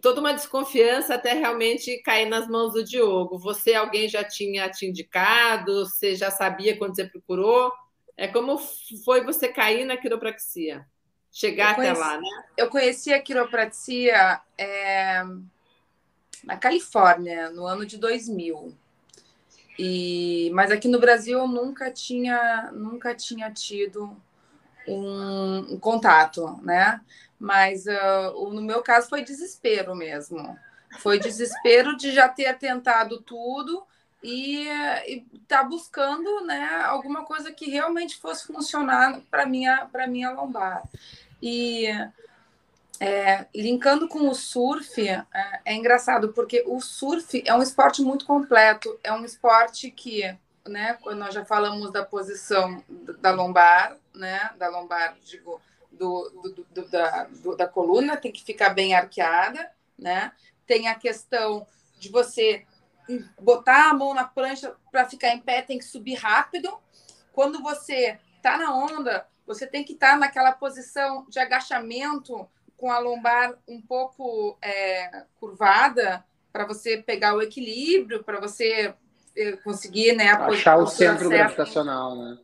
toda 0.00 0.20
uma 0.20 0.32
desconfiança 0.32 1.14
até 1.14 1.32
realmente 1.32 1.98
cair 1.98 2.26
nas 2.26 2.46
mãos 2.46 2.72
do 2.72 2.84
Diogo. 2.84 3.38
Você, 3.38 3.74
alguém 3.74 4.08
já 4.08 4.22
tinha 4.22 4.68
te 4.70 4.86
indicado? 4.86 5.84
Você 5.84 6.14
já 6.14 6.30
sabia 6.30 6.76
quando 6.76 6.94
você 6.94 7.04
procurou? 7.04 7.72
É 8.16 8.28
como 8.28 8.58
foi 9.04 9.24
você 9.24 9.48
cair 9.48 9.84
na 9.84 9.96
quiropraxia? 9.96 10.86
Chegar 11.32 11.74
conheci, 11.74 11.92
até 11.92 12.00
lá, 12.00 12.20
né? 12.20 12.28
Eu 12.56 12.68
conheci 12.68 13.12
a 13.12 13.22
quiropraxia 13.22 14.40
é, 14.58 15.22
na 16.44 16.56
Califórnia, 16.56 17.50
no 17.50 17.66
ano 17.66 17.86
de 17.86 17.96
2000. 17.98 18.76
E, 19.78 20.50
mas 20.52 20.70
aqui 20.70 20.88
no 20.88 20.98
Brasil 20.98 21.38
eu 21.38 21.48
nunca 21.48 21.90
tinha, 21.90 22.70
nunca 22.72 23.14
tinha 23.14 23.50
tido 23.50 24.14
um, 24.86 25.74
um 25.74 25.78
contato, 25.78 26.60
né? 26.62 27.00
Mas 27.38 27.86
uh, 27.86 28.50
no 28.50 28.60
meu 28.60 28.82
caso 28.82 29.08
foi 29.08 29.22
desespero 29.22 29.94
mesmo. 29.94 30.58
Foi 30.98 31.18
desespero 31.18 31.96
de 31.96 32.12
já 32.12 32.28
ter 32.28 32.52
tentado 32.58 33.22
tudo 33.22 33.82
e 34.22 34.66
estar 35.32 35.62
tá 35.62 35.64
buscando 35.64 36.42
né, 36.42 36.82
alguma 36.84 37.24
coisa 37.24 37.50
que 37.52 37.70
realmente 37.70 38.16
fosse 38.18 38.46
funcionar 38.46 39.20
para 39.30 39.46
minha 39.46 39.86
para 39.86 40.06
minha 40.06 40.30
lombar. 40.30 40.82
E 41.42 41.88
é, 43.00 43.46
linkando 43.54 44.06
com 44.06 44.28
o 44.28 44.34
surf, 44.34 45.08
é, 45.08 45.24
é, 45.64 45.74
engraçado, 45.74 46.34
porque 46.34 46.62
o 46.66 46.80
surf 46.80 47.42
é 47.46 47.54
um 47.54 47.62
esporte 47.62 48.02
muito 48.02 48.26
completo, 48.26 49.00
é 49.02 49.10
um 49.10 49.24
esporte 49.24 49.90
que, 49.90 50.36
né, 50.68 50.98
quando 51.02 51.18
nós 51.18 51.34
já 51.34 51.42
falamos 51.42 51.90
da 51.90 52.04
posição 52.04 52.84
da 53.20 53.30
lombar, 53.30 53.96
né, 54.14 54.50
da 54.58 54.68
lombar, 54.68 55.16
digo, 55.24 55.58
do, 55.90 56.30
do, 56.42 56.66
do, 56.70 56.88
da, 56.88 57.24
do, 57.24 57.56
da 57.56 57.66
coluna 57.66 58.18
tem 58.18 58.30
que 58.30 58.44
ficar 58.44 58.70
bem 58.70 58.94
arqueada, 58.94 59.70
né? 59.98 60.32
Tem 60.66 60.88
a 60.88 60.94
questão 60.94 61.66
de 61.98 62.08
você 62.08 62.64
botar 63.40 63.90
a 63.90 63.94
mão 63.94 64.14
na 64.14 64.24
prancha 64.24 64.74
para 64.90 65.08
ficar 65.08 65.28
em 65.28 65.40
pé, 65.40 65.62
tem 65.62 65.78
que 65.78 65.84
subir 65.84 66.14
rápido. 66.14 66.72
Quando 67.32 67.62
você 67.62 68.18
está 68.36 68.56
na 68.56 68.74
onda, 68.74 69.26
você 69.46 69.66
tem 69.66 69.84
que 69.84 69.92
estar 69.92 70.12
tá 70.12 70.16
naquela 70.16 70.52
posição 70.52 71.26
de 71.28 71.38
agachamento 71.38 72.48
com 72.76 72.90
a 72.90 72.98
lombar 72.98 73.54
um 73.68 73.80
pouco 73.80 74.56
é, 74.62 75.24
curvada 75.38 76.24
para 76.52 76.64
você 76.64 76.98
pegar 76.98 77.34
o 77.34 77.42
equilíbrio, 77.42 78.24
para 78.24 78.40
você 78.40 78.94
é, 79.36 79.52
conseguir 79.58 80.14
né, 80.14 80.30
achar 80.30 80.76
o 80.76 80.86
centro 80.86 81.28
gravitacional, 81.28 82.16
né? 82.16 82.38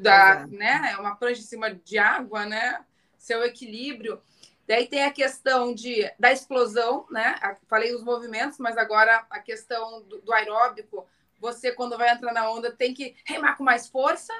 Da, 0.00 0.46
né? 0.46 0.92
É 0.92 0.96
uma 0.96 1.16
prancha 1.16 1.40
em 1.40 1.44
cima 1.44 1.74
de 1.74 1.98
água, 1.98 2.46
né? 2.46 2.84
seu 3.20 3.44
equilíbrio. 3.44 4.20
Daí 4.70 4.86
tem 4.86 5.02
a 5.02 5.10
questão 5.10 5.74
de, 5.74 6.08
da 6.16 6.30
explosão, 6.30 7.04
né? 7.10 7.34
Falei 7.68 7.92
os 7.92 8.04
movimentos, 8.04 8.56
mas 8.58 8.78
agora 8.78 9.26
a 9.28 9.40
questão 9.40 10.00
do, 10.02 10.20
do 10.20 10.32
aeróbico. 10.32 11.08
Você, 11.40 11.72
quando 11.72 11.98
vai 11.98 12.12
entrar 12.12 12.32
na 12.32 12.48
onda, 12.48 12.70
tem 12.70 12.94
que 12.94 13.16
remar 13.24 13.56
com 13.56 13.64
mais 13.64 13.88
força. 13.88 14.32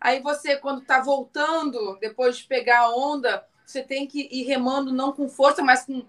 Aí 0.00 0.20
você, 0.20 0.56
quando 0.56 0.82
está 0.82 1.00
voltando, 1.00 1.96
depois 2.00 2.38
de 2.38 2.48
pegar 2.48 2.80
a 2.80 2.96
onda, 2.96 3.46
você 3.64 3.80
tem 3.80 4.08
que 4.08 4.28
ir 4.28 4.42
remando 4.42 4.92
não 4.92 5.12
com 5.12 5.28
força, 5.28 5.62
mas 5.62 5.84
com 5.84 6.04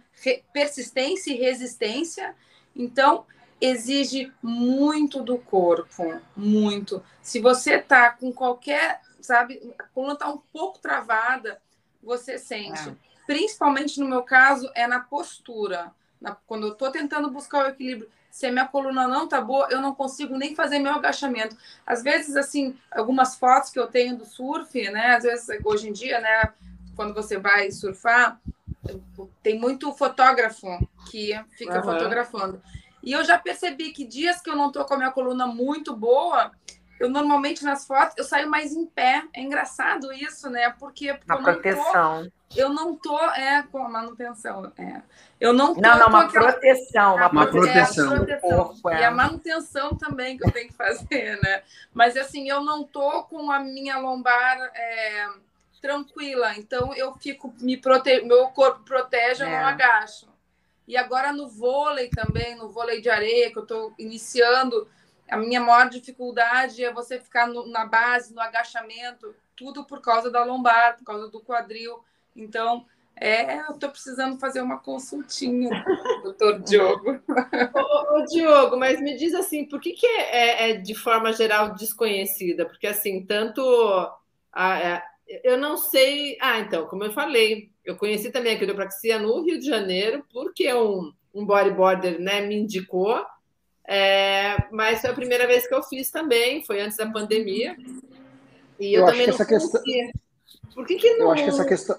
persistência 0.51 1.31
e 1.31 1.37
resistência. 1.37 2.35
Então, 2.75 3.27
exige 3.61 4.33
muito 4.41 5.21
do 5.21 5.37
corpo, 5.37 6.19
muito. 6.35 7.03
Se 7.21 7.39
você 7.39 7.77
tá 7.77 8.09
com 8.09 8.33
qualquer, 8.33 9.01
sabe, 9.21 9.71
a 9.77 9.83
coluna 9.83 10.15
tá 10.15 10.27
um 10.27 10.39
pouco 10.51 10.79
travada, 10.79 11.61
você 12.01 12.39
sente. 12.39 12.89
É. 12.89 13.06
Principalmente 13.27 13.99
no 13.99 14.07
meu 14.07 14.23
caso, 14.23 14.71
é 14.73 14.87
na 14.87 15.01
postura. 15.01 15.91
Na, 16.19 16.35
quando 16.47 16.65
eu 16.65 16.73
estou 16.73 16.89
tentando 16.89 17.29
buscar 17.29 17.65
o 17.65 17.69
equilíbrio, 17.69 18.09
se 18.31 18.45
a 18.45 18.51
minha 18.51 18.65
coluna 18.65 19.07
não 19.07 19.27
tá 19.27 19.41
boa, 19.41 19.67
eu 19.69 19.81
não 19.81 19.93
consigo 19.93 20.37
nem 20.37 20.55
fazer 20.55 20.79
meu 20.79 20.93
agachamento. 20.93 21.57
Às 21.85 22.01
vezes, 22.01 22.35
assim, 22.35 22.75
algumas 22.89 23.35
fotos 23.35 23.69
que 23.69 23.79
eu 23.79 23.87
tenho 23.87 24.15
do 24.15 24.25
surf, 24.25 24.89
né? 24.89 25.15
Às 25.15 25.23
vezes, 25.23 25.47
hoje 25.63 25.89
em 25.89 25.93
dia, 25.93 26.19
né? 26.19 26.53
Quando 26.95 27.13
você 27.13 27.37
vai 27.37 27.69
surfar, 27.69 28.39
tem 29.43 29.59
muito 29.59 29.91
fotógrafo 29.93 30.67
que 31.09 31.37
fica 31.57 31.77
uhum. 31.77 31.83
fotografando. 31.83 32.61
E 33.03 33.11
eu 33.11 33.23
já 33.23 33.37
percebi 33.37 33.91
que 33.91 34.05
dias 34.05 34.41
que 34.41 34.49
eu 34.49 34.55
não 34.55 34.71
tô 34.71 34.83
com 34.85 34.93
a 34.93 34.97
minha 34.97 35.11
coluna 35.11 35.47
muito 35.47 35.95
boa, 35.95 36.51
eu 36.99 37.09
normalmente 37.09 37.63
nas 37.63 37.85
fotos 37.85 38.15
eu 38.17 38.23
saio 38.23 38.49
mais 38.49 38.73
em 38.73 38.85
pé. 38.85 39.23
É 39.33 39.41
engraçado 39.41 40.11
isso, 40.11 40.49
né? 40.49 40.69
Porque, 40.79 41.13
porque 41.13 41.31
uma 41.31 41.43
proteção. 41.43 42.23
Tô, 42.23 42.31
eu 42.55 42.69
não 42.69 42.95
tô 42.95 43.19
é 43.31 43.63
com 43.71 43.79
a 43.79 43.89
manutenção, 43.89 44.71
é. 44.77 45.01
Eu 45.39 45.53
não 45.53 45.75
tô, 45.75 45.81
Não, 45.81 45.99
não, 45.99 46.07
uma 46.07 46.23
aquela, 46.23 46.51
proteção, 46.51 47.15
uma, 47.15 47.29
uma 47.29 47.47
proteção. 47.47 48.13
É, 48.13 48.17
proteção. 48.17 48.49
Corpo, 48.49 48.89
é. 48.89 49.01
E 49.01 49.03
a 49.03 49.11
manutenção 49.11 49.95
também 49.95 50.37
que 50.37 50.47
eu 50.47 50.51
tenho 50.51 50.67
que 50.67 50.73
fazer, 50.73 51.39
né? 51.43 51.61
Mas 51.93 52.17
assim, 52.17 52.49
eu 52.49 52.61
não 52.61 52.83
tô 52.83 53.23
com 53.23 53.51
a 53.51 53.59
minha 53.59 53.97
lombar 53.99 54.57
é, 54.73 55.27
tranquila, 55.81 56.55
então 56.55 56.93
eu 56.93 57.13
fico 57.15 57.53
me 57.59 57.77
prote... 57.77 58.21
meu 58.21 58.47
corpo 58.47 58.83
protege, 58.83 59.43
eu 59.43 59.49
não 59.49 59.57
é. 59.57 59.63
agacho. 59.65 60.27
E 60.87 60.95
agora 60.95 61.33
no 61.33 61.49
vôlei 61.49 62.09
também, 62.09 62.55
no 62.55 62.69
vôlei 62.69 63.01
de 63.01 63.09
areia 63.09 63.51
que 63.51 63.57
eu 63.57 63.63
estou 63.63 63.93
iniciando, 63.99 64.87
a 65.29 65.37
minha 65.37 65.59
maior 65.59 65.89
dificuldade 65.89 66.83
é 66.83 66.91
você 66.91 67.19
ficar 67.19 67.47
no, 67.47 67.67
na 67.67 67.85
base, 67.85 68.33
no 68.33 68.41
agachamento, 68.41 69.35
tudo 69.55 69.85
por 69.85 70.01
causa 70.01 70.31
da 70.31 70.43
lombar, 70.43 70.97
por 70.97 71.03
causa 71.03 71.29
do 71.29 71.41
quadril. 71.41 72.03
Então, 72.35 72.85
é, 73.19 73.61
eu 73.61 73.73
estou 73.73 73.89
precisando 73.89 74.39
fazer 74.39 74.61
uma 74.61 74.77
consultinha, 74.77 75.69
doutor 76.23 76.59
Diogo. 76.59 77.19
ô, 77.73 78.17
ô, 78.17 78.25
Diogo, 78.25 78.77
mas 78.77 79.01
me 79.01 79.17
diz 79.17 79.33
assim, 79.33 79.65
por 79.65 79.81
que, 79.81 79.93
que 79.93 80.05
é, 80.05 80.69
é, 80.69 80.73
de 80.75 80.93
forma 80.93 81.33
geral 81.33 81.73
desconhecida? 81.73 82.65
Porque 82.65 82.85
assim, 82.85 83.25
tanto 83.25 83.61
a, 84.53 84.95
a, 84.95 85.03
eu 85.43 85.57
não 85.57 85.77
sei. 85.77 86.37
Ah, 86.39 86.59
então, 86.59 86.85
como 86.85 87.03
eu 87.03 87.11
falei, 87.11 87.71
eu 87.83 87.95
conheci 87.97 88.31
também 88.31 88.55
a 88.55 88.59
quiropraxia 88.59 89.19
no 89.19 89.41
Rio 89.41 89.59
de 89.59 89.65
Janeiro, 89.65 90.23
porque 90.31 90.71
um, 90.73 91.11
um 91.33 91.45
bodyboarder 91.45 92.19
né, 92.21 92.41
me 92.41 92.55
indicou. 92.55 93.25
É, 93.87 94.57
mas 94.69 94.99
foi 94.99 95.09
a 95.09 95.13
primeira 95.13 95.47
vez 95.47 95.65
que 95.65 95.73
eu 95.73 95.81
fiz 95.81 96.11
também, 96.11 96.63
foi 96.65 96.81
antes 96.81 96.97
da 96.97 97.09
pandemia. 97.09 97.77
E 98.77 98.93
eu, 98.93 99.01
eu 99.01 99.05
também 99.05 99.27
não 99.27 99.37
questão... 99.37 99.81
Por 100.75 100.85
que, 100.85 100.95
que 100.95 101.13
não, 101.13 101.27
eu 101.27 101.31
acho 101.31 101.43
que 101.43 101.49
essa 101.49 101.65
questão... 101.65 101.97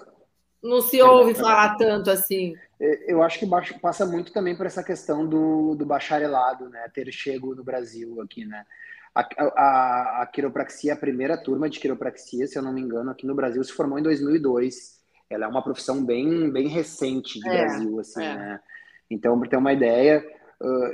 não 0.63 0.81
se 0.81 1.01
ouve 1.01 1.33
falar 1.33 1.75
tanto 1.75 2.11
assim? 2.11 2.55
É, 2.79 3.11
eu 3.11 3.21
acho 3.21 3.39
que 3.39 3.79
passa 3.81 4.05
muito 4.05 4.31
também 4.31 4.55
por 4.55 4.65
essa 4.65 4.83
questão 4.83 5.27
do, 5.27 5.75
do 5.75 5.85
bacharelado, 5.85 6.69
né? 6.69 6.87
Ter 6.93 7.11
chego 7.11 7.53
no 7.53 7.63
Brasil 7.63 8.21
aqui, 8.21 8.45
né? 8.45 8.65
A, 9.13 9.27
a, 9.37 10.21
a 10.21 10.25
quiropraxia, 10.27 10.93
a 10.93 10.97
primeira 10.97 11.35
turma 11.35 11.69
de 11.69 11.79
quiropraxia, 11.79 12.47
se 12.47 12.57
eu 12.57 12.61
não 12.61 12.71
me 12.71 12.79
engano, 12.79 13.09
aqui 13.09 13.25
no 13.25 13.35
Brasil 13.35 13.61
se 13.63 13.73
formou 13.73 13.99
em 13.99 14.03
2002. 14.03 14.99
Ela 15.29 15.45
é 15.45 15.47
uma 15.47 15.63
profissão 15.63 16.05
bem, 16.05 16.49
bem 16.49 16.67
recente 16.67 17.39
do 17.41 17.49
é, 17.49 17.65
Brasil, 17.65 17.99
assim, 17.99 18.23
é. 18.23 18.35
né? 18.35 18.59
Então, 19.09 19.37
para 19.39 19.49
ter 19.49 19.57
uma 19.57 19.73
ideia, 19.73 20.25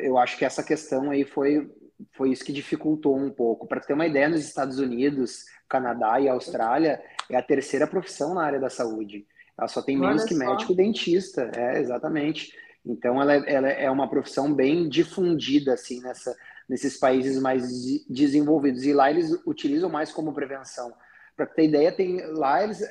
eu 0.02 0.18
acho 0.18 0.38
que 0.38 0.46
essa 0.46 0.64
questão 0.64 1.10
aí 1.10 1.24
foi, 1.24 1.72
foi 2.14 2.32
isso 2.32 2.44
que 2.44 2.54
dificultou 2.54 3.18
um 3.18 3.32
pouco. 3.32 3.68
Para 3.68 3.82
ter 3.82 3.94
uma 3.94 4.06
ideia, 4.06 4.30
nos 4.30 4.42
Estados 4.42 4.80
Unidos, 4.80 5.46
Canadá 5.68 6.20
e 6.20 6.30
Austrália, 6.30 7.02
é 7.30 7.36
a 7.36 7.42
terceira 7.42 7.88
profissão 7.88 8.34
na 8.34 8.44
área 8.44 8.60
da 8.60 8.70
saúde. 8.70 9.26
Ela 9.58 9.68
só 9.68 9.82
tem 9.82 9.98
menos 9.98 10.22
Olha 10.22 10.28
que 10.28 10.36
só. 10.36 10.40
médico 10.40 10.74
e 10.74 10.76
dentista. 10.76 11.52
É, 11.56 11.80
exatamente. 11.80 12.54
Então, 12.86 13.20
ela, 13.22 13.34
é, 13.34 13.54
ela 13.54 13.70
é 13.70 13.90
uma 13.90 14.10
profissão 14.10 14.54
bem 14.54 14.88
difundida, 14.88 15.74
assim, 15.74 16.02
nessa, 16.02 16.36
nesses 16.70 16.98
países 16.98 17.42
mais 17.42 17.64
desenvolvidos. 18.08 18.84
E 18.84 18.94
lá 18.94 19.10
eles 19.10 19.32
utilizam 19.46 19.90
mais 19.90 20.12
como 20.12 20.34
prevenção. 20.34 20.94
Para 21.36 21.48
ter 21.48 21.66
ideia, 21.66 21.92
tem 21.92 22.22
lá 22.34 22.64
eles, 22.64 22.82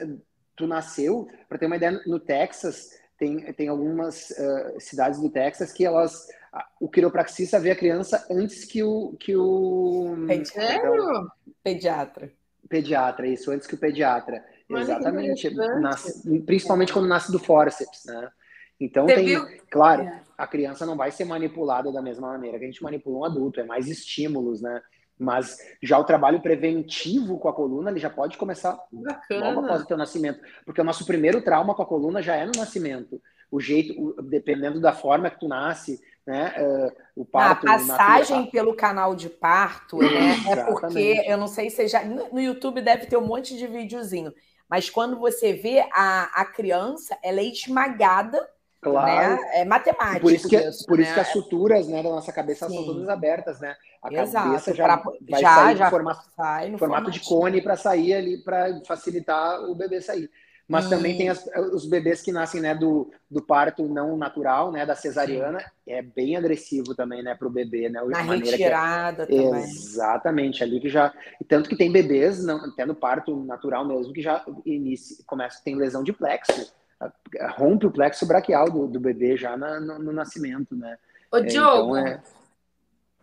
tu 0.56 0.66
nasceu, 0.66 1.28
para 1.48 1.58
ter 1.58 1.66
uma 1.66 1.76
ideia, 1.76 2.00
no 2.06 2.18
Texas 2.18 2.90
tem, 3.18 3.52
tem 3.52 3.68
algumas 3.68 4.30
uh, 4.30 4.80
cidades 4.80 5.20
do 5.20 5.30
Texas 5.30 5.72
que 5.72 5.84
elas 5.84 6.26
o, 6.80 6.88
quiropraxista 6.88 7.58
vê 7.58 7.70
a 7.70 7.76
criança 7.76 8.26
antes 8.30 8.64
que 8.64 8.82
o. 8.82 9.16
Que 9.18 9.36
o 9.36 10.16
então, 10.28 11.30
pediatra. 11.62 12.32
Pediatra, 12.68 13.26
isso, 13.26 13.50
antes 13.50 13.66
que 13.66 13.74
o 13.74 13.78
pediatra. 13.78 14.44
Mas 14.68 14.88
Exatamente. 14.88 15.50
Nasce, 15.54 16.40
principalmente 16.40 16.92
quando 16.92 17.08
nasce 17.08 17.30
do 17.30 17.38
fórceps, 17.38 18.04
né? 18.06 18.30
Então 18.80 19.06
Você 19.06 19.14
tem, 19.14 19.26
viu? 19.26 19.46
claro, 19.70 20.02
é. 20.02 20.22
a 20.36 20.46
criança 20.46 20.84
não 20.86 20.96
vai 20.96 21.10
ser 21.10 21.24
manipulada 21.24 21.92
da 21.92 22.02
mesma 22.02 22.28
maneira 22.28 22.58
que 22.58 22.64
a 22.64 22.66
gente 22.66 22.82
manipula 22.82 23.18
um 23.18 23.24
adulto, 23.24 23.60
é 23.60 23.64
mais 23.64 23.86
estímulos, 23.86 24.60
né? 24.60 24.82
Mas 25.18 25.56
já 25.82 25.98
o 25.98 26.04
trabalho 26.04 26.40
preventivo 26.40 27.38
com 27.38 27.48
a 27.48 27.52
coluna, 27.52 27.90
ele 27.90 28.00
já 28.00 28.10
pode 28.10 28.36
começar 28.36 28.78
Bacana. 28.90 29.48
logo 29.48 29.64
após 29.64 29.82
o 29.82 29.86
teu 29.86 29.96
nascimento. 29.96 30.40
Porque 30.64 30.80
o 30.80 30.84
nosso 30.84 31.06
primeiro 31.06 31.40
trauma 31.42 31.74
com 31.74 31.82
a 31.82 31.86
coluna 31.86 32.20
já 32.20 32.34
é 32.34 32.44
no 32.44 32.52
nascimento. 32.56 33.20
O 33.50 33.60
jeito, 33.60 34.16
dependendo 34.22 34.80
da 34.80 34.92
forma 34.92 35.30
que 35.30 35.38
tu 35.38 35.46
nasce, 35.46 36.00
né? 36.26 36.54
Uh, 36.58 37.22
o 37.22 37.24
parto, 37.24 37.68
a 37.68 37.72
passagem 37.72 38.50
pelo 38.50 38.74
canal 38.74 39.14
de 39.14 39.28
parto, 39.28 39.98
né? 39.98 40.36
é 40.50 40.64
porque, 40.64 41.22
eu 41.26 41.36
não 41.36 41.46
sei 41.46 41.70
se 41.70 41.86
já... 41.86 42.04
No 42.04 42.40
YouTube 42.40 42.80
deve 42.80 43.06
ter 43.06 43.16
um 43.16 43.26
monte 43.26 43.56
de 43.56 43.66
videozinho. 43.66 44.34
Mas 44.68 44.90
quando 44.90 45.18
você 45.18 45.52
vê 45.52 45.86
a, 45.92 46.40
a 46.40 46.44
criança, 46.44 47.16
ela 47.22 47.40
é 47.40 47.44
esmagada 47.44 48.48
Claro. 48.90 49.36
Né? 49.36 49.50
É 49.54 49.64
matemático. 49.64 50.20
Por 50.20 50.32
isso 50.32 50.48
que, 50.48 50.56
isso, 50.56 50.86
por 50.86 50.98
né? 50.98 51.04
isso 51.04 51.14
que 51.14 51.20
as 51.20 51.28
suturas 51.28 51.88
né, 51.88 52.02
da 52.02 52.10
nossa 52.10 52.32
cabeça 52.32 52.68
Sim. 52.68 52.74
são 52.74 52.84
todas 52.84 53.08
abertas, 53.08 53.60
né? 53.60 53.76
A 54.02 54.12
Exato. 54.12 54.46
cabeça 54.46 54.74
já 54.74 54.84
pra, 54.84 55.12
vai 55.30 55.40
já, 55.40 55.54
sair 55.54 55.76
já 55.76 55.90
formato, 55.90 56.24
sai 56.36 56.70
no 56.70 56.78
formato 56.78 57.10
de 57.10 57.20
cone 57.20 57.62
para 57.62 57.76
sair 57.76 58.14
ali, 58.14 58.38
para 58.38 58.80
facilitar 58.86 59.60
o 59.62 59.74
bebê 59.74 60.00
sair. 60.00 60.30
Mas 60.66 60.86
hum. 60.86 60.90
também 60.90 61.16
tem 61.16 61.28
as, 61.28 61.46
os 61.74 61.86
bebês 61.86 62.22
que 62.22 62.32
nascem 62.32 62.60
né, 62.60 62.74
do, 62.74 63.10
do 63.30 63.42
parto 63.42 63.86
não 63.86 64.16
natural, 64.16 64.72
né, 64.72 64.86
da 64.86 64.96
cesariana, 64.96 65.60
Sim. 65.60 65.66
é 65.88 66.00
bem 66.00 66.36
agressivo 66.36 66.94
também, 66.94 67.22
né, 67.22 67.34
para 67.34 67.46
o 67.46 67.50
bebê, 67.50 67.90
né? 67.90 68.00
Na 68.06 68.22
retirada 68.22 69.26
que 69.26 69.36
é, 69.36 69.42
também. 69.42 69.62
Exatamente, 69.62 70.62
ali 70.62 70.80
que 70.80 70.88
já... 70.88 71.12
Tanto 71.46 71.68
que 71.68 71.76
tem 71.76 71.92
bebês, 71.92 72.42
não, 72.42 72.56
até 72.64 72.86
no 72.86 72.94
parto 72.94 73.36
natural 73.44 73.86
mesmo, 73.86 74.12
que 74.12 74.22
já 74.22 74.42
inicia, 74.64 75.22
começa, 75.26 75.60
tem 75.62 75.76
lesão 75.76 76.02
de 76.02 76.14
plexo, 76.14 76.72
rompe 77.56 77.86
o 77.86 77.90
plexo 77.90 78.26
braquial 78.26 78.70
do, 78.70 78.86
do 78.86 79.00
bebê 79.00 79.36
já 79.36 79.56
na, 79.56 79.80
no, 79.80 79.98
no, 79.98 80.12
nascimento, 80.12 80.76
né? 80.76 80.98
Ô, 81.30 81.38
é, 81.38 81.42
Diogo, 81.42 81.96
então 81.96 82.12
é... 82.12 82.22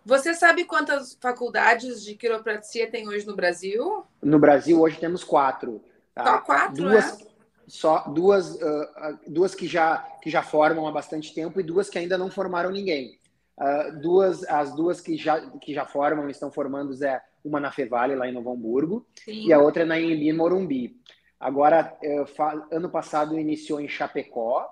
você 0.06 0.34
sabe 0.34 0.66
quantas 0.66 1.18
faculdades 1.20 2.04
de 2.04 2.16
quiropraxia 2.16 2.90
tem 2.90 3.08
hoje 3.08 3.26
no 3.26 3.36
Brasil? 3.36 4.04
No 4.22 4.40
Brasil, 4.40 4.80
hoje 4.80 5.00
temos 5.00 5.24
quatro. 5.24 5.82
Tá? 6.14 6.26
Só 6.26 6.38
quatro, 6.40 6.84
duas, 6.84 7.22
é? 7.22 7.32
Só 7.68 8.00
duas, 8.10 8.56
uh, 8.56 9.20
duas 9.28 9.56
que, 9.56 9.66
já, 9.68 9.98
que 10.22 10.30
já 10.30 10.44
formam 10.44 10.88
há 10.88 10.92
bastante 10.92 11.34
tempo 11.34 11.60
e 11.60 11.64
duas 11.64 11.90
que 11.90 11.98
ainda 11.98 12.18
não 12.18 12.30
formaram 12.30 12.70
ninguém. 12.70 13.18
Uh, 13.58 14.00
duas, 14.02 14.44
as 14.46 14.76
duas 14.76 15.00
que 15.00 15.16
já, 15.16 15.40
que 15.60 15.74
já 15.74 15.86
formam, 15.86 16.30
estão 16.30 16.52
formando, 16.52 16.92
é 17.04 17.22
uma 17.44 17.60
na 17.60 17.72
Fevale, 17.72 18.16
lá 18.16 18.28
em 18.28 18.34
Novo 18.34 18.52
Hamburgo, 18.52 19.06
Sim. 19.24 19.48
e 19.48 19.54
a 19.54 19.60
outra 19.60 19.86
na 19.86 20.00
Embi, 20.00 20.34
Morumbi. 20.34 21.00
Agora, 21.42 21.98
eh, 22.04 22.24
ano 22.72 22.88
passado 22.88 23.38
iniciou 23.38 23.82
em 23.82 23.88
Chapecó, 23.88 24.70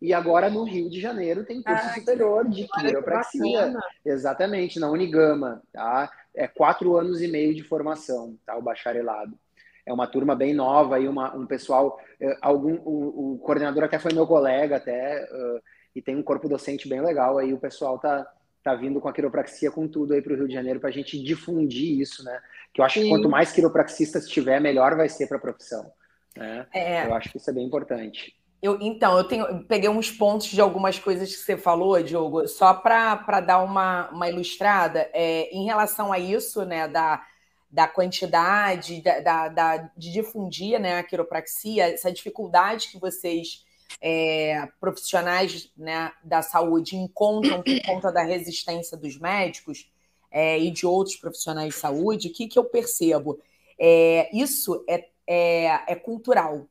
e 0.00 0.14
agora 0.14 0.48
no 0.48 0.64
Rio 0.64 0.88
de 0.88 0.98
Janeiro 0.98 1.44
tem 1.44 1.62
curso 1.62 1.84
ah, 1.84 1.94
superior 1.94 2.48
de 2.48 2.66
quiropraxia. 2.68 3.74
Exatamente, 4.04 4.80
na 4.80 4.90
Unigama, 4.90 5.62
tá? 5.70 6.10
É 6.34 6.48
quatro 6.48 6.96
anos 6.96 7.20
e 7.20 7.28
meio 7.28 7.54
de 7.54 7.62
formação, 7.62 8.34
tá? 8.46 8.56
O 8.56 8.62
bacharelado. 8.62 9.38
É 9.84 9.92
uma 9.92 10.06
turma 10.06 10.34
bem 10.34 10.54
nova 10.54 10.98
e 10.98 11.06
uma, 11.06 11.34
um 11.34 11.46
pessoal, 11.46 11.98
eh, 12.18 12.36
algum, 12.40 12.76
o, 12.76 13.34
o, 13.34 13.38
coordenador 13.38 13.84
até 13.84 13.98
foi 13.98 14.12
meu 14.14 14.26
colega 14.26 14.76
até, 14.76 15.22
uh, 15.24 15.62
e 15.94 16.00
tem 16.00 16.16
um 16.16 16.22
corpo 16.22 16.48
docente 16.48 16.88
bem 16.88 17.00
legal 17.00 17.38
aí, 17.38 17.52
o 17.52 17.58
pessoal 17.58 17.98
tá, 17.98 18.26
tá 18.64 18.74
vindo 18.74 19.00
com 19.00 19.08
a 19.08 19.12
quiropraxia 19.12 19.70
com 19.70 19.86
tudo 19.86 20.14
aí 20.14 20.20
para 20.20 20.32
o 20.32 20.36
Rio 20.36 20.48
de 20.48 20.54
Janeiro 20.54 20.80
para 20.80 20.88
a 20.88 20.92
gente 20.92 21.22
difundir 21.22 22.00
isso, 22.00 22.24
né? 22.24 22.40
Que 22.74 22.80
eu 22.80 22.84
acho 22.84 22.98
Sim. 22.98 23.04
que 23.04 23.10
quanto 23.10 23.28
mais 23.28 23.52
quiropraxistas 23.52 24.26
tiver, 24.26 24.60
melhor 24.60 24.96
vai 24.96 25.08
ser 25.08 25.26
para 25.26 25.36
a 25.36 25.40
profissão. 25.40 25.90
Né? 26.36 26.66
É... 26.72 27.06
Eu 27.06 27.14
acho 27.14 27.30
que 27.30 27.38
isso 27.38 27.50
é 27.50 27.52
bem 27.52 27.64
importante. 27.64 28.36
Eu, 28.62 28.78
então, 28.80 29.16
eu 29.16 29.24
tenho, 29.24 29.64
peguei 29.64 29.88
uns 29.88 30.10
pontos 30.10 30.48
de 30.48 30.60
algumas 30.60 30.98
coisas 30.98 31.30
que 31.34 31.40
você 31.40 31.56
falou, 31.56 32.02
Diogo, 32.02 32.48
só 32.48 32.72
para 32.74 33.40
dar 33.40 33.62
uma, 33.62 34.08
uma 34.10 34.28
ilustrada. 34.28 35.08
É, 35.12 35.48
em 35.54 35.64
relação 35.64 36.12
a 36.12 36.18
isso, 36.18 36.64
né, 36.64 36.88
da, 36.88 37.24
da 37.70 37.86
quantidade, 37.86 39.02
da, 39.02 39.20
da, 39.20 39.48
da, 39.48 39.76
de 39.96 40.10
difundir 40.10 40.80
né, 40.80 40.98
a 40.98 41.02
quiropraxia, 41.02 41.92
essa 41.92 42.10
dificuldade 42.10 42.88
que 42.88 42.98
vocês, 42.98 43.64
é, 44.00 44.66
profissionais 44.80 45.70
né, 45.76 46.10
da 46.24 46.40
saúde, 46.40 46.96
encontram 46.96 47.62
por 47.62 47.82
conta 47.82 48.10
da 48.10 48.22
resistência 48.22 48.96
dos 48.96 49.18
médicos 49.18 49.90
é, 50.30 50.58
e 50.58 50.70
de 50.70 50.86
outros 50.86 51.16
profissionais 51.16 51.74
de 51.74 51.80
saúde, 51.80 52.28
o 52.28 52.32
que, 52.32 52.48
que 52.48 52.58
eu 52.58 52.64
percebo? 52.64 53.38
É, 53.78 54.30
isso 54.34 54.82
é 54.88 55.08
é, 55.26 55.92
é 55.92 55.94
cultural. 55.94 56.66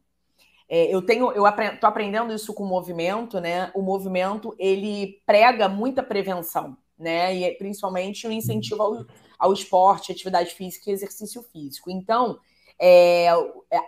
É, 0.68 0.94
eu 0.94 1.02
tenho, 1.02 1.32
eu 1.32 1.46
estou 1.48 1.88
aprendendo 1.88 2.34
isso 2.34 2.54
com 2.54 2.64
o 2.64 2.68
movimento, 2.68 3.40
né? 3.40 3.72
O 3.76 3.82
movimento 3.82 4.56
ele 4.58 5.22
prega 5.26 5.70
muita 5.70 6.02
prevenção, 6.02 6.76
né? 6.98 7.36
E 7.36 7.52
principalmente 7.58 8.28
o 8.28 8.32
incentivo 8.32 8.82
ao, 8.82 9.06
ao 9.38 9.54
esporte, 9.54 10.12
atividade 10.12 10.56
física 10.56 10.90
e 10.90 10.94
exercício 10.94 11.44
físico. 11.44 11.92
Então, 11.92 12.40
é, 12.80 13.28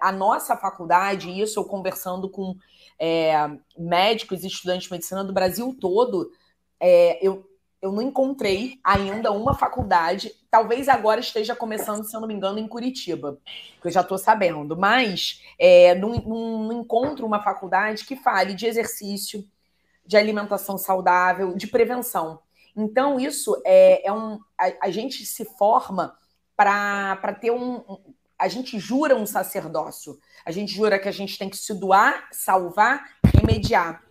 a 0.01 0.11
nossa 0.11 0.55
faculdade, 0.55 1.30
isso 1.30 1.59
eu 1.59 1.65
conversando 1.65 2.30
com 2.30 2.55
é, 2.99 3.34
médicos 3.78 4.43
e 4.43 4.47
estudantes 4.47 4.86
de 4.86 4.91
medicina 4.91 5.24
do 5.24 5.34
Brasil 5.34 5.76
todo, 5.80 6.32
é, 6.80 7.26
eu, 7.26 7.43
eu 7.88 7.92
não 7.92 8.02
encontrei 8.02 8.80
ainda 8.84 9.32
uma 9.32 9.54
faculdade, 9.54 10.32
talvez 10.52 10.88
agora 10.88 11.20
esteja 11.20 11.56
começando, 11.56 12.04
se 12.04 12.16
eu 12.16 12.20
não 12.20 12.28
me 12.28 12.34
engano, 12.34 12.60
em 12.60 12.68
Curitiba, 12.68 13.40
que 13.82 13.88
eu 13.88 13.92
já 13.92 14.02
estou 14.02 14.18
sabendo, 14.18 14.76
mas 14.76 15.42
é, 15.58 15.96
não, 15.96 16.16
não, 16.16 16.74
encontro 16.74 17.26
uma 17.26 17.42
faculdade 17.42 18.06
que 18.06 18.16
fale 18.16 18.54
de 18.54 18.66
exercício, 18.66 19.44
de 20.06 20.18
alimentação 20.18 20.78
saudável, 20.78 21.56
de 21.56 21.68
prevenção. 21.68 22.40
Então, 22.76 23.20
isso 23.20 23.60
é, 23.66 24.08
é 24.08 24.14
um. 24.14 24.40
A, 24.58 24.88
a, 24.88 24.92
gente 24.92 25.26
se 25.26 25.44
forma 25.44 26.16
para 26.56 27.34
ter 27.40 27.52
um, 27.52 27.78
um. 27.78 27.98
A 28.38 28.48
gente 28.48 28.78
jura 28.80 29.16
um 29.16 29.26
sacerdócio. 29.26 30.20
A 30.46 30.52
gente 30.52 30.74
jura 30.74 31.00
que 31.00 31.10
a 31.10 31.12
gente 31.12 31.38
tem 31.38 31.50
que 31.50 31.58
se 31.58 31.74
doar, 31.74 32.28
salvar 32.32 33.18
e 33.34 33.46
mediar. 33.46 34.07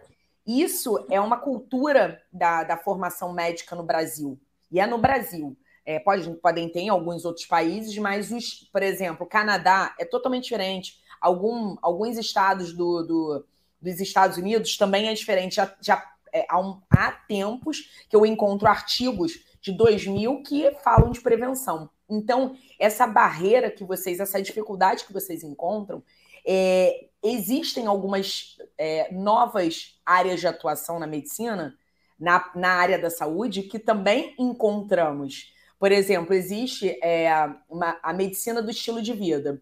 Isso 0.47 1.05
é 1.11 1.20
uma 1.20 1.38
cultura 1.38 2.22
da, 2.32 2.62
da 2.62 2.76
formação 2.76 3.32
médica 3.32 3.74
no 3.74 3.82
Brasil. 3.82 4.38
E 4.70 4.78
é 4.78 4.86
no 4.86 4.99
Brasil. 4.99 5.57
É, 5.84 5.99
pode, 5.99 6.28
podem 6.36 6.68
ter 6.68 6.80
em 6.80 6.88
alguns 6.88 7.24
outros 7.24 7.47
países, 7.47 7.97
mas, 7.99 8.30
os, 8.30 8.68
por 8.72 8.82
exemplo, 8.82 9.26
o 9.26 9.28
Canadá 9.28 9.94
é 9.99 10.05
totalmente 10.05 10.44
diferente. 10.44 11.01
Algum, 11.20 11.76
alguns 11.82 12.16
estados 12.16 12.72
do, 12.72 13.03
do, 13.03 13.47
dos 13.80 14.01
Estados 14.01 14.36
Unidos 14.36 14.76
também 14.76 15.09
é 15.09 15.14
diferente. 15.14 15.57
Já, 15.57 15.74
já 15.80 16.12
é, 16.32 16.47
há, 16.49 16.61
um, 16.61 16.80
há 16.90 17.12
tempos 17.12 18.07
que 18.09 18.14
eu 18.14 18.26
encontro 18.26 18.68
artigos 18.68 19.44
de 19.61 19.72
2000 19.72 20.42
que 20.42 20.70
falam 20.82 21.11
de 21.11 21.20
prevenção. 21.20 21.90
Então, 22.09 22.57
essa 22.78 23.07
barreira 23.07 23.70
que 23.70 23.84
vocês, 23.84 24.20
essa 24.20 24.40
dificuldade 24.40 25.05
que 25.05 25.12
vocês 25.12 25.42
encontram, 25.42 26.03
é, 26.47 27.09
existem 27.22 27.86
algumas 27.86 28.57
é, 28.78 29.12
novas 29.12 29.95
áreas 30.07 30.40
de 30.40 30.46
atuação 30.46 30.98
na 30.98 31.07
medicina, 31.07 31.76
na, 32.18 32.50
na 32.54 32.70
área 32.70 32.98
da 32.98 33.11
saúde, 33.11 33.64
que 33.64 33.78
também 33.78 34.34
encontramos. 34.38 35.52
Por 35.78 35.92
exemplo, 35.92 36.32
existe 36.32 36.98
é, 37.02 37.28
uma, 37.68 37.98
a 38.02 38.12
medicina 38.12 38.62
do 38.62 38.70
estilo 38.70 39.02
de 39.02 39.12
vida, 39.12 39.61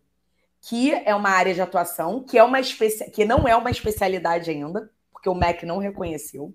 que 0.60 0.92
é 0.92 1.14
uma 1.14 1.30
área 1.30 1.52
de 1.52 1.60
atuação, 1.60 2.22
que, 2.22 2.38
é 2.38 2.44
uma 2.44 2.60
que 3.12 3.24
não 3.24 3.48
é 3.48 3.56
uma 3.56 3.70
especialidade 3.70 4.50
ainda, 4.50 4.90
porque 5.12 5.28
o 5.28 5.34
MEC 5.34 5.66
não 5.66 5.78
reconheceu. 5.78 6.54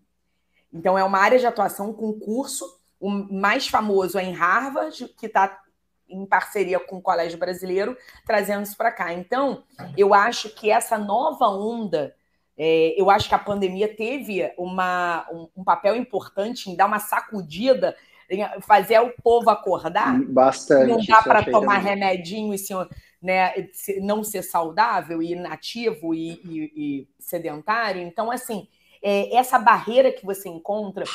Então, 0.72 0.98
é 0.98 1.04
uma 1.04 1.20
área 1.20 1.40
de 1.40 1.46
atuação 1.46 1.92
com 1.92 2.14
curso. 2.14 2.80
O 3.00 3.10
mais 3.10 3.68
famoso 3.68 4.18
é 4.18 4.24
em 4.24 4.34
Harvard, 4.34 5.08
que 5.18 5.26
está 5.26 5.60
em 6.08 6.26
parceria 6.26 6.80
com 6.80 6.98
o 6.98 7.02
Colégio 7.02 7.38
Brasileiro, 7.38 7.98
trazendo 8.26 8.64
isso 8.64 8.78
para 8.78 8.92
cá. 8.92 9.14
Então, 9.14 9.64
eu 9.96 10.14
acho 10.14 10.50
que 10.50 10.72
essa 10.72 10.98
nova 10.98 11.48
onda, 11.48 12.16
é, 12.62 12.94
eu 13.00 13.10
acho 13.10 13.30
que 13.30 13.36
a 13.36 13.40
pandemia 13.40 13.88
teve 13.88 14.52
uma, 14.58 15.26
um, 15.32 15.48
um, 15.56 15.64
papel 15.64 15.96
importante 15.96 16.70
em 16.70 16.76
dar 16.76 16.88
uma 16.88 17.00
sacudida, 17.00 17.96
em 18.30 18.44
fazer 18.60 19.00
o 19.00 19.14
povo 19.24 19.50
acordar. 19.50 20.22
Bastante. 20.26 20.90
Não 20.90 21.00
dá 21.06 21.24
para 21.24 21.46
tomar 21.46 21.78
remedinho 21.78 22.54
e 22.54 22.58
se, 22.58 22.74
né, 23.22 23.54
não 24.02 24.26
ser 24.26 24.44
saudável 24.44 25.24
e 25.24 25.32
inativo 25.32 26.14
e, 26.14 26.32
e, 26.44 26.74
e 26.76 27.08
sedentário. 27.18 28.02
Então, 28.02 28.30
assim, 28.30 28.68
é, 29.02 29.34
essa 29.38 29.58
barreira 29.58 30.12
que 30.12 30.26
você 30.26 30.50
encontra, 30.50 31.06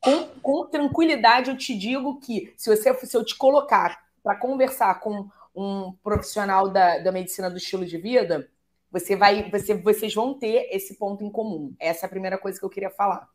com, 0.00 0.26
com 0.42 0.66
tranquilidade, 0.66 1.48
eu 1.48 1.56
te 1.56 1.74
digo 1.74 2.20
que 2.20 2.52
se 2.58 2.68
você 2.68 2.94
se 3.06 3.16
eu 3.16 3.24
te 3.24 3.34
colocar 3.36 3.98
para 4.22 4.36
conversar 4.36 5.00
com 5.00 5.30
um 5.56 5.94
profissional 6.02 6.68
da, 6.68 6.98
da 6.98 7.10
medicina 7.10 7.48
do 7.48 7.56
estilo 7.56 7.86
de 7.86 7.96
vida, 7.96 8.46
você 8.90 9.14
vai, 9.16 9.48
você, 9.50 9.74
vocês 9.74 10.14
vão 10.14 10.34
ter 10.34 10.68
esse 10.70 10.96
ponto 10.96 11.22
em 11.24 11.30
comum. 11.30 11.74
Essa 11.78 12.04
é 12.04 12.06
a 12.06 12.10
primeira 12.10 12.36
coisa 12.36 12.58
que 12.58 12.64
eu 12.64 12.70
queria 12.70 12.90
falar. 12.90 13.28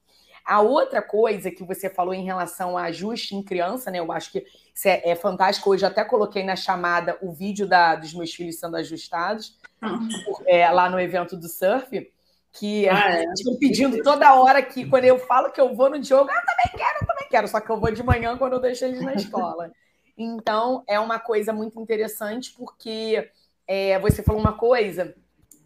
A 0.45 0.61
outra 0.61 1.01
coisa 1.01 1.49
que 1.49 1.63
você 1.63 1.89
falou 1.89 2.13
em 2.13 2.23
relação 2.23 2.77
a 2.77 2.83
ajuste 2.83 3.35
em 3.35 3.41
criança, 3.41 3.89
né? 3.89 3.99
Eu 3.99 4.11
acho 4.11 4.31
que 4.31 4.45
isso 4.73 4.87
é, 4.87 5.01
é 5.03 5.15
fantástico. 5.15 5.71
Hoje 5.71 5.85
até 5.85 6.05
coloquei 6.05 6.43
na 6.43 6.55
chamada 6.55 7.17
o 7.19 7.31
vídeo 7.31 7.67
da, 7.67 7.95
dos 7.95 8.13
meus 8.13 8.31
filhos 8.31 8.59
sendo 8.59 8.75
ajustados 8.75 9.57
uhum. 9.81 10.07
é, 10.45 10.69
lá 10.69 10.87
no 10.87 10.99
evento 10.99 11.35
do 11.35 11.47
surf. 11.47 12.11
Que 12.53 12.87
ah, 12.87 13.21
é. 13.21 13.23
estão 13.33 13.57
pedindo 13.57 14.03
toda 14.03 14.35
hora 14.35 14.61
que, 14.61 14.87
quando 14.87 15.05
eu 15.05 15.17
falo 15.17 15.51
que 15.51 15.59
eu 15.59 15.73
vou 15.73 15.89
no 15.89 15.99
Diogo, 15.99 16.29
ah, 16.29 16.41
também 16.45 16.77
quero, 16.77 16.99
eu 17.01 17.07
também 17.07 17.27
quero, 17.29 17.47
só 17.47 17.59
que 17.59 17.69
eu 17.69 17.79
vou 17.79 17.91
de 17.91 18.03
manhã 18.03 18.37
quando 18.37 18.53
eu 18.53 18.61
deixo 18.61 18.85
eles 18.85 19.01
na 19.01 19.15
escola. 19.15 19.71
Então, 20.17 20.83
é 20.87 20.99
uma 20.99 21.19
coisa 21.19 21.51
muito 21.51 21.81
interessante, 21.81 22.53
porque 22.55 23.29
é, 23.67 23.99
você 23.99 24.21
falou 24.23 24.39
uma 24.39 24.53
coisa 24.53 25.13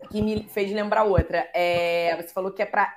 que 0.10 0.22
me 0.22 0.44
fez 0.50 0.72
lembrar 0.72 1.04
outra. 1.04 1.50
É, 1.54 2.16
você 2.16 2.30
falou 2.30 2.52
que 2.52 2.62
é 2.62 2.66
para 2.66 2.96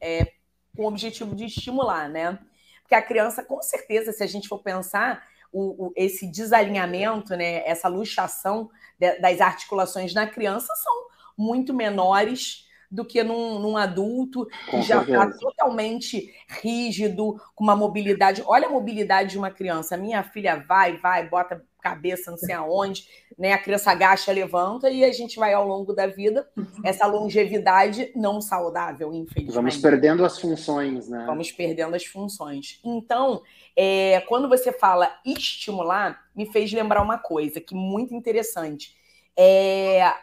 é, 0.00 0.32
com 0.76 0.84
o 0.84 0.88
objetivo 0.88 1.34
de 1.34 1.46
estimular, 1.46 2.08
né? 2.08 2.38
Porque 2.82 2.94
a 2.94 3.02
criança, 3.02 3.42
com 3.44 3.60
certeza, 3.62 4.12
se 4.12 4.22
a 4.22 4.26
gente 4.26 4.48
for 4.48 4.58
pensar, 4.58 5.26
o, 5.52 5.86
o, 5.86 5.92
esse 5.94 6.26
desalinhamento, 6.26 7.36
né, 7.36 7.66
essa 7.66 7.88
luxação 7.88 8.70
de, 8.98 9.18
das 9.18 9.40
articulações 9.40 10.14
na 10.14 10.26
criança 10.26 10.74
são 10.76 11.06
muito 11.36 11.74
menores 11.74 12.66
do 12.92 13.06
que 13.06 13.24
num, 13.24 13.58
num 13.58 13.76
adulto 13.76 14.46
com 14.70 14.78
que 14.78 14.86
já 14.86 15.00
está 15.00 15.30
totalmente 15.32 16.30
rígido, 16.60 17.40
com 17.54 17.64
uma 17.64 17.74
mobilidade. 17.74 18.42
Olha 18.44 18.68
a 18.68 18.70
mobilidade 18.70 19.30
de 19.30 19.38
uma 19.38 19.50
criança. 19.50 19.96
Minha 19.96 20.22
filha 20.22 20.62
vai, 20.68 20.98
vai, 20.98 21.26
bota 21.26 21.64
cabeça 21.80 22.30
não 22.30 22.38
sei 22.38 22.54
aonde, 22.54 23.08
né? 23.36 23.54
A 23.54 23.58
criança 23.58 23.90
agacha, 23.90 24.30
levanta 24.30 24.88
e 24.88 25.04
a 25.04 25.10
gente 25.10 25.36
vai 25.36 25.52
ao 25.52 25.66
longo 25.66 25.92
da 25.92 26.06
vida 26.06 26.48
uhum. 26.56 26.66
essa 26.84 27.06
longevidade 27.06 28.12
não 28.14 28.40
saudável, 28.40 29.12
infelizmente. 29.12 29.54
Vamos 29.54 29.76
perdendo 29.78 30.24
as 30.24 30.38
funções, 30.38 31.08
né? 31.08 31.24
Vamos 31.26 31.50
perdendo 31.50 31.96
as 31.96 32.04
funções. 32.04 32.78
Então, 32.84 33.42
é, 33.74 34.20
quando 34.28 34.48
você 34.48 34.70
fala 34.70 35.10
estimular, 35.26 36.22
me 36.36 36.46
fez 36.52 36.72
lembrar 36.72 37.02
uma 37.02 37.18
coisa 37.18 37.60
que 37.60 37.74
muito 37.74 38.14
interessante. 38.14 38.94
É, 39.36 40.14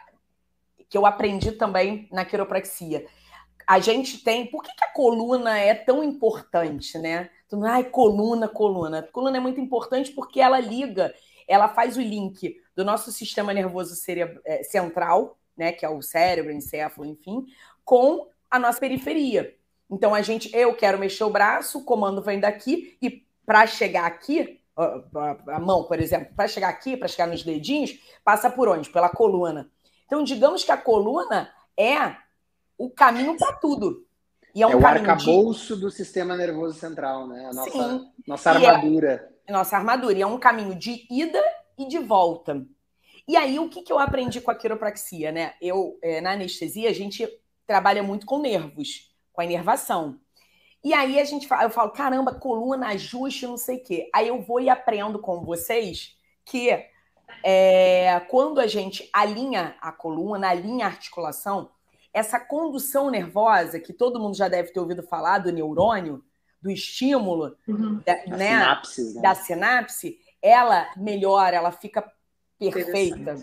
que 0.90 0.98
eu 0.98 1.06
aprendi 1.06 1.52
também 1.52 2.06
na 2.12 2.26
quiropraxia. 2.26 3.06
A 3.66 3.78
gente 3.78 4.22
tem. 4.22 4.44
Por 4.44 4.62
que, 4.62 4.74
que 4.76 4.84
a 4.84 4.92
coluna 4.92 5.58
é 5.58 5.74
tão 5.74 6.04
importante, 6.04 6.98
né? 6.98 7.30
Ai, 7.64 7.84
coluna, 7.84 8.48
coluna. 8.48 9.08
Coluna 9.10 9.38
é 9.38 9.40
muito 9.40 9.60
importante 9.60 10.12
porque 10.12 10.40
ela 10.40 10.60
liga 10.60 11.14
ela 11.50 11.66
faz 11.66 11.96
o 11.96 12.00
link 12.00 12.56
do 12.76 12.84
nosso 12.84 13.10
sistema 13.10 13.52
nervoso 13.52 13.92
é, 14.44 14.62
central, 14.62 15.36
né, 15.56 15.72
que 15.72 15.84
é 15.84 15.88
o 15.88 16.00
cérebro, 16.00 16.52
encéfalo, 16.52 17.04
enfim, 17.04 17.44
com 17.84 18.28
a 18.48 18.56
nossa 18.56 18.78
periferia. 18.78 19.56
Então 19.90 20.14
a 20.14 20.22
gente, 20.22 20.48
eu 20.56 20.72
quero 20.76 20.96
mexer 20.96 21.24
o 21.24 21.30
braço, 21.30 21.80
o 21.80 21.84
comando 21.84 22.22
vem 22.22 22.38
daqui 22.38 22.96
e 23.02 23.26
para 23.44 23.66
chegar 23.66 24.06
aqui, 24.06 24.60
a 25.48 25.58
mão, 25.58 25.82
por 25.84 25.98
exemplo, 25.98 26.32
para 26.36 26.46
chegar 26.46 26.68
aqui, 26.68 26.96
para 26.96 27.08
chegar 27.08 27.26
nos 27.26 27.42
dedinhos, 27.42 27.98
passa 28.22 28.48
por 28.48 28.68
onde? 28.68 28.88
Pela 28.88 29.08
coluna. 29.08 29.68
Então 30.10 30.24
digamos 30.24 30.64
que 30.64 30.72
a 30.72 30.76
coluna 30.76 31.48
é 31.78 32.16
o 32.76 32.90
caminho 32.90 33.38
para 33.38 33.52
tudo. 33.52 34.04
E 34.52 34.60
é, 34.60 34.66
um 34.66 34.72
é 34.72 34.76
o 34.76 34.84
arcabouço 34.84 35.76
de... 35.76 35.82
do 35.82 35.88
sistema 35.88 36.36
nervoso 36.36 36.76
central, 36.76 37.28
né? 37.28 37.46
A 37.46 37.52
nossa, 37.52 37.70
Sim. 37.70 38.12
nossa 38.26 38.50
armadura. 38.50 39.32
E 39.46 39.50
é, 39.50 39.52
nossa 39.52 39.76
armadura. 39.76 40.18
E 40.18 40.22
é 40.22 40.26
um 40.26 40.36
caminho 40.36 40.74
de 40.74 41.06
ida 41.08 41.40
e 41.78 41.86
de 41.86 42.00
volta. 42.00 42.66
E 43.28 43.36
aí, 43.36 43.56
o 43.60 43.68
que, 43.68 43.82
que 43.82 43.92
eu 43.92 44.00
aprendi 44.00 44.40
com 44.40 44.50
a 44.50 44.54
quiropraxia, 44.56 45.30
né? 45.30 45.54
Eu, 45.62 45.96
é, 46.02 46.20
na 46.20 46.32
anestesia, 46.32 46.90
a 46.90 46.92
gente 46.92 47.28
trabalha 47.64 48.02
muito 48.02 48.26
com 48.26 48.40
nervos, 48.40 49.14
com 49.32 49.40
a 49.40 49.44
inervação. 49.44 50.18
E 50.82 50.92
aí 50.92 51.20
a 51.20 51.24
gente 51.24 51.46
fala, 51.46 51.62
eu 51.62 51.70
falo, 51.70 51.92
caramba, 51.92 52.34
coluna, 52.34 52.88
ajuste, 52.88 53.46
não 53.46 53.56
sei 53.56 53.76
o 53.76 53.82
quê. 53.84 54.10
Aí 54.12 54.26
eu 54.26 54.42
vou 54.42 54.60
e 54.60 54.68
aprendo 54.68 55.20
com 55.20 55.44
vocês 55.44 56.16
que 56.44 56.70
é, 57.42 58.20
quando 58.28 58.60
a 58.60 58.66
gente 58.66 59.08
alinha 59.12 59.74
a 59.80 59.92
coluna, 59.92 60.48
alinha 60.48 60.86
a 60.86 60.88
articulação, 60.88 61.70
essa 62.12 62.40
condução 62.40 63.10
nervosa, 63.10 63.78
que 63.78 63.92
todo 63.92 64.18
mundo 64.18 64.36
já 64.36 64.48
deve 64.48 64.72
ter 64.72 64.80
ouvido 64.80 65.02
falar 65.02 65.38
do 65.38 65.52
neurônio, 65.52 66.24
do 66.60 66.70
estímulo, 66.70 67.56
uhum. 67.66 68.00
da, 68.04 68.14
né, 68.26 68.48
sinapse, 68.48 69.14
né? 69.14 69.20
da 69.22 69.34
sinapse, 69.34 70.18
ela 70.42 70.90
melhora, 70.96 71.56
ela 71.56 71.72
fica 71.72 72.02
perfeita. 72.58 73.34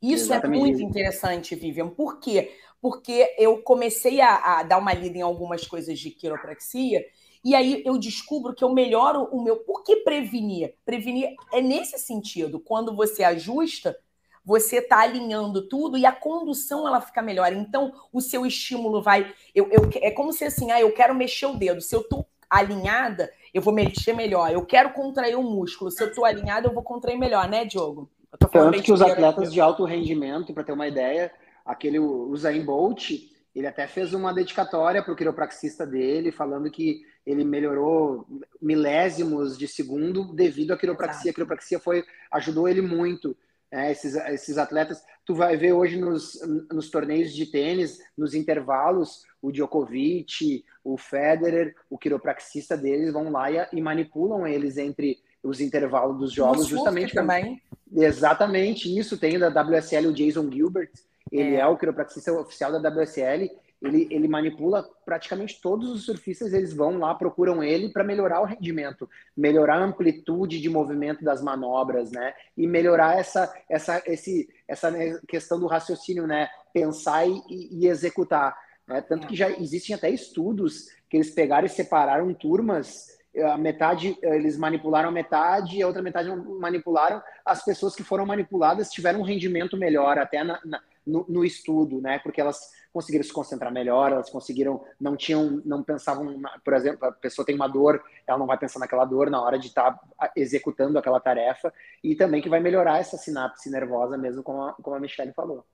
Isso 0.00 0.32
é 0.32 0.36
Exatamente. 0.36 0.58
é 0.58 0.66
muito 0.66 0.82
interessante, 0.82 1.54
Vivian. 1.54 1.88
Por 1.88 2.18
quê? 2.20 2.56
Porque 2.80 3.34
eu 3.36 3.58
comecei 3.62 4.20
a, 4.20 4.36
a, 4.36 4.62
dar 4.62 4.78
uma 4.78 4.94
lida 4.94 5.18
em 5.18 5.22
algumas 5.22 5.66
coisas 5.66 5.98
de 5.98 6.10
quiropraxia 6.10 7.04
e 7.42 7.54
aí 7.54 7.82
eu 7.86 7.98
descubro 7.98 8.54
que 8.54 8.62
eu 8.62 8.72
melhoro 8.72 9.24
o 9.32 9.42
meu. 9.42 9.56
Por 9.56 9.82
que 9.82 9.96
prevenir? 9.96 10.74
Prevenir 10.84 11.34
é 11.52 11.60
nesse 11.60 11.98
sentido. 11.98 12.60
Quando 12.60 12.94
você 12.94 13.24
ajusta, 13.24 13.96
você 14.44 14.78
está 14.78 15.00
alinhando 15.00 15.68
tudo 15.68 15.96
e 15.96 16.04
a 16.04 16.12
condução 16.12 16.86
ela 16.86 17.00
fica 17.00 17.22
melhor. 17.22 17.52
Então, 17.52 17.92
o 18.12 18.20
seu 18.20 18.44
estímulo 18.44 19.02
vai. 19.02 19.32
Eu, 19.54 19.68
eu, 19.70 19.88
é 20.02 20.10
como 20.10 20.32
se 20.32 20.44
assim, 20.44 20.70
ah, 20.70 20.80
eu 20.80 20.92
quero 20.92 21.14
mexer 21.14 21.46
o 21.46 21.56
dedo. 21.56 21.80
Se 21.80 21.94
eu 21.94 22.00
estou 22.00 22.26
alinhada, 22.48 23.32
eu 23.54 23.62
vou 23.62 23.72
mexer 23.72 24.12
melhor. 24.12 24.52
Eu 24.52 24.64
quero 24.66 24.92
contrair 24.92 25.36
o 25.36 25.42
músculo. 25.42 25.90
Se 25.90 26.02
eu 26.02 26.08
estou 26.08 26.24
alinhada, 26.24 26.68
eu 26.68 26.74
vou 26.74 26.82
contrair 26.82 27.18
melhor, 27.18 27.48
né, 27.48 27.64
Diogo? 27.64 28.10
Tanto 28.50 28.82
que 28.82 28.92
os 28.92 29.02
atletas 29.02 29.52
de 29.52 29.60
alto 29.60 29.84
rendimento, 29.84 30.52
para 30.52 30.64
ter 30.64 30.72
uma 30.72 30.86
ideia, 30.86 31.32
aquele 31.64 31.98
Usain 31.98 32.64
Bolt, 32.64 33.12
ele 33.54 33.66
até 33.66 33.86
fez 33.86 34.14
uma 34.14 34.32
dedicatória 34.32 35.02
para 35.02 35.12
o 35.12 35.16
quiropraxista 35.16 35.86
dele, 35.86 36.30
falando 36.30 36.70
que 36.70 37.02
ele 37.26 37.44
melhorou 37.44 38.26
milésimos 38.60 39.58
de 39.58 39.66
segundo 39.66 40.32
devido 40.32 40.72
à 40.72 40.78
quiropraxia. 40.78 41.16
Exato. 41.16 41.30
A 41.30 41.34
quiropraxia 41.34 41.78
foi, 41.78 42.04
ajudou 42.30 42.68
ele 42.68 42.80
muito. 42.80 43.36
É, 43.72 43.92
esses, 43.92 44.16
esses 44.16 44.58
atletas, 44.58 45.00
tu 45.24 45.34
vai 45.34 45.56
ver 45.56 45.72
hoje 45.72 45.96
nos, 45.96 46.40
nos 46.72 46.90
torneios 46.90 47.32
de 47.32 47.46
tênis, 47.46 47.98
nos 48.18 48.34
intervalos, 48.34 49.24
o 49.40 49.52
Djokovic, 49.52 50.64
o 50.82 50.96
Federer, 50.96 51.76
o 51.88 51.96
quiropraxista 51.96 52.76
deles 52.76 53.12
vão 53.12 53.30
lá 53.30 53.50
e, 53.50 53.64
e 53.72 53.80
manipulam 53.80 54.44
eles 54.46 54.76
entre 54.76 55.18
os 55.42 55.60
intervalos 55.60 56.18
dos 56.18 56.32
jogos, 56.32 56.66
justamente 56.66 57.14
também. 57.14 57.62
Exatamente 57.92 58.96
isso. 58.96 59.18
Tem 59.18 59.38
da 59.38 59.48
WSL 59.48 60.08
o 60.08 60.12
Jason 60.12 60.50
Gilbert, 60.50 60.90
ele 61.30 61.56
é, 61.56 61.60
é 61.60 61.66
o 61.66 61.76
quiropraxista 61.76 62.32
oficial 62.32 62.72
da 62.72 62.88
WSL 62.88 63.50
ele, 63.82 64.06
ele 64.10 64.28
manipula 64.28 64.86
praticamente 65.06 65.58
todos 65.60 65.90
os 65.90 66.04
surfistas, 66.04 66.52
eles 66.52 66.72
vão 66.72 66.98
lá, 66.98 67.14
procuram 67.14 67.62
ele 67.62 67.88
para 67.88 68.04
melhorar 68.04 68.40
o 68.40 68.44
rendimento, 68.44 69.08
melhorar 69.34 69.76
a 69.76 69.84
amplitude 69.84 70.60
de 70.60 70.68
movimento 70.68 71.24
das 71.24 71.42
manobras, 71.42 72.10
né? 72.10 72.34
E 72.56 72.66
melhorar 72.66 73.18
essa, 73.18 73.52
essa, 73.70 74.02
esse, 74.06 74.50
essa 74.68 74.92
questão 75.26 75.58
do 75.58 75.66
raciocínio, 75.66 76.26
né? 76.26 76.48
Pensar 76.74 77.26
e, 77.26 77.42
e 77.48 77.86
executar. 77.86 78.54
Né? 78.86 79.00
Tanto 79.00 79.26
que 79.26 79.34
já 79.34 79.50
existem 79.50 79.96
até 79.96 80.10
estudos 80.10 80.88
que 81.08 81.16
eles 81.16 81.30
pegaram 81.30 81.64
e 81.64 81.70
separaram 81.70 82.34
turmas 82.34 83.18
a 83.44 83.56
metade 83.56 84.18
eles 84.22 84.58
manipularam 84.58 85.08
a 85.08 85.12
metade 85.12 85.76
e 85.76 85.82
a 85.82 85.86
outra 85.86 86.02
metade 86.02 86.28
manipularam 86.58 87.22
as 87.44 87.64
pessoas 87.64 87.94
que 87.94 88.02
foram 88.02 88.26
manipuladas 88.26 88.90
tiveram 88.90 89.20
um 89.20 89.24
rendimento 89.24 89.76
melhor 89.76 90.18
até 90.18 90.42
na, 90.42 90.58
na, 90.64 90.82
no, 91.06 91.24
no, 91.28 91.44
estudo 91.44 92.00
né 92.00 92.18
porque 92.18 92.40
elas 92.40 92.70
conseguiram 92.92 93.24
se 93.24 93.32
concentrar 93.32 93.72
melhor, 93.72 94.12
elas 94.12 94.30
conseguiram, 94.30 94.84
não 95.00 95.16
tinham, 95.16 95.62
não 95.64 95.82
pensavam, 95.82 96.40
por 96.64 96.74
exemplo, 96.74 97.06
a 97.06 97.12
pessoa 97.12 97.46
tem 97.46 97.54
uma 97.54 97.68
dor, 97.68 98.02
ela 98.26 98.38
não 98.38 98.46
vai 98.46 98.58
pensar 98.58 98.80
naquela 98.80 99.04
dor 99.04 99.30
na 99.30 99.40
hora 99.40 99.58
de 99.58 99.68
estar 99.68 99.92
tá 99.92 100.32
executando 100.34 100.98
aquela 100.98 101.20
tarefa, 101.20 101.72
e 102.02 102.16
também 102.16 102.42
que 102.42 102.48
vai 102.48 102.60
melhorar 102.60 102.98
essa 102.98 103.16
sinapse 103.16 103.70
nervosa 103.70 104.18
mesmo, 104.18 104.42
como 104.42 104.62
a, 104.62 104.72
como 104.72 104.96
a 104.96 105.00
Michelle 105.00 105.32
falou. 105.32 105.64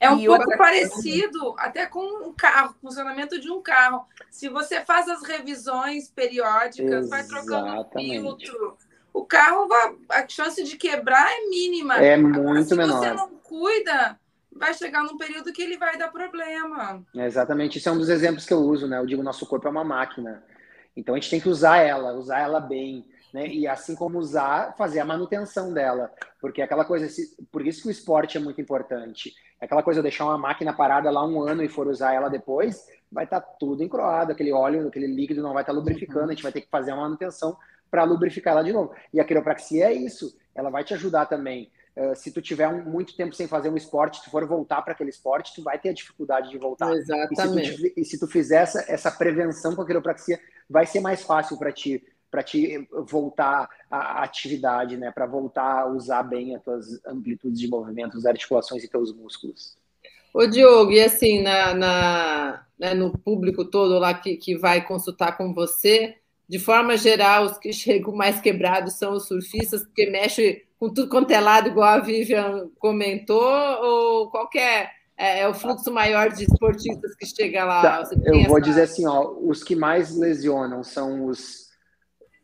É 0.00 0.10
um 0.10 0.18
e 0.18 0.26
pouco 0.26 0.42
outra... 0.42 0.58
parecido 0.58 1.54
até 1.56 1.86
com 1.86 2.28
um 2.28 2.34
carro, 2.34 2.74
funcionamento 2.80 3.40
de 3.40 3.50
um 3.50 3.62
carro. 3.62 4.04
Se 4.30 4.48
você 4.48 4.84
faz 4.84 5.08
as 5.08 5.22
revisões 5.22 6.10
periódicas, 6.10 7.06
Exatamente. 7.06 7.10
vai 7.10 7.24
trocando 7.24 7.80
o 7.80 8.00
filtro, 8.00 8.76
o 9.12 9.24
carro, 9.24 9.68
vai, 9.68 9.96
a 10.10 10.28
chance 10.28 10.62
de 10.64 10.76
quebrar 10.76 11.30
é 11.30 11.48
mínima. 11.48 11.94
É 11.98 12.16
muito 12.16 12.68
Se 12.68 12.74
menor. 12.74 13.00
Se 13.00 13.08
você 13.08 13.14
não 13.14 13.30
cuida, 13.38 14.18
vai 14.54 14.72
chegar 14.74 15.02
num 15.02 15.16
período 15.16 15.52
que 15.52 15.62
ele 15.62 15.76
vai 15.76 15.98
dar 15.98 16.08
problema. 16.08 17.04
É 17.14 17.26
exatamente, 17.26 17.78
isso 17.78 17.88
é 17.88 17.92
um 17.92 17.98
dos 17.98 18.08
exemplos 18.08 18.46
que 18.46 18.52
eu 18.52 18.58
uso, 18.58 18.86
né? 18.86 18.98
Eu 18.98 19.06
digo, 19.06 19.22
nosso 19.22 19.46
corpo 19.46 19.66
é 19.66 19.70
uma 19.70 19.84
máquina. 19.84 20.42
Então 20.96 21.14
a 21.14 21.18
gente 21.18 21.30
tem 21.30 21.40
que 21.40 21.48
usar 21.48 21.78
ela, 21.78 22.12
usar 22.12 22.40
ela 22.40 22.60
bem, 22.60 23.04
né? 23.32 23.48
E 23.48 23.66
assim 23.66 23.96
como 23.96 24.18
usar, 24.18 24.74
fazer 24.76 25.00
a 25.00 25.04
manutenção 25.04 25.72
dela, 25.72 26.10
porque 26.40 26.60
é 26.60 26.64
aquela 26.64 26.84
coisa, 26.84 27.06
por 27.50 27.66
isso 27.66 27.82
que 27.82 27.88
o 27.88 27.90
esporte 27.90 28.36
é 28.36 28.40
muito 28.40 28.60
importante. 28.60 29.34
É 29.60 29.64
aquela 29.64 29.82
coisa, 29.82 30.02
deixar 30.02 30.24
uma 30.24 30.38
máquina 30.38 30.72
parada 30.72 31.10
lá 31.10 31.26
um 31.26 31.42
ano 31.42 31.62
e 31.62 31.68
for 31.68 31.88
usar 31.88 32.12
ela 32.12 32.28
depois, 32.28 32.86
vai 33.10 33.24
estar 33.24 33.40
tá 33.40 33.48
tudo 33.58 33.82
encroado, 33.82 34.32
aquele 34.32 34.52
óleo, 34.52 34.86
aquele 34.86 35.06
líquido 35.08 35.42
não 35.42 35.52
vai 35.52 35.62
estar 35.62 35.72
tá 35.72 35.78
lubrificando, 35.78 36.26
a 36.26 36.34
gente 36.34 36.42
vai 36.42 36.52
ter 36.52 36.60
que 36.60 36.70
fazer 36.70 36.92
a 36.92 36.96
manutenção 36.96 37.56
para 37.90 38.04
lubrificar 38.04 38.52
ela 38.52 38.62
de 38.62 38.72
novo. 38.72 38.92
E 39.12 39.20
a 39.20 39.24
quiropraxia 39.24 39.86
é 39.86 39.92
isso, 39.92 40.36
ela 40.54 40.70
vai 40.70 40.84
te 40.84 40.94
ajudar 40.94 41.26
também. 41.26 41.70
Uh, 41.96 42.14
se 42.16 42.32
tu 42.32 42.42
tiver 42.42 42.66
um, 42.68 42.82
muito 42.82 43.16
tempo 43.16 43.34
sem 43.34 43.46
fazer 43.46 43.68
um 43.68 43.76
esporte, 43.76 44.22
tu 44.22 44.30
for 44.30 44.44
voltar 44.46 44.82
para 44.82 44.92
aquele 44.92 45.10
esporte, 45.10 45.54
tu 45.54 45.62
vai 45.62 45.78
ter 45.78 45.90
a 45.90 45.92
dificuldade 45.92 46.50
de 46.50 46.58
voltar. 46.58 46.92
Exatamente. 46.92 47.70
E 47.70 47.76
se 47.76 47.76
tu, 47.76 48.00
e 48.00 48.04
se 48.04 48.18
tu 48.18 48.26
fizer 48.26 48.62
essa, 48.62 48.84
essa 48.88 49.10
prevenção 49.10 49.76
com 49.76 49.82
a 49.82 49.86
quiropraxia, 49.86 50.40
vai 50.68 50.86
ser 50.86 51.00
mais 51.00 51.22
fácil 51.22 51.56
para 51.56 51.72
ti 51.72 52.02
para 52.30 52.42
te 52.42 52.88
voltar 53.06 53.68
à 53.88 54.24
atividade, 54.24 54.96
né? 54.96 55.12
Para 55.12 55.24
voltar 55.24 55.82
a 55.82 55.86
usar 55.86 56.24
bem 56.24 56.56
as 56.56 56.62
tuas 56.64 57.00
amplitudes 57.06 57.60
de 57.60 57.68
movimentos, 57.68 58.26
articulações 58.26 58.82
e 58.82 58.88
teus 58.88 59.14
músculos. 59.14 59.76
Ô, 60.34 60.44
Diogo, 60.44 60.90
e 60.90 61.00
assim, 61.00 61.44
na, 61.44 61.72
na 61.74 62.66
né, 62.76 62.92
no 62.92 63.16
público 63.16 63.64
todo 63.64 64.00
lá 64.00 64.12
que, 64.14 64.36
que 64.36 64.58
vai 64.58 64.84
consultar 64.84 65.36
com 65.36 65.54
você, 65.54 66.16
de 66.48 66.58
forma 66.58 66.96
geral, 66.96 67.46
os 67.46 67.58
que 67.58 67.72
chegam 67.72 68.14
mais 68.14 68.40
quebrados 68.40 68.94
são 68.94 69.14
os 69.14 69.26
surfistas, 69.26 69.84
porque 69.84 70.10
mexe 70.10 70.64
com 70.78 70.92
tudo 70.92 71.08
quanto 71.08 71.30
é 71.30 71.40
lado, 71.40 71.68
igual 71.68 71.88
a 71.88 72.00
Vivian 72.00 72.68
comentou, 72.78 73.42
ou 73.42 74.30
qualquer. 74.30 74.92
É, 75.16 75.40
é 75.40 75.48
o 75.48 75.54
fluxo 75.54 75.92
maior 75.92 76.30
de 76.30 76.42
esportistas 76.42 77.14
que 77.14 77.24
chega 77.24 77.64
lá? 77.64 77.82
Tá, 77.82 78.10
eu 78.24 78.44
vou 78.44 78.58
essa... 78.58 78.60
dizer 78.60 78.82
assim, 78.82 79.06
ó, 79.06 79.30
os 79.40 79.62
que 79.62 79.76
mais 79.76 80.16
lesionam 80.16 80.82
são 80.82 81.26
os 81.26 81.68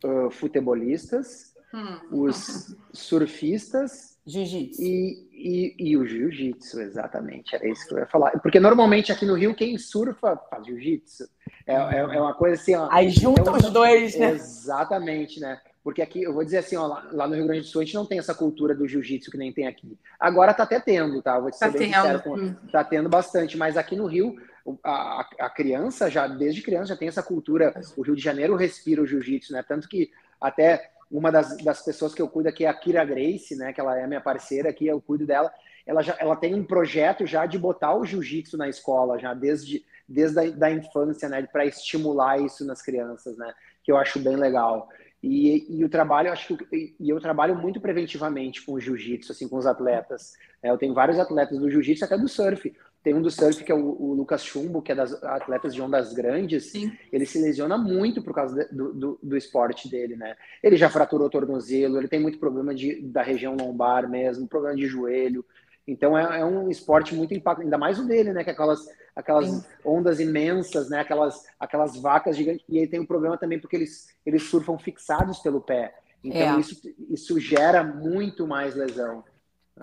uh, 0.05 0.31
futebolistas, 0.31 1.53
hum. 1.75 2.25
os 2.27 2.75
surfistas 2.93 4.11
jiu-jitsu. 4.27 4.83
E, 4.83 5.29
e, 5.33 5.91
e, 5.91 5.97
o 5.97 6.07
jiu-jitsu, 6.07 6.81
exatamente. 6.81 7.55
Era 7.55 7.69
isso 7.69 7.87
que 7.87 7.95
eu 7.95 7.99
ia 7.99 8.07
falar. 8.07 8.31
Porque 8.41 8.61
normalmente 8.61 9.11
aqui 9.11 9.27
no 9.27 9.35
Rio, 9.35 9.55
quem 9.55 9.77
surfa 9.77 10.37
faz 10.49 10.67
jiu-jitsu. 10.67 11.25
É, 11.71 11.97
é, 11.97 11.99
é, 11.99 12.21
uma 12.21 12.35
coisa 12.35 12.61
assim. 12.61 12.75
Ó, 12.75 12.89
Aí 12.91 13.09
juntam 13.11 13.43
então, 13.43 13.55
os 13.55 13.71
dois, 13.71 14.19
né? 14.19 14.31
Exatamente, 14.31 15.41
né? 15.41 15.61
Porque 15.83 16.03
aqui, 16.03 16.23
eu 16.23 16.35
vou 16.35 16.45
dizer 16.45 16.59
assim, 16.59 16.77
ó, 16.77 16.87
lá, 16.87 17.09
lá, 17.11 17.27
no 17.27 17.35
Rio 17.35 17.47
Grande 17.47 17.63
do 17.63 17.67
Sul, 17.67 17.81
a 17.81 17.85
gente 17.85 17.95
não 17.95 18.05
tem 18.05 18.19
essa 18.19 18.35
cultura 18.35 18.75
do 18.75 18.87
jiu-jitsu 18.87 19.31
que 19.31 19.39
nem 19.39 19.53
tem 19.53 19.67
aqui. 19.67 19.99
Agora 20.19 20.53
tá 20.53 20.65
até 20.65 20.79
tendo, 20.79 21.23
tá? 21.23 21.39
Vou 21.39 21.51
te 21.51 21.57
ser 21.57 21.67
tá 21.67 21.71
bem 21.71 21.91
tendo. 21.91 21.95
sincero, 21.95 22.23
com, 22.23 22.35
hum. 22.35 22.57
tá 22.71 22.85
tendo 22.85 23.09
bastante, 23.09 23.57
mas 23.57 23.79
aqui 23.79 23.97
no 23.97 24.07
Rio, 24.07 24.37
a, 24.85 25.27
a 25.41 25.51
criança 25.51 26.11
já, 26.11 26.27
desde 26.27 26.63
criança, 26.63 26.89
já 26.89 26.97
tem 26.97 27.09
essa 27.09 27.23
cultura. 27.23 27.73
O 27.97 28.03
Rio 28.03 28.15
de 28.15 28.23
Janeiro 28.23 28.57
respira 28.57 29.01
o 29.01 29.07
jiu-jitsu, 29.07 29.53
né? 29.55 29.65
Tanto 29.67 29.89
que 29.89 30.11
até 30.39 30.91
uma 31.11 31.33
das, 31.33 31.57
das 31.59 31.83
pessoas 31.83 32.15
que 32.15 32.23
eu 32.23 32.29
cuido 32.29 32.49
aqui 32.49 32.65
é 32.65 32.69
a 32.69 32.75
Kira 32.75 33.05
Grace, 33.05 33.57
né? 33.57 33.73
Que 33.73 33.81
ela 33.81 33.99
é 33.99 34.07
minha 34.07 34.21
parceira 34.21 34.71
aqui, 34.71 34.87
eu 34.87 35.01
cuido 35.01 35.27
dela. 35.27 35.51
Ela, 35.87 36.03
já, 36.03 36.15
ela 36.21 36.37
tem 36.37 36.55
um 36.55 36.65
projeto 36.65 37.27
já 37.27 37.47
de 37.47 37.59
botar 37.59 37.97
o 37.97 38.05
jiu-jitsu 38.05 38.57
na 38.57 38.69
escola, 38.69 39.19
já 39.19 39.35
desde, 39.35 39.85
desde 40.11 40.41
a 40.41 40.51
da 40.51 40.71
infância, 40.71 41.29
né? 41.29 41.47
Para 41.51 41.65
estimular 41.65 42.41
isso 42.41 42.67
nas 42.67 42.83
crianças, 42.83 43.37
né? 43.39 43.53
Que 43.85 43.93
eu 43.93 43.97
acho 43.97 44.19
bem 44.19 44.37
legal. 44.37 44.89
E, 45.23 45.67
e, 45.69 45.85
o 45.85 45.89
trabalho, 45.89 46.29
eu 46.29 46.33
acho 46.33 46.57
que 46.57 46.95
e 46.99 47.11
eu 47.11 47.21
trabalho 47.21 47.55
muito 47.55 47.81
preventivamente 47.81 48.65
com 48.65 48.73
o 48.73 48.81
jiu-jitsu, 48.81 49.33
assim, 49.33 49.49
com 49.49 49.57
os 49.57 49.67
atletas. 49.67 50.33
É, 50.63 50.71
eu 50.71 50.79
tenho 50.79 50.95
vários 50.95 51.19
atletas 51.19 51.59
do 51.59 51.71
jiu-jitsu, 51.71 52.05
até 52.05 52.17
do 52.17 52.27
surf. 52.27 52.75
Tem 53.03 53.15
um 53.15 53.23
do 53.23 53.31
surf 53.31 53.63
que 53.63 53.73
é 53.73 53.75
o, 53.75 53.79
o, 53.79 54.15
Lucas 54.15 54.45
Chumbo, 54.45 54.83
que 54.83 54.93
é 54.93 54.95
das 54.95 55.23
atletas 55.23 55.75
de 55.75 55.81
ondas 55.81 56.13
grandes. 56.13 56.71
Sim. 56.71 56.93
Ele 57.13 57.25
se 57.25 57.41
lesiona 57.41 57.79
muito 57.79 58.23
por 58.23 58.35
causa 58.35 58.65
de, 58.65 58.75
do, 58.75 58.93
do, 58.93 59.19
do, 59.23 59.37
esporte 59.37 59.91
dele, 59.91 60.17
né? 60.17 60.37
Ele 60.63 60.77
já 60.77 60.89
fraturou 60.89 61.27
o 61.27 61.31
tornozelo, 61.31 61.99
ele 61.99 62.09
tem 62.09 62.21
muito 62.21 62.39
problema 62.39 62.75
de, 62.75 63.01
da 63.03 63.23
região 63.23 63.57
lombar 63.57 64.09
mesmo, 64.09 64.49
problema 64.49 64.77
de 64.77 64.87
joelho. 64.87 65.45
Então 65.87 66.17
é, 66.17 66.41
é 66.41 66.45
um 66.45 66.71
esporte 66.71 67.15
muito 67.15 67.35
impactante, 67.35 67.65
ainda 67.65 67.79
mais 67.79 67.99
o 67.99 68.07
dele, 68.07 68.33
né? 68.33 68.45
Que 68.45 68.51
é 68.51 68.53
aquelas, 68.53 68.87
aquelas 69.15 69.67
ondas 69.85 70.21
imensas, 70.21 70.89
né? 70.89 71.01
Aquelas, 71.01 71.45
aquelas 71.59 71.97
vacas 71.97 72.37
gigantes. 72.37 72.65
E 72.69 72.79
ele 72.79 72.89
tem 72.89 73.01
um 73.01 73.07
problema 73.07 73.37
também 73.37 73.59
porque 73.59 73.77
eles, 73.77 74.09
eles 74.25 74.45
surfam 74.45 74.79
fixados 74.79 75.39
pelo 75.39 75.61
pé. 75.61 75.95
Então 76.23 76.57
é. 76.57 76.61
isso, 76.61 76.81
isso 77.09 77.41
gera 77.41 77.83
muito 77.83 78.47
mais 78.47 78.75
lesão. 78.75 79.25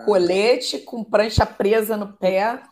Colete 0.04 0.78
com 0.78 1.02
prancha 1.02 1.44
presa 1.44 1.96
no 1.96 2.12
pé 2.12 2.62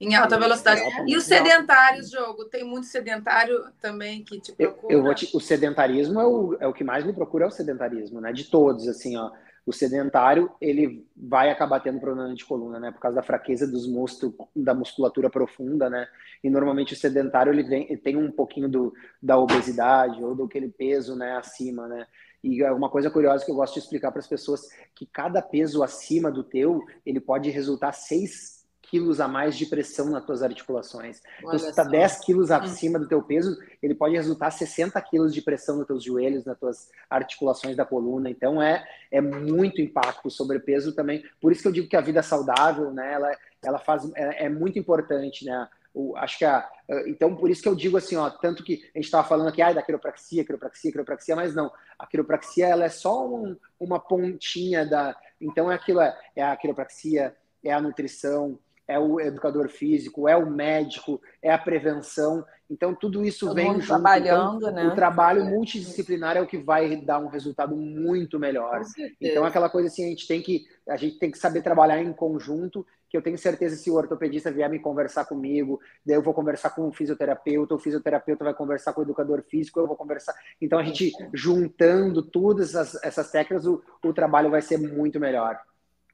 em 0.00 0.14
alta 0.14 0.38
velocidade. 0.38 0.82
E 1.06 1.16
os 1.16 1.24
sedentários, 1.24 2.10
jogo? 2.10 2.44
Tem 2.44 2.62
muito 2.62 2.86
sedentário 2.86 3.64
também 3.80 4.22
que 4.22 4.38
te 4.40 4.52
procura? 4.52 4.92
Eu, 4.92 4.98
eu 4.98 5.02
vou 5.02 5.14
te, 5.14 5.28
o 5.34 5.40
sedentarismo 5.40 6.20
é 6.20 6.26
o, 6.26 6.56
é 6.60 6.66
o 6.66 6.72
que 6.72 6.84
mais 6.84 7.04
me 7.04 7.12
procura, 7.12 7.44
é 7.44 7.48
o 7.48 7.50
sedentarismo, 7.50 8.20
né? 8.20 8.32
De 8.32 8.44
todos, 8.44 8.86
assim, 8.88 9.16
ó. 9.16 9.30
O 9.66 9.72
sedentário, 9.72 10.48
ele 10.60 11.04
vai 11.16 11.50
acabar 11.50 11.80
tendo 11.80 11.98
problema 11.98 12.32
de 12.32 12.44
coluna, 12.44 12.78
né? 12.78 12.92
Por 12.92 13.00
causa 13.00 13.16
da 13.16 13.22
fraqueza 13.22 13.66
dos 13.66 13.86
músculos, 13.86 14.36
da 14.54 14.72
musculatura 14.72 15.28
profunda, 15.28 15.90
né? 15.90 16.06
E 16.42 16.48
normalmente 16.48 16.92
o 16.92 16.96
sedentário, 16.96 17.52
ele, 17.52 17.64
vem, 17.64 17.84
ele 17.90 18.00
tem 18.00 18.16
um 18.16 18.30
pouquinho 18.30 18.68
do, 18.68 18.94
da 19.20 19.36
obesidade 19.36 20.22
ou 20.22 20.36
do 20.36 20.44
aquele 20.44 20.68
peso, 20.68 21.16
né? 21.16 21.36
Acima, 21.36 21.88
né? 21.88 22.06
E 22.44 22.62
é 22.62 22.70
uma 22.70 22.88
coisa 22.88 23.10
curiosa 23.10 23.44
que 23.44 23.50
eu 23.50 23.56
gosto 23.56 23.74
de 23.74 23.80
explicar 23.80 24.12
para 24.12 24.20
as 24.20 24.28
pessoas 24.28 24.68
que 24.94 25.04
cada 25.04 25.42
peso 25.42 25.82
acima 25.82 26.30
do 26.30 26.44
teu, 26.44 26.80
ele 27.04 27.18
pode 27.18 27.50
resultar 27.50 27.90
seis 27.90 28.55
quilos 28.90 29.20
a 29.20 29.28
mais 29.28 29.56
de 29.56 29.66
pressão 29.66 30.10
nas 30.10 30.24
tuas 30.24 30.42
articulações. 30.42 31.20
Olha 31.42 31.56
então, 31.56 31.58
se 31.58 31.68
está 31.70 31.84
10 31.84 32.24
quilos 32.24 32.50
hum. 32.50 32.54
acima 32.54 32.98
do 32.98 33.08
teu 33.08 33.22
peso, 33.22 33.56
ele 33.82 33.94
pode 33.94 34.14
resultar 34.14 34.50
60 34.50 35.00
quilos 35.02 35.34
de 35.34 35.42
pressão 35.42 35.76
nos 35.76 35.86
teus 35.86 36.02
joelhos, 36.02 36.44
nas 36.44 36.58
tuas 36.58 36.90
articulações 37.08 37.76
da 37.76 37.84
coluna. 37.84 38.30
Então, 38.30 38.62
é, 38.62 38.84
é 39.10 39.20
muito 39.20 39.80
impacto. 39.80 40.26
O 40.26 40.30
sobrepeso 40.30 40.94
também. 40.94 41.24
Por 41.40 41.52
isso 41.52 41.62
que 41.62 41.68
eu 41.68 41.72
digo 41.72 41.88
que 41.88 41.96
a 41.96 42.00
vida 42.00 42.22
saudável, 42.22 42.92
né, 42.92 43.12
ela, 43.12 43.30
ela 43.62 43.78
faz, 43.78 44.10
é, 44.14 44.46
é 44.46 44.48
muito 44.48 44.78
importante, 44.78 45.44
né? 45.44 45.68
O, 45.98 46.14
acho 46.14 46.36
que 46.36 46.44
a, 46.44 46.68
então 47.06 47.34
por 47.34 47.48
isso 47.48 47.62
que 47.62 47.68
eu 47.68 47.74
digo 47.74 47.96
assim, 47.96 48.16
ó, 48.16 48.28
tanto 48.28 48.62
que 48.62 48.74
a 48.94 48.98
gente 48.98 49.06
estava 49.06 49.26
falando 49.26 49.48
aqui 49.48 49.62
ah, 49.62 49.72
da 49.72 49.82
quiropraxia, 49.82 50.44
quiropraxia, 50.44 50.92
quiropraxia, 50.92 51.34
mas 51.34 51.54
não, 51.54 51.72
a 51.98 52.06
quiropraxia 52.06 52.66
ela 52.66 52.84
é 52.84 52.90
só 52.90 53.26
um, 53.26 53.56
uma 53.80 53.98
pontinha 53.98 54.84
da, 54.84 55.16
então 55.40 55.72
é 55.72 55.74
aquilo 55.74 56.02
é, 56.02 56.14
é 56.36 56.42
a 56.42 56.54
quiropraxia, 56.54 57.34
é 57.64 57.72
a 57.72 57.80
nutrição, 57.80 58.58
é 58.88 58.98
o 58.98 59.20
educador 59.20 59.68
físico, 59.68 60.28
é 60.28 60.36
o 60.36 60.48
médico, 60.48 61.20
é 61.42 61.52
a 61.52 61.58
prevenção. 61.58 62.44
Então, 62.68 62.94
tudo 62.94 63.24
isso 63.24 63.46
Todo 63.46 63.56
vem 63.56 63.72
junto. 63.74 63.86
Trabalhando, 63.86 64.56
então, 64.56 64.72
né? 64.72 64.86
O 64.88 64.94
trabalho 64.94 65.44
multidisciplinar 65.44 66.36
é 66.36 66.40
o 66.40 66.46
que 66.46 66.58
vai 66.58 66.96
dar 66.96 67.18
um 67.18 67.28
resultado 67.28 67.76
muito 67.76 68.38
melhor. 68.38 68.82
Então, 69.20 69.44
aquela 69.44 69.68
coisa 69.68 69.88
assim, 69.88 70.04
a 70.04 70.08
gente 70.08 70.26
tem 70.26 70.40
que 70.40 70.64
a 70.88 70.96
gente 70.96 71.18
tem 71.18 71.30
que 71.30 71.38
saber 71.38 71.62
trabalhar 71.62 72.00
em 72.00 72.12
conjunto, 72.12 72.86
que 73.10 73.16
eu 73.16 73.22
tenho 73.22 73.36
certeza 73.36 73.76
se 73.76 73.90
o 73.90 73.94
ortopedista 73.94 74.52
vier 74.52 74.70
me 74.70 74.78
conversar 74.78 75.24
comigo, 75.24 75.80
daí 76.04 76.16
eu 76.16 76.22
vou 76.22 76.34
conversar 76.34 76.70
com 76.70 76.86
o 76.86 76.92
fisioterapeuta, 76.92 77.74
o 77.74 77.78
fisioterapeuta 77.78 78.44
vai 78.44 78.54
conversar 78.54 78.92
com 78.92 79.00
o 79.00 79.04
educador 79.04 79.42
físico, 79.42 79.80
eu 79.80 79.86
vou 79.86 79.96
conversar. 79.96 80.34
Então, 80.60 80.78
a 80.78 80.84
gente 80.84 81.12
juntando 81.34 82.22
todas 82.22 82.74
essas, 82.74 83.02
essas 83.02 83.30
técnicas, 83.30 83.66
o, 83.66 83.82
o 84.04 84.12
trabalho 84.12 84.50
vai 84.50 84.62
ser 84.62 84.78
muito 84.78 85.18
melhor. 85.18 85.58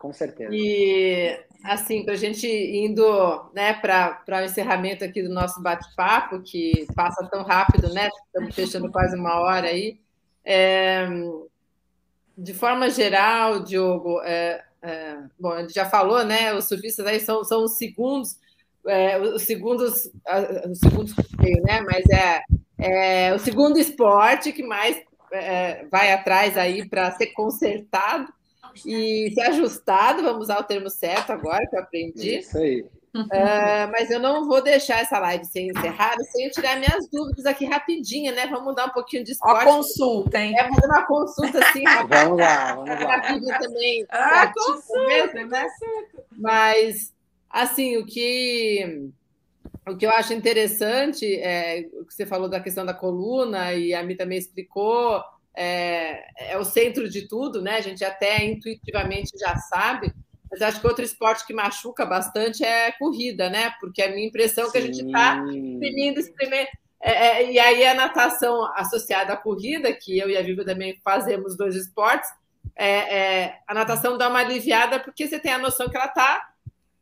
Com 0.02 0.12
certeza. 0.12 0.50
E, 0.52 1.38
assim, 1.62 2.04
para 2.04 2.14
a 2.14 2.16
gente 2.16 2.44
indo 2.44 3.04
né, 3.54 3.72
para 3.74 4.40
o 4.40 4.44
encerramento 4.44 5.04
aqui 5.04 5.22
do 5.22 5.32
nosso 5.32 5.62
bate-papo, 5.62 6.42
que 6.42 6.88
passa 6.92 7.24
tão 7.30 7.44
rápido, 7.44 7.88
né? 7.94 8.08
Estamos 8.26 8.52
fechando 8.52 8.90
quase 8.90 9.16
uma 9.16 9.38
hora 9.38 9.68
aí. 9.68 10.00
É, 10.44 11.06
de 12.36 12.52
forma 12.52 12.90
geral, 12.90 13.62
Diogo, 13.62 14.20
é, 14.24 14.64
é, 14.82 15.18
bom, 15.38 15.52
a 15.52 15.60
gente 15.60 15.72
já 15.72 15.86
falou, 15.88 16.24
né? 16.24 16.52
Os 16.52 16.64
surfistas 16.64 17.06
aí 17.06 17.20
são, 17.20 17.44
são 17.44 17.62
os 17.62 17.78
segundos, 17.78 18.40
é, 18.88 19.20
os 19.20 19.42
segundos, 19.42 20.10
os 20.68 20.78
segundos 20.80 21.14
né? 21.64 21.80
Mas 21.82 22.04
é, 22.10 22.42
é 22.80 23.32
o 23.32 23.38
segundo 23.38 23.78
esporte 23.78 24.52
que 24.52 24.64
mais 24.64 25.00
é, 25.32 25.86
vai 25.86 26.12
atrás 26.12 26.58
aí 26.58 26.88
para 26.88 27.12
ser 27.12 27.28
consertado 27.28 28.34
e 28.86 29.30
ser 29.34 29.42
ajustado, 29.42 30.22
vamos 30.22 30.42
usar 30.42 30.58
o 30.58 30.64
termo 30.64 30.90
certo 30.90 31.30
agora 31.30 31.66
que 31.68 31.76
eu 31.76 31.80
aprendi. 31.80 32.38
Isso 32.38 32.58
aí. 32.58 32.84
Uh, 33.14 33.92
mas 33.92 34.10
eu 34.10 34.18
não 34.18 34.46
vou 34.46 34.62
deixar 34.62 35.00
essa 35.00 35.18
live 35.18 35.44
sem 35.44 35.68
encerrar, 35.68 36.16
sem 36.32 36.46
eu 36.46 36.50
tirar 36.50 36.78
minhas 36.78 37.06
dúvidas 37.10 37.44
aqui 37.44 37.66
rapidinho, 37.66 38.34
né? 38.34 38.46
Vamos 38.46 38.74
dar 38.74 38.86
um 38.86 38.90
pouquinho 38.90 39.22
de 39.22 39.32
esporte. 39.32 39.66
Uma 39.66 39.76
consulta, 39.76 40.38
hein? 40.38 40.58
É, 40.58 40.66
fazer 40.66 40.86
uma 40.86 41.06
consulta 41.06 41.58
assim. 41.58 41.84
vamos 42.08 42.38
lá, 42.38 42.74
vamos 42.74 42.88
lá. 42.88 43.16
Rapidinho 43.16 43.58
também. 43.58 44.06
Ah, 44.08 44.50
consulta, 44.50 45.34
mesmo, 45.34 45.50
né? 45.50 45.66
Mas, 46.38 47.12
assim, 47.50 47.98
o 47.98 48.06
que, 48.06 49.10
o 49.86 49.94
que 49.94 50.06
eu 50.06 50.10
acho 50.10 50.32
interessante 50.32 51.34
é 51.36 51.86
o 52.00 52.06
que 52.06 52.14
você 52.14 52.24
falou 52.24 52.48
da 52.48 52.60
questão 52.60 52.86
da 52.86 52.94
coluna, 52.94 53.74
e 53.74 53.92
a 53.92 54.02
Mi 54.02 54.16
também 54.16 54.38
explicou, 54.38 55.22
é, 55.54 56.52
é 56.52 56.58
o 56.58 56.64
centro 56.64 57.08
de 57.08 57.28
tudo, 57.28 57.60
né? 57.60 57.76
A 57.76 57.80
gente 57.80 58.04
até 58.04 58.44
intuitivamente 58.44 59.38
já 59.38 59.56
sabe, 59.56 60.12
mas 60.50 60.60
acho 60.60 60.80
que 60.80 60.86
outro 60.86 61.04
esporte 61.04 61.46
que 61.46 61.54
machuca 61.54 62.04
bastante 62.04 62.64
é 62.64 62.92
corrida, 62.92 63.48
né? 63.48 63.72
Porque 63.80 64.02
a 64.02 64.10
minha 64.10 64.26
impressão 64.26 64.68
é 64.68 64.70
que 64.70 64.78
a 64.78 64.82
gente 64.82 65.04
está 65.04 65.36
exprimindo, 65.36 66.20
exprimindo. 66.20 66.68
É, 67.00 67.10
é, 67.10 67.52
e 67.52 67.58
aí 67.58 67.84
a 67.84 67.94
natação 67.94 68.64
associada 68.76 69.32
à 69.32 69.36
corrida, 69.36 69.92
que 69.92 70.18
eu 70.18 70.30
e 70.30 70.36
a 70.36 70.42
Viva 70.42 70.64
também 70.64 71.00
fazemos 71.02 71.56
dois 71.56 71.74
esportes, 71.74 72.30
é, 72.76 73.16
é, 73.16 73.58
a 73.66 73.74
natação 73.74 74.16
dá 74.16 74.28
uma 74.28 74.38
aliviada 74.38 75.00
porque 75.00 75.26
você 75.26 75.38
tem 75.38 75.52
a 75.52 75.58
noção 75.58 75.88
que 75.88 75.96
ela 75.96 76.06
está 76.06 76.48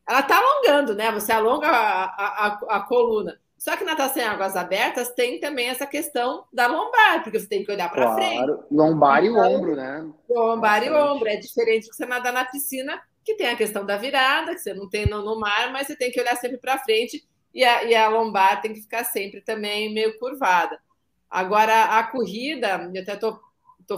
ela 0.09 0.23
tá 0.23 0.39
alongando, 0.39 0.95
né? 0.95 1.13
Você 1.13 1.31
alonga 1.31 1.69
a, 1.69 2.05
a, 2.05 2.59
a 2.69 2.81
coluna. 2.81 3.40
Só 3.61 3.77
que 3.77 3.85
natação 3.85 4.23
em 4.23 4.27
águas 4.27 4.57
abertas 4.57 5.11
tem 5.11 5.39
também 5.39 5.69
essa 5.69 5.87
questão 5.87 6.47
da 6.51 6.67
lombar, 6.67 7.23
porque 7.23 7.39
você 7.39 7.47
tem 7.47 7.63
que 7.63 7.71
olhar 7.71 7.91
para 7.91 8.07
claro. 8.07 8.17
frente. 8.17 8.65
Lombar 8.71 9.23
então, 9.23 9.45
e 9.45 9.55
ombro, 9.55 9.77
né? 9.77 10.11
Lombar 10.31 10.81
Bastante. 10.81 10.89
e 10.89 10.93
ombro. 10.95 11.29
É 11.29 11.37
diferente 11.37 11.91
que 11.91 11.95
você 11.95 12.07
nadar 12.07 12.33
na 12.33 12.47
piscina, 12.47 12.99
que 13.23 13.35
tem 13.35 13.49
a 13.49 13.57
questão 13.57 13.85
da 13.85 13.99
virada, 13.99 14.55
que 14.55 14.61
você 14.61 14.73
não 14.73 14.89
tem 14.89 15.05
no, 15.05 15.23
no 15.23 15.39
mar, 15.39 15.71
mas 15.75 15.87
você 15.87 15.95
tem 15.95 16.11
que 16.11 16.19
olhar 16.19 16.37
sempre 16.37 16.57
para 16.57 16.79
frente 16.79 17.23
e 17.53 17.63
a, 17.63 17.85
e 17.85 17.95
a 17.95 18.09
lombar 18.09 18.63
tem 18.63 18.73
que 18.73 18.81
ficar 18.81 19.05
sempre 19.05 19.43
também 19.43 19.93
meio 19.93 20.19
curvada. 20.19 20.81
Agora, 21.29 21.99
a 21.99 22.05
corrida, 22.05 22.91
eu 22.95 23.03
até 23.03 23.13
estou 23.13 23.43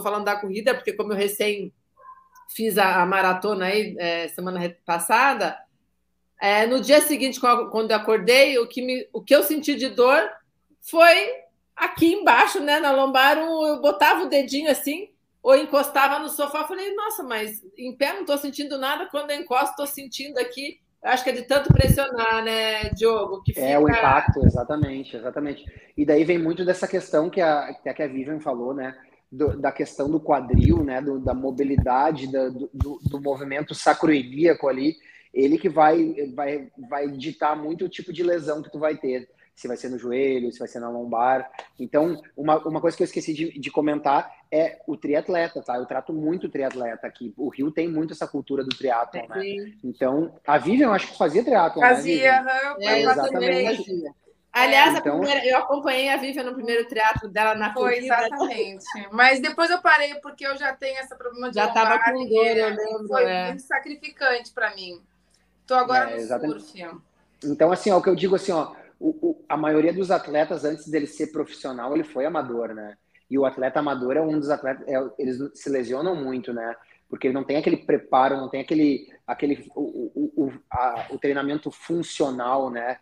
falando 0.03 0.25
da 0.25 0.35
corrida, 0.35 0.75
porque 0.75 0.91
como 0.91 1.13
eu 1.13 1.17
recém 1.17 1.73
fiz 2.49 2.77
a, 2.77 3.01
a 3.01 3.05
maratona 3.05 3.67
aí 3.67 3.95
é, 3.97 4.27
semana 4.27 4.75
passada, 4.85 5.57
é, 6.43 6.67
no 6.67 6.81
dia 6.81 6.99
seguinte, 6.99 7.39
quando 7.39 7.91
eu 7.91 7.95
acordei, 7.95 8.57
o 8.57 8.67
que, 8.67 8.81
me, 8.81 9.07
o 9.13 9.21
que 9.21 9.33
eu 9.33 9.43
senti 9.43 9.75
de 9.75 9.87
dor 9.87 10.29
foi 10.81 11.31
aqui 11.73 12.15
embaixo, 12.15 12.59
né, 12.59 12.81
na 12.81 12.91
lombar, 12.91 13.37
eu 13.37 13.79
botava 13.79 14.25
o 14.25 14.29
dedinho 14.29 14.69
assim, 14.69 15.07
ou 15.41 15.55
encostava 15.55 16.19
no 16.19 16.27
sofá, 16.27 16.65
falei, 16.65 16.93
nossa, 16.95 17.23
mas 17.23 17.63
em 17.77 17.95
pé 17.95 18.11
não 18.11 18.21
estou 18.23 18.37
sentindo 18.37 18.77
nada, 18.77 19.07
quando 19.09 19.31
eu 19.31 19.39
encosto, 19.39 19.69
estou 19.69 19.87
sentindo 19.87 20.37
aqui. 20.37 20.81
Eu 21.01 21.11
acho 21.11 21.23
que 21.23 21.29
é 21.29 21.33
de 21.33 21.43
tanto 21.43 21.71
pressionar, 21.71 22.43
né, 22.43 22.89
Diogo? 22.89 23.41
Que 23.41 23.53
fica... 23.53 23.65
É 23.65 23.79
o 23.79 23.87
impacto, 23.87 24.45
exatamente, 24.45 25.15
exatamente. 25.15 25.65
E 25.95 26.05
daí 26.05 26.25
vem 26.25 26.39
muito 26.39 26.65
dessa 26.65 26.89
questão 26.89 27.29
que 27.29 27.39
a, 27.39 27.73
que 27.73 28.03
a 28.03 28.07
Vivian 28.07 28.41
falou, 28.41 28.73
né? 28.73 28.93
Do, 29.31 29.57
da 29.57 29.71
questão 29.71 30.09
do 30.11 30.19
quadril, 30.19 30.83
né? 30.83 31.01
Do, 31.01 31.19
da 31.19 31.33
mobilidade, 31.33 32.29
da, 32.29 32.49
do, 32.49 32.99
do, 33.01 33.21
movimento 33.21 33.73
sacroilíaco 33.73 34.67
ali, 34.67 34.97
ele 35.33 35.57
que 35.57 35.67
vai, 35.67 36.13
vai, 36.35 36.69
vai 36.89 37.07
ditar 37.09 37.55
muito 37.55 37.85
o 37.85 37.89
tipo 37.89 38.13
de 38.13 38.21
lesão 38.21 38.61
que 38.61 38.71
tu 38.71 38.77
vai 38.79 38.95
ter. 38.95 39.27
Se 39.55 39.67
vai 39.67 39.77
ser 39.77 39.89
no 39.89 39.99
joelho, 39.99 40.51
se 40.51 40.57
vai 40.57 40.67
ser 40.67 40.79
na 40.79 40.89
lombar. 40.89 41.51
Então, 41.79 42.19
uma, 42.35 42.57
uma 42.67 42.81
coisa 42.81 42.97
que 42.97 43.03
eu 43.03 43.05
esqueci 43.05 43.33
de, 43.33 43.59
de 43.59 43.71
comentar 43.71 44.31
é 44.51 44.79
o 44.87 44.97
triatleta, 44.97 45.61
tá? 45.61 45.77
Eu 45.77 45.85
trato 45.85 46.11
muito 46.11 46.49
triatleta 46.49 47.05
aqui. 47.05 47.33
O 47.37 47.49
Rio 47.49 47.69
tem 47.69 47.87
muito 47.87 48.13
essa 48.13 48.27
cultura 48.27 48.63
do 48.63 48.75
triatlon, 48.75 49.27
né? 49.27 49.41
Então, 49.83 50.33
a 50.45 50.57
Vivian, 50.57 50.87
eu 50.87 50.93
acho 50.93 51.11
que 51.11 51.17
fazia 51.17 51.43
triatlon, 51.43 51.83
né, 51.83 51.89
Fazia, 51.89 52.41
né, 52.41 52.75
é, 52.79 53.01
exatamente. 53.01 54.11
Aliás, 54.51 54.97
então, 54.97 55.19
primeira, 55.19 55.45
eu 55.47 55.57
acompanhei 55.57 56.09
a 56.09 56.17
Vivian 56.17 56.43
no 56.43 56.53
primeiro 56.53 56.87
teatro 56.87 57.27
dela 57.27 57.55
na 57.55 57.73
Foi, 57.73 57.95
corrida. 57.95 58.15
exatamente. 58.15 58.85
Mas 59.11 59.39
depois 59.39 59.69
eu 59.69 59.81
parei 59.81 60.13
porque 60.15 60.45
eu 60.45 60.55
já 60.55 60.73
tenho 60.73 60.97
essa 60.99 61.15
problema 61.15 61.49
de 61.49 61.55
Já 61.55 61.67
estava 61.67 61.99
com 62.03 62.27
dor, 62.27 62.45
eu 62.45 62.69
lembro. 62.69 63.07
Foi 63.07 63.23
é. 63.23 63.47
muito 63.47 63.63
sacrificante 63.63 64.51
para 64.51 64.75
mim. 64.75 65.01
Estou 65.63 65.77
agora 65.77 66.11
é, 66.11 66.15
no 66.15 66.21
exatamente. 66.21 66.61
surf. 66.61 66.97
Então, 67.45 67.71
assim, 67.71 67.89
ó, 67.91 67.97
o 67.97 68.01
que 68.01 68.09
eu 68.09 68.15
digo 68.15 68.35
assim, 68.35 68.51
ó, 68.51 68.73
o, 68.99 69.09
o, 69.09 69.45
a 69.49 69.57
maioria 69.57 69.93
dos 69.93 70.11
atletas, 70.11 70.63
antes 70.63 70.87
dele 70.87 71.07
ser 71.07 71.27
profissional, 71.27 71.93
ele 71.93 72.03
foi 72.03 72.25
amador, 72.25 72.73
né? 72.73 72.97
E 73.29 73.37
o 73.37 73.45
atleta 73.45 73.79
amador 73.79 74.15
é 74.15 74.21
um 74.21 74.39
dos 74.39 74.49
atletas, 74.49 74.87
é, 74.87 74.95
eles 75.17 75.39
se 75.55 75.69
lesionam 75.69 76.15
muito, 76.15 76.53
né? 76.53 76.75
Porque 77.09 77.27
ele 77.27 77.33
não 77.33 77.43
tem 77.43 77.57
aquele 77.57 77.77
preparo, 77.77 78.37
não 78.37 78.49
tem 78.49 78.61
aquele, 78.61 79.07
aquele 79.25 79.69
o, 79.75 80.31
o, 80.35 80.53
a, 80.69 81.07
o 81.11 81.17
treinamento 81.17 81.71
funcional, 81.71 82.69
né? 82.69 82.97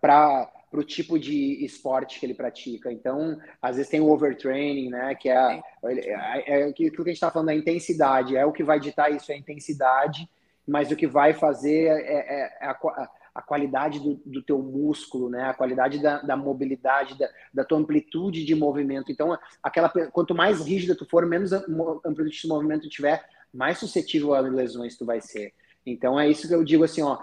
Para 0.00 0.50
o 0.72 0.82
tipo 0.82 1.18
de 1.18 1.64
esporte 1.64 2.18
que 2.18 2.26
ele 2.26 2.34
pratica. 2.34 2.92
Então, 2.92 3.38
às 3.62 3.76
vezes 3.76 3.90
tem 3.90 4.00
o 4.00 4.10
overtraining, 4.10 4.90
né? 4.90 5.14
Que 5.14 5.28
é, 5.28 5.62
é, 5.84 5.92
é, 5.92 6.60
é 6.60 6.64
aquilo 6.64 6.90
que 6.92 7.00
a 7.02 7.04
gente 7.04 7.12
está 7.14 7.30
falando, 7.30 7.50
a 7.50 7.54
intensidade. 7.54 8.36
É 8.36 8.44
o 8.44 8.52
que 8.52 8.64
vai 8.64 8.80
ditar 8.80 9.12
isso, 9.12 9.30
é 9.30 9.34
a 9.34 9.38
intensidade 9.38 10.28
mas 10.68 10.90
o 10.90 10.96
que 10.96 11.06
vai 11.06 11.32
fazer 11.32 11.86
é, 11.86 11.92
é, 11.92 12.58
é 12.60 12.66
a, 12.66 13.08
a, 13.34 13.42
qualidade 13.42 13.98
do, 13.98 14.20
do, 14.26 14.42
teu 14.42 14.58
músculo, 14.58 15.30
né? 15.30 15.44
A 15.44 15.54
qualidade 15.54 15.98
da, 15.98 16.20
da 16.20 16.36
mobilidade, 16.36 17.18
da, 17.18 17.26
da, 17.54 17.64
tua 17.64 17.78
amplitude 17.78 18.44
de 18.44 18.54
movimento. 18.54 19.10
Então, 19.10 19.36
aquela 19.62 19.88
quanto 19.88 20.34
mais 20.34 20.60
rígida 20.60 20.94
tu 20.94 21.06
for, 21.06 21.24
menos 21.24 21.52
amplitude 21.52 22.42
de 22.42 22.48
movimento 22.48 22.82
tu 22.82 22.90
tiver, 22.90 23.24
mais 23.52 23.78
suscetível 23.78 24.34
a 24.34 24.40
lesões 24.40 24.96
tu 24.96 25.06
vai 25.06 25.22
ser. 25.22 25.54
Então 25.86 26.20
é 26.20 26.28
isso 26.28 26.46
que 26.46 26.54
eu 26.54 26.62
digo 26.62 26.84
assim, 26.84 27.00
ó, 27.00 27.18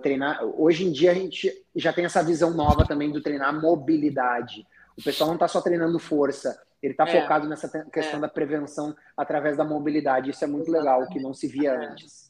treinar. 0.00 0.44
Hoje 0.44 0.86
em 0.86 0.92
dia 0.92 1.10
a 1.10 1.14
gente 1.14 1.50
já 1.74 1.92
tem 1.92 2.04
essa 2.04 2.22
visão 2.22 2.52
nova 2.52 2.86
também 2.86 3.10
do 3.10 3.20
treinar 3.20 3.60
mobilidade. 3.60 4.64
O 4.96 5.02
pessoal 5.02 5.28
não 5.28 5.34
está 5.34 5.48
só 5.48 5.60
treinando 5.60 5.98
força, 5.98 6.56
ele 6.80 6.92
está 6.92 7.08
é. 7.08 7.20
focado 7.20 7.48
nessa 7.48 7.68
questão 7.90 8.18
é. 8.18 8.22
da 8.22 8.28
prevenção 8.28 8.94
através 9.16 9.56
da 9.56 9.64
mobilidade. 9.64 10.30
Isso 10.30 10.44
é 10.44 10.46
muito 10.46 10.68
Exatamente. 10.68 11.00
legal, 11.00 11.08
que 11.08 11.20
não 11.20 11.34
se 11.34 11.48
via 11.48 11.70
é. 11.72 11.86
antes. 11.86 12.23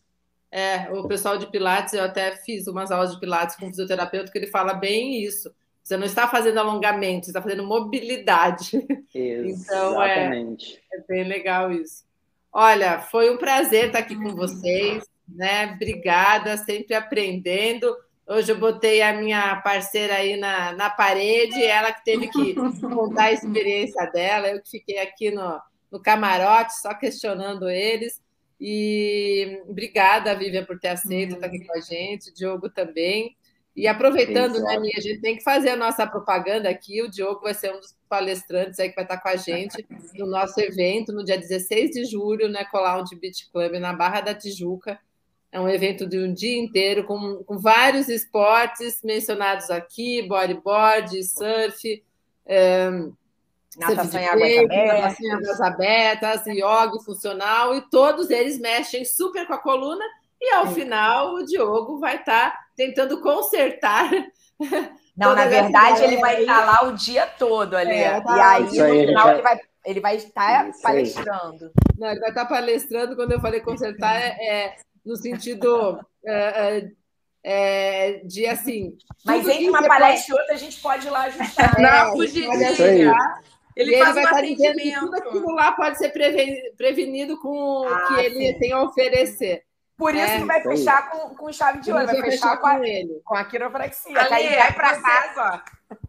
É, 0.55 0.88
o 0.92 1.09
pessoal 1.09 1.36
de 1.36 1.48
Pilates, 1.48 1.94
eu 1.94 2.05
até 2.05 2.36
fiz 2.36 2.68
umas 2.68 2.92
aulas 2.92 3.11
de 3.11 3.18
Pilates 3.18 3.57
com 3.57 3.66
um 3.66 3.70
fisioterapeuta 3.70 4.30
que 4.30 4.38
ele 4.38 4.46
fala 4.46 4.72
bem 4.72 5.20
isso. 5.20 5.52
Você 5.82 5.96
não 5.96 6.07
está 6.07 6.28
fazendo 6.28 6.61
alongamento, 6.61 7.24
você 7.24 7.32
está 7.32 7.42
fazendo 7.42 7.66
mobilidade. 7.66 8.70
então, 9.12 10.00
é, 10.00 10.30
é 10.92 11.00
bem 11.09 11.24
legal 11.24 11.72
isso. 11.72 12.05
Olha, 12.52 13.00
foi 13.00 13.34
um 13.34 13.36
prazer 13.36 13.86
estar 13.86 13.98
aqui 13.98 14.14
com 14.14 14.36
vocês, 14.36 15.05
né? 15.28 15.72
Obrigada, 15.74 16.57
sempre 16.59 16.94
aprendendo. 16.94 17.92
Hoje 18.24 18.52
eu 18.52 18.57
botei 18.57 19.02
a 19.02 19.12
minha 19.12 19.57
parceira 19.57 20.14
aí 20.14 20.36
na, 20.36 20.70
na 20.70 20.88
parede, 20.88 21.64
ela 21.64 21.92
que 21.92 22.05
teve 22.05 22.28
que 22.28 22.55
contar 22.80 23.24
a 23.24 23.32
experiência 23.32 24.07
dela, 24.07 24.46
eu 24.46 24.62
que 24.62 24.70
fiquei 24.70 24.98
aqui 24.98 25.32
no, 25.32 25.61
no 25.90 26.00
camarote 26.00 26.80
só 26.80 26.94
questionando 26.94 27.68
eles. 27.68 28.22
E 28.61 29.62
obrigada, 29.68 30.34
Vivian, 30.34 30.64
por 30.64 30.78
ter 30.78 30.88
aceito 30.88 31.30
uhum. 31.30 31.36
estar 31.36 31.46
aqui 31.46 31.64
com 31.64 31.76
a 31.76 31.80
gente, 31.80 32.32
Diogo 32.34 32.68
também. 32.68 33.36
E 33.76 33.88
aproveitando, 33.88 34.61
né, 34.62 34.78
Mia, 34.78 34.92
a 34.96 35.00
gente 35.00 35.20
tem 35.20 35.36
que 35.36 35.42
fazer 35.42 35.70
a 35.70 35.76
nossa 35.76 36.07
propaganda 36.07 36.68
aqui. 36.68 37.02
O 37.02 37.11
Diogo 37.11 37.40
vai 37.40 37.55
ser 37.55 37.74
um 37.74 37.80
dos 37.80 37.96
palestrantes 38.09 38.78
aí 38.78 38.88
que 38.88 38.94
vai 38.94 39.05
estar 39.05 39.18
com 39.18 39.28
a 39.28 39.36
gente 39.36 39.84
no 40.16 40.26
nosso 40.26 40.61
evento 40.61 41.12
no 41.12 41.24
dia 41.24 41.36
16 41.36 41.90
de 41.90 42.05
julho, 42.05 42.48
né, 42.48 42.64
Colound 42.64 43.11
Beach 43.16 43.50
Club, 43.50 43.72
na 43.72 43.92
Barra 43.92 44.20
da 44.20 44.34
Tijuca. 44.34 44.98
É 45.50 45.61
um 45.61 45.68
evento 45.68 46.07
de 46.07 46.18
um 46.18 46.32
dia 46.32 46.57
inteiro 46.57 47.05
com, 47.05 47.42
com 47.44 47.59
vários 47.59 48.09
esportes 48.09 49.00
mencionados 49.02 49.70
aqui: 49.70 50.22
bodyboard, 50.22 51.22
surf, 51.24 52.02
é, 52.46 52.90
Natação 53.76 54.20
em 54.20 54.26
águas 54.26 54.58
abertas. 54.58 55.20
Em 55.20 55.30
águas 55.30 55.60
abertas, 55.60 56.46
yoga 56.46 57.04
funcional, 57.04 57.74
e 57.74 57.80
todos 57.90 58.30
eles 58.30 58.58
mexem 58.58 59.04
super 59.04 59.46
com 59.46 59.54
a 59.54 59.58
coluna, 59.58 60.04
e 60.40 60.52
ao 60.54 60.66
Sim. 60.68 60.74
final 60.74 61.34
o 61.34 61.44
Diogo 61.44 61.98
vai 61.98 62.16
estar 62.16 62.50
tá 62.50 62.58
tentando 62.76 63.20
consertar. 63.20 64.10
Não, 65.16 65.34
na 65.34 65.46
verdade, 65.46 66.02
ele 66.02 66.16
vai 66.16 66.40
estar 66.40 66.58
tá 66.58 66.64
lá 66.64 66.88
o 66.88 66.92
dia 66.92 67.26
todo 67.26 67.76
ali. 67.76 67.94
É, 67.94 68.20
tá 68.20 68.36
e 68.36 68.40
aí, 68.40 68.62
no 68.64 69.06
final, 69.06 69.30
ele 69.30 69.42
vai, 69.42 69.60
ele 69.86 70.00
vai 70.00 70.16
estar 70.16 70.70
palestrando. 70.82 71.70
Não, 71.96 72.10
ele 72.10 72.20
vai 72.20 72.30
estar 72.30 72.46
palestrando, 72.46 73.14
quando 73.14 73.32
eu 73.32 73.40
falei 73.40 73.60
consertar, 73.60 74.16
é, 74.16 74.36
é 74.40 74.76
no 75.04 75.16
sentido. 75.16 76.00
É, 76.26 76.78
é 76.78 76.88
é, 77.46 78.22
de 78.24 78.46
assim. 78.46 78.96
Mas 79.22 79.46
entre 79.46 79.68
uma 79.68 79.86
palestra 79.86 80.34
e 80.34 80.38
outra, 80.38 80.54
a 80.54 80.58
gente 80.58 80.80
pode 80.80 81.06
ir 81.06 81.10
lá 81.10 81.24
ajustar. 81.24 81.78
Não, 81.78 82.12
fugir. 82.12 82.48
Ele, 83.76 83.94
ele 83.94 84.04
vai 84.04 84.24
estar 84.24 84.30
tá 84.30 84.40
dizendo 84.40 84.78
que 84.78 84.94
tudo 84.98 85.14
aquilo 85.16 85.50
lá 85.52 85.72
pode 85.72 85.98
ser 85.98 86.10
prevenido 86.76 87.40
com 87.40 87.84
ah, 87.88 87.90
o 87.90 88.06
que 88.06 88.20
ele 88.20 88.52
sim. 88.52 88.58
tem 88.58 88.72
a 88.72 88.82
oferecer. 88.82 89.64
Por 89.96 90.14
isso 90.14 90.24
é. 90.24 90.38
que 90.38 90.44
vai 90.44 90.60
fechar 90.60 91.10
com, 91.10 91.34
com 91.34 91.52
chave 91.52 91.80
de 91.80 91.92
ouro, 91.92 92.06
vai 92.06 92.16
fechar, 92.16 92.30
fechar 92.30 92.56
com, 92.56 92.66
a, 92.66 92.88
ele. 92.88 93.20
com 93.24 93.34
a 93.34 93.44
quiropraxia. 93.44 94.20
Ale, 94.20 94.34
aí 94.34 94.56
vai 94.56 94.72
para 94.72 95.00
casa. 95.00 95.64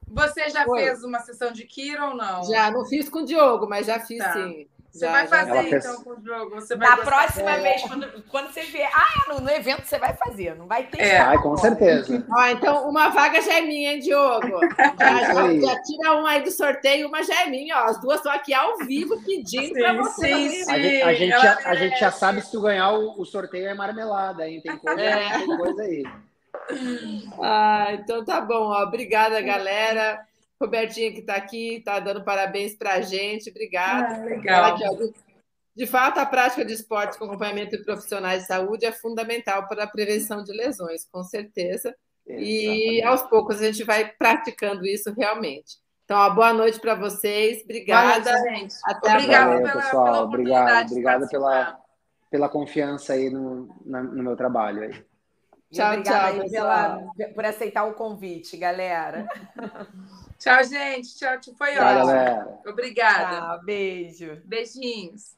Você 0.08 0.50
já 0.50 0.66
Oi. 0.68 0.80
fez 0.80 1.04
uma 1.04 1.20
sessão 1.20 1.52
de 1.52 1.66
quiro 1.66 2.04
ou 2.06 2.16
não? 2.16 2.44
Já, 2.46 2.72
não 2.72 2.86
fiz 2.86 3.10
com 3.10 3.20
o 3.20 3.26
Diogo, 3.26 3.68
mas 3.68 3.86
já 3.86 4.00
fiz 4.00 4.20
tá. 4.20 4.34
sim. 4.34 4.68
Você 4.96 5.06
já, 5.06 5.12
vai 5.12 5.28
fazer 5.28 5.76
então 5.76 6.04
com 6.06 6.12
o 6.12 6.24
jogo. 6.24 6.56
Você 6.56 6.74
vai 6.78 6.90
Na 6.90 6.98
próxima 6.98 7.52
é. 7.52 7.60
vez, 7.60 7.82
quando, 7.82 8.24
quando 8.30 8.54
você 8.54 8.62
vier. 8.62 8.90
Ah, 8.94 9.34
no, 9.34 9.42
no, 9.42 9.50
evento 9.50 9.84
você 9.84 10.00
vai 10.00 10.14
fazer, 10.14 10.56
não 10.56 10.68
vai 10.68 10.88
ter. 10.88 11.02
É, 11.02 11.38
com 11.38 11.58
certeza. 11.58 12.26
Ó, 12.32 12.46
então, 12.48 12.90
uma 12.90 13.10
vaga 13.10 13.42
já 13.42 13.56
é 13.56 13.62
minha, 13.62 13.92
hein, 13.92 14.00
Diogo? 14.00 14.48
Já, 14.98 15.34
já, 15.34 15.60
já, 15.60 15.82
tira 15.84 16.14
uma 16.14 16.30
aí 16.30 16.44
do 16.44 16.52
sorteio, 16.52 17.08
uma 17.10 17.22
já 17.24 17.42
é 17.42 17.48
minha. 17.48 17.76
Ó. 17.76 17.86
As 17.86 18.00
duas 18.00 18.18
estão 18.18 18.32
aqui 18.32 18.54
ao 18.54 18.78
vivo 18.78 19.22
pedindo 19.26 19.74
para 19.74 19.94
você. 19.94 20.28
Sim, 20.28 20.64
sim. 20.64 20.72
A, 20.72 20.80
gente, 20.80 21.02
a, 21.04 21.14
gente 21.14 21.30
já, 21.32 21.60
a 21.66 21.76
gente 21.76 22.00
já 22.00 22.12
sabe 22.12 22.42
se 22.42 22.52
tu 22.52 22.62
ganhar 22.62 22.92
o, 22.92 23.20
o 23.20 23.26
sorteio 23.26 23.68
é 23.68 23.74
marmelada, 23.74 24.48
hein? 24.48 24.62
Tem 24.62 24.78
coisa, 24.78 25.02
é. 25.02 25.40
tem 25.40 25.58
coisa 25.58 25.82
aí. 25.82 26.04
Ah, 27.42 27.88
então 27.94 28.24
tá 28.24 28.40
bom. 28.40 28.70
Ó. 28.70 28.84
Obrigada, 28.84 29.42
galera. 29.42 30.26
Robertinha 30.66 31.12
que 31.12 31.20
está 31.20 31.36
aqui, 31.36 31.78
está 31.78 32.00
dando 32.00 32.24
parabéns 32.24 32.76
para 32.76 32.94
a 32.94 33.02
gente. 33.02 33.50
Obrigada. 33.50 34.16
Ah, 34.16 34.26
legal. 34.26 34.78
De 35.76 35.86
fato, 35.86 36.20
a 36.20 36.26
prática 36.26 36.64
de 36.64 36.74
esportes 36.74 37.18
com 37.18 37.26
acompanhamento 37.26 37.78
de 37.78 37.84
profissionais 37.84 38.44
de 38.44 38.48
saúde 38.48 38.86
é 38.86 38.94
fundamental 38.94 39.68
para 39.68 39.84
a 39.84 39.88
prevenção 39.88 40.42
de 40.42 40.54
lesões, 40.54 41.06
com 41.12 41.22
certeza. 41.22 41.94
Exatamente. 42.26 42.98
E 42.98 43.04
aos 43.04 43.24
poucos 43.24 43.62
a 43.62 43.66
gente 43.66 43.84
vai 43.84 44.10
praticando 44.10 44.86
isso 44.86 45.14
realmente. 45.14 45.78
Então, 46.06 46.18
uma 46.18 46.30
boa 46.30 46.54
noite 46.54 46.80
para 46.80 46.96
vocês. 46.96 47.62
Obrigada. 47.64 48.32
Noite, 48.32 48.50
gente. 48.50 48.76
Até 48.86 49.16
Obrigada 49.16 49.46
Valeu, 49.46 49.64
pela, 49.64 49.82
pessoal. 49.82 50.06
Pela 50.06 50.22
obrigado, 50.22 50.92
obrigado 50.92 51.28
pela, 51.28 51.80
pela 52.32 52.50
confiança 52.50 53.14
aí 53.14 53.30
no, 53.30 53.68
no 53.86 54.24
meu 54.24 54.36
trabalho. 54.36 54.84
Aí. 54.84 55.06
Tchau, 55.72 56.04
tchau, 56.04 56.50
pela, 56.50 57.00
por 57.34 57.44
aceitar 57.44 57.84
o 57.86 57.96
convite, 57.96 58.56
galera. 58.56 59.28
Tchau, 60.38 60.64
gente. 60.64 61.16
Tchau, 61.18 61.40
foi 61.58 61.78
ótimo. 61.78 62.62
Obrigada. 62.68 63.42
Tchau, 63.42 63.66
beijo. 63.66 64.42
Beijinhos. 64.46 65.36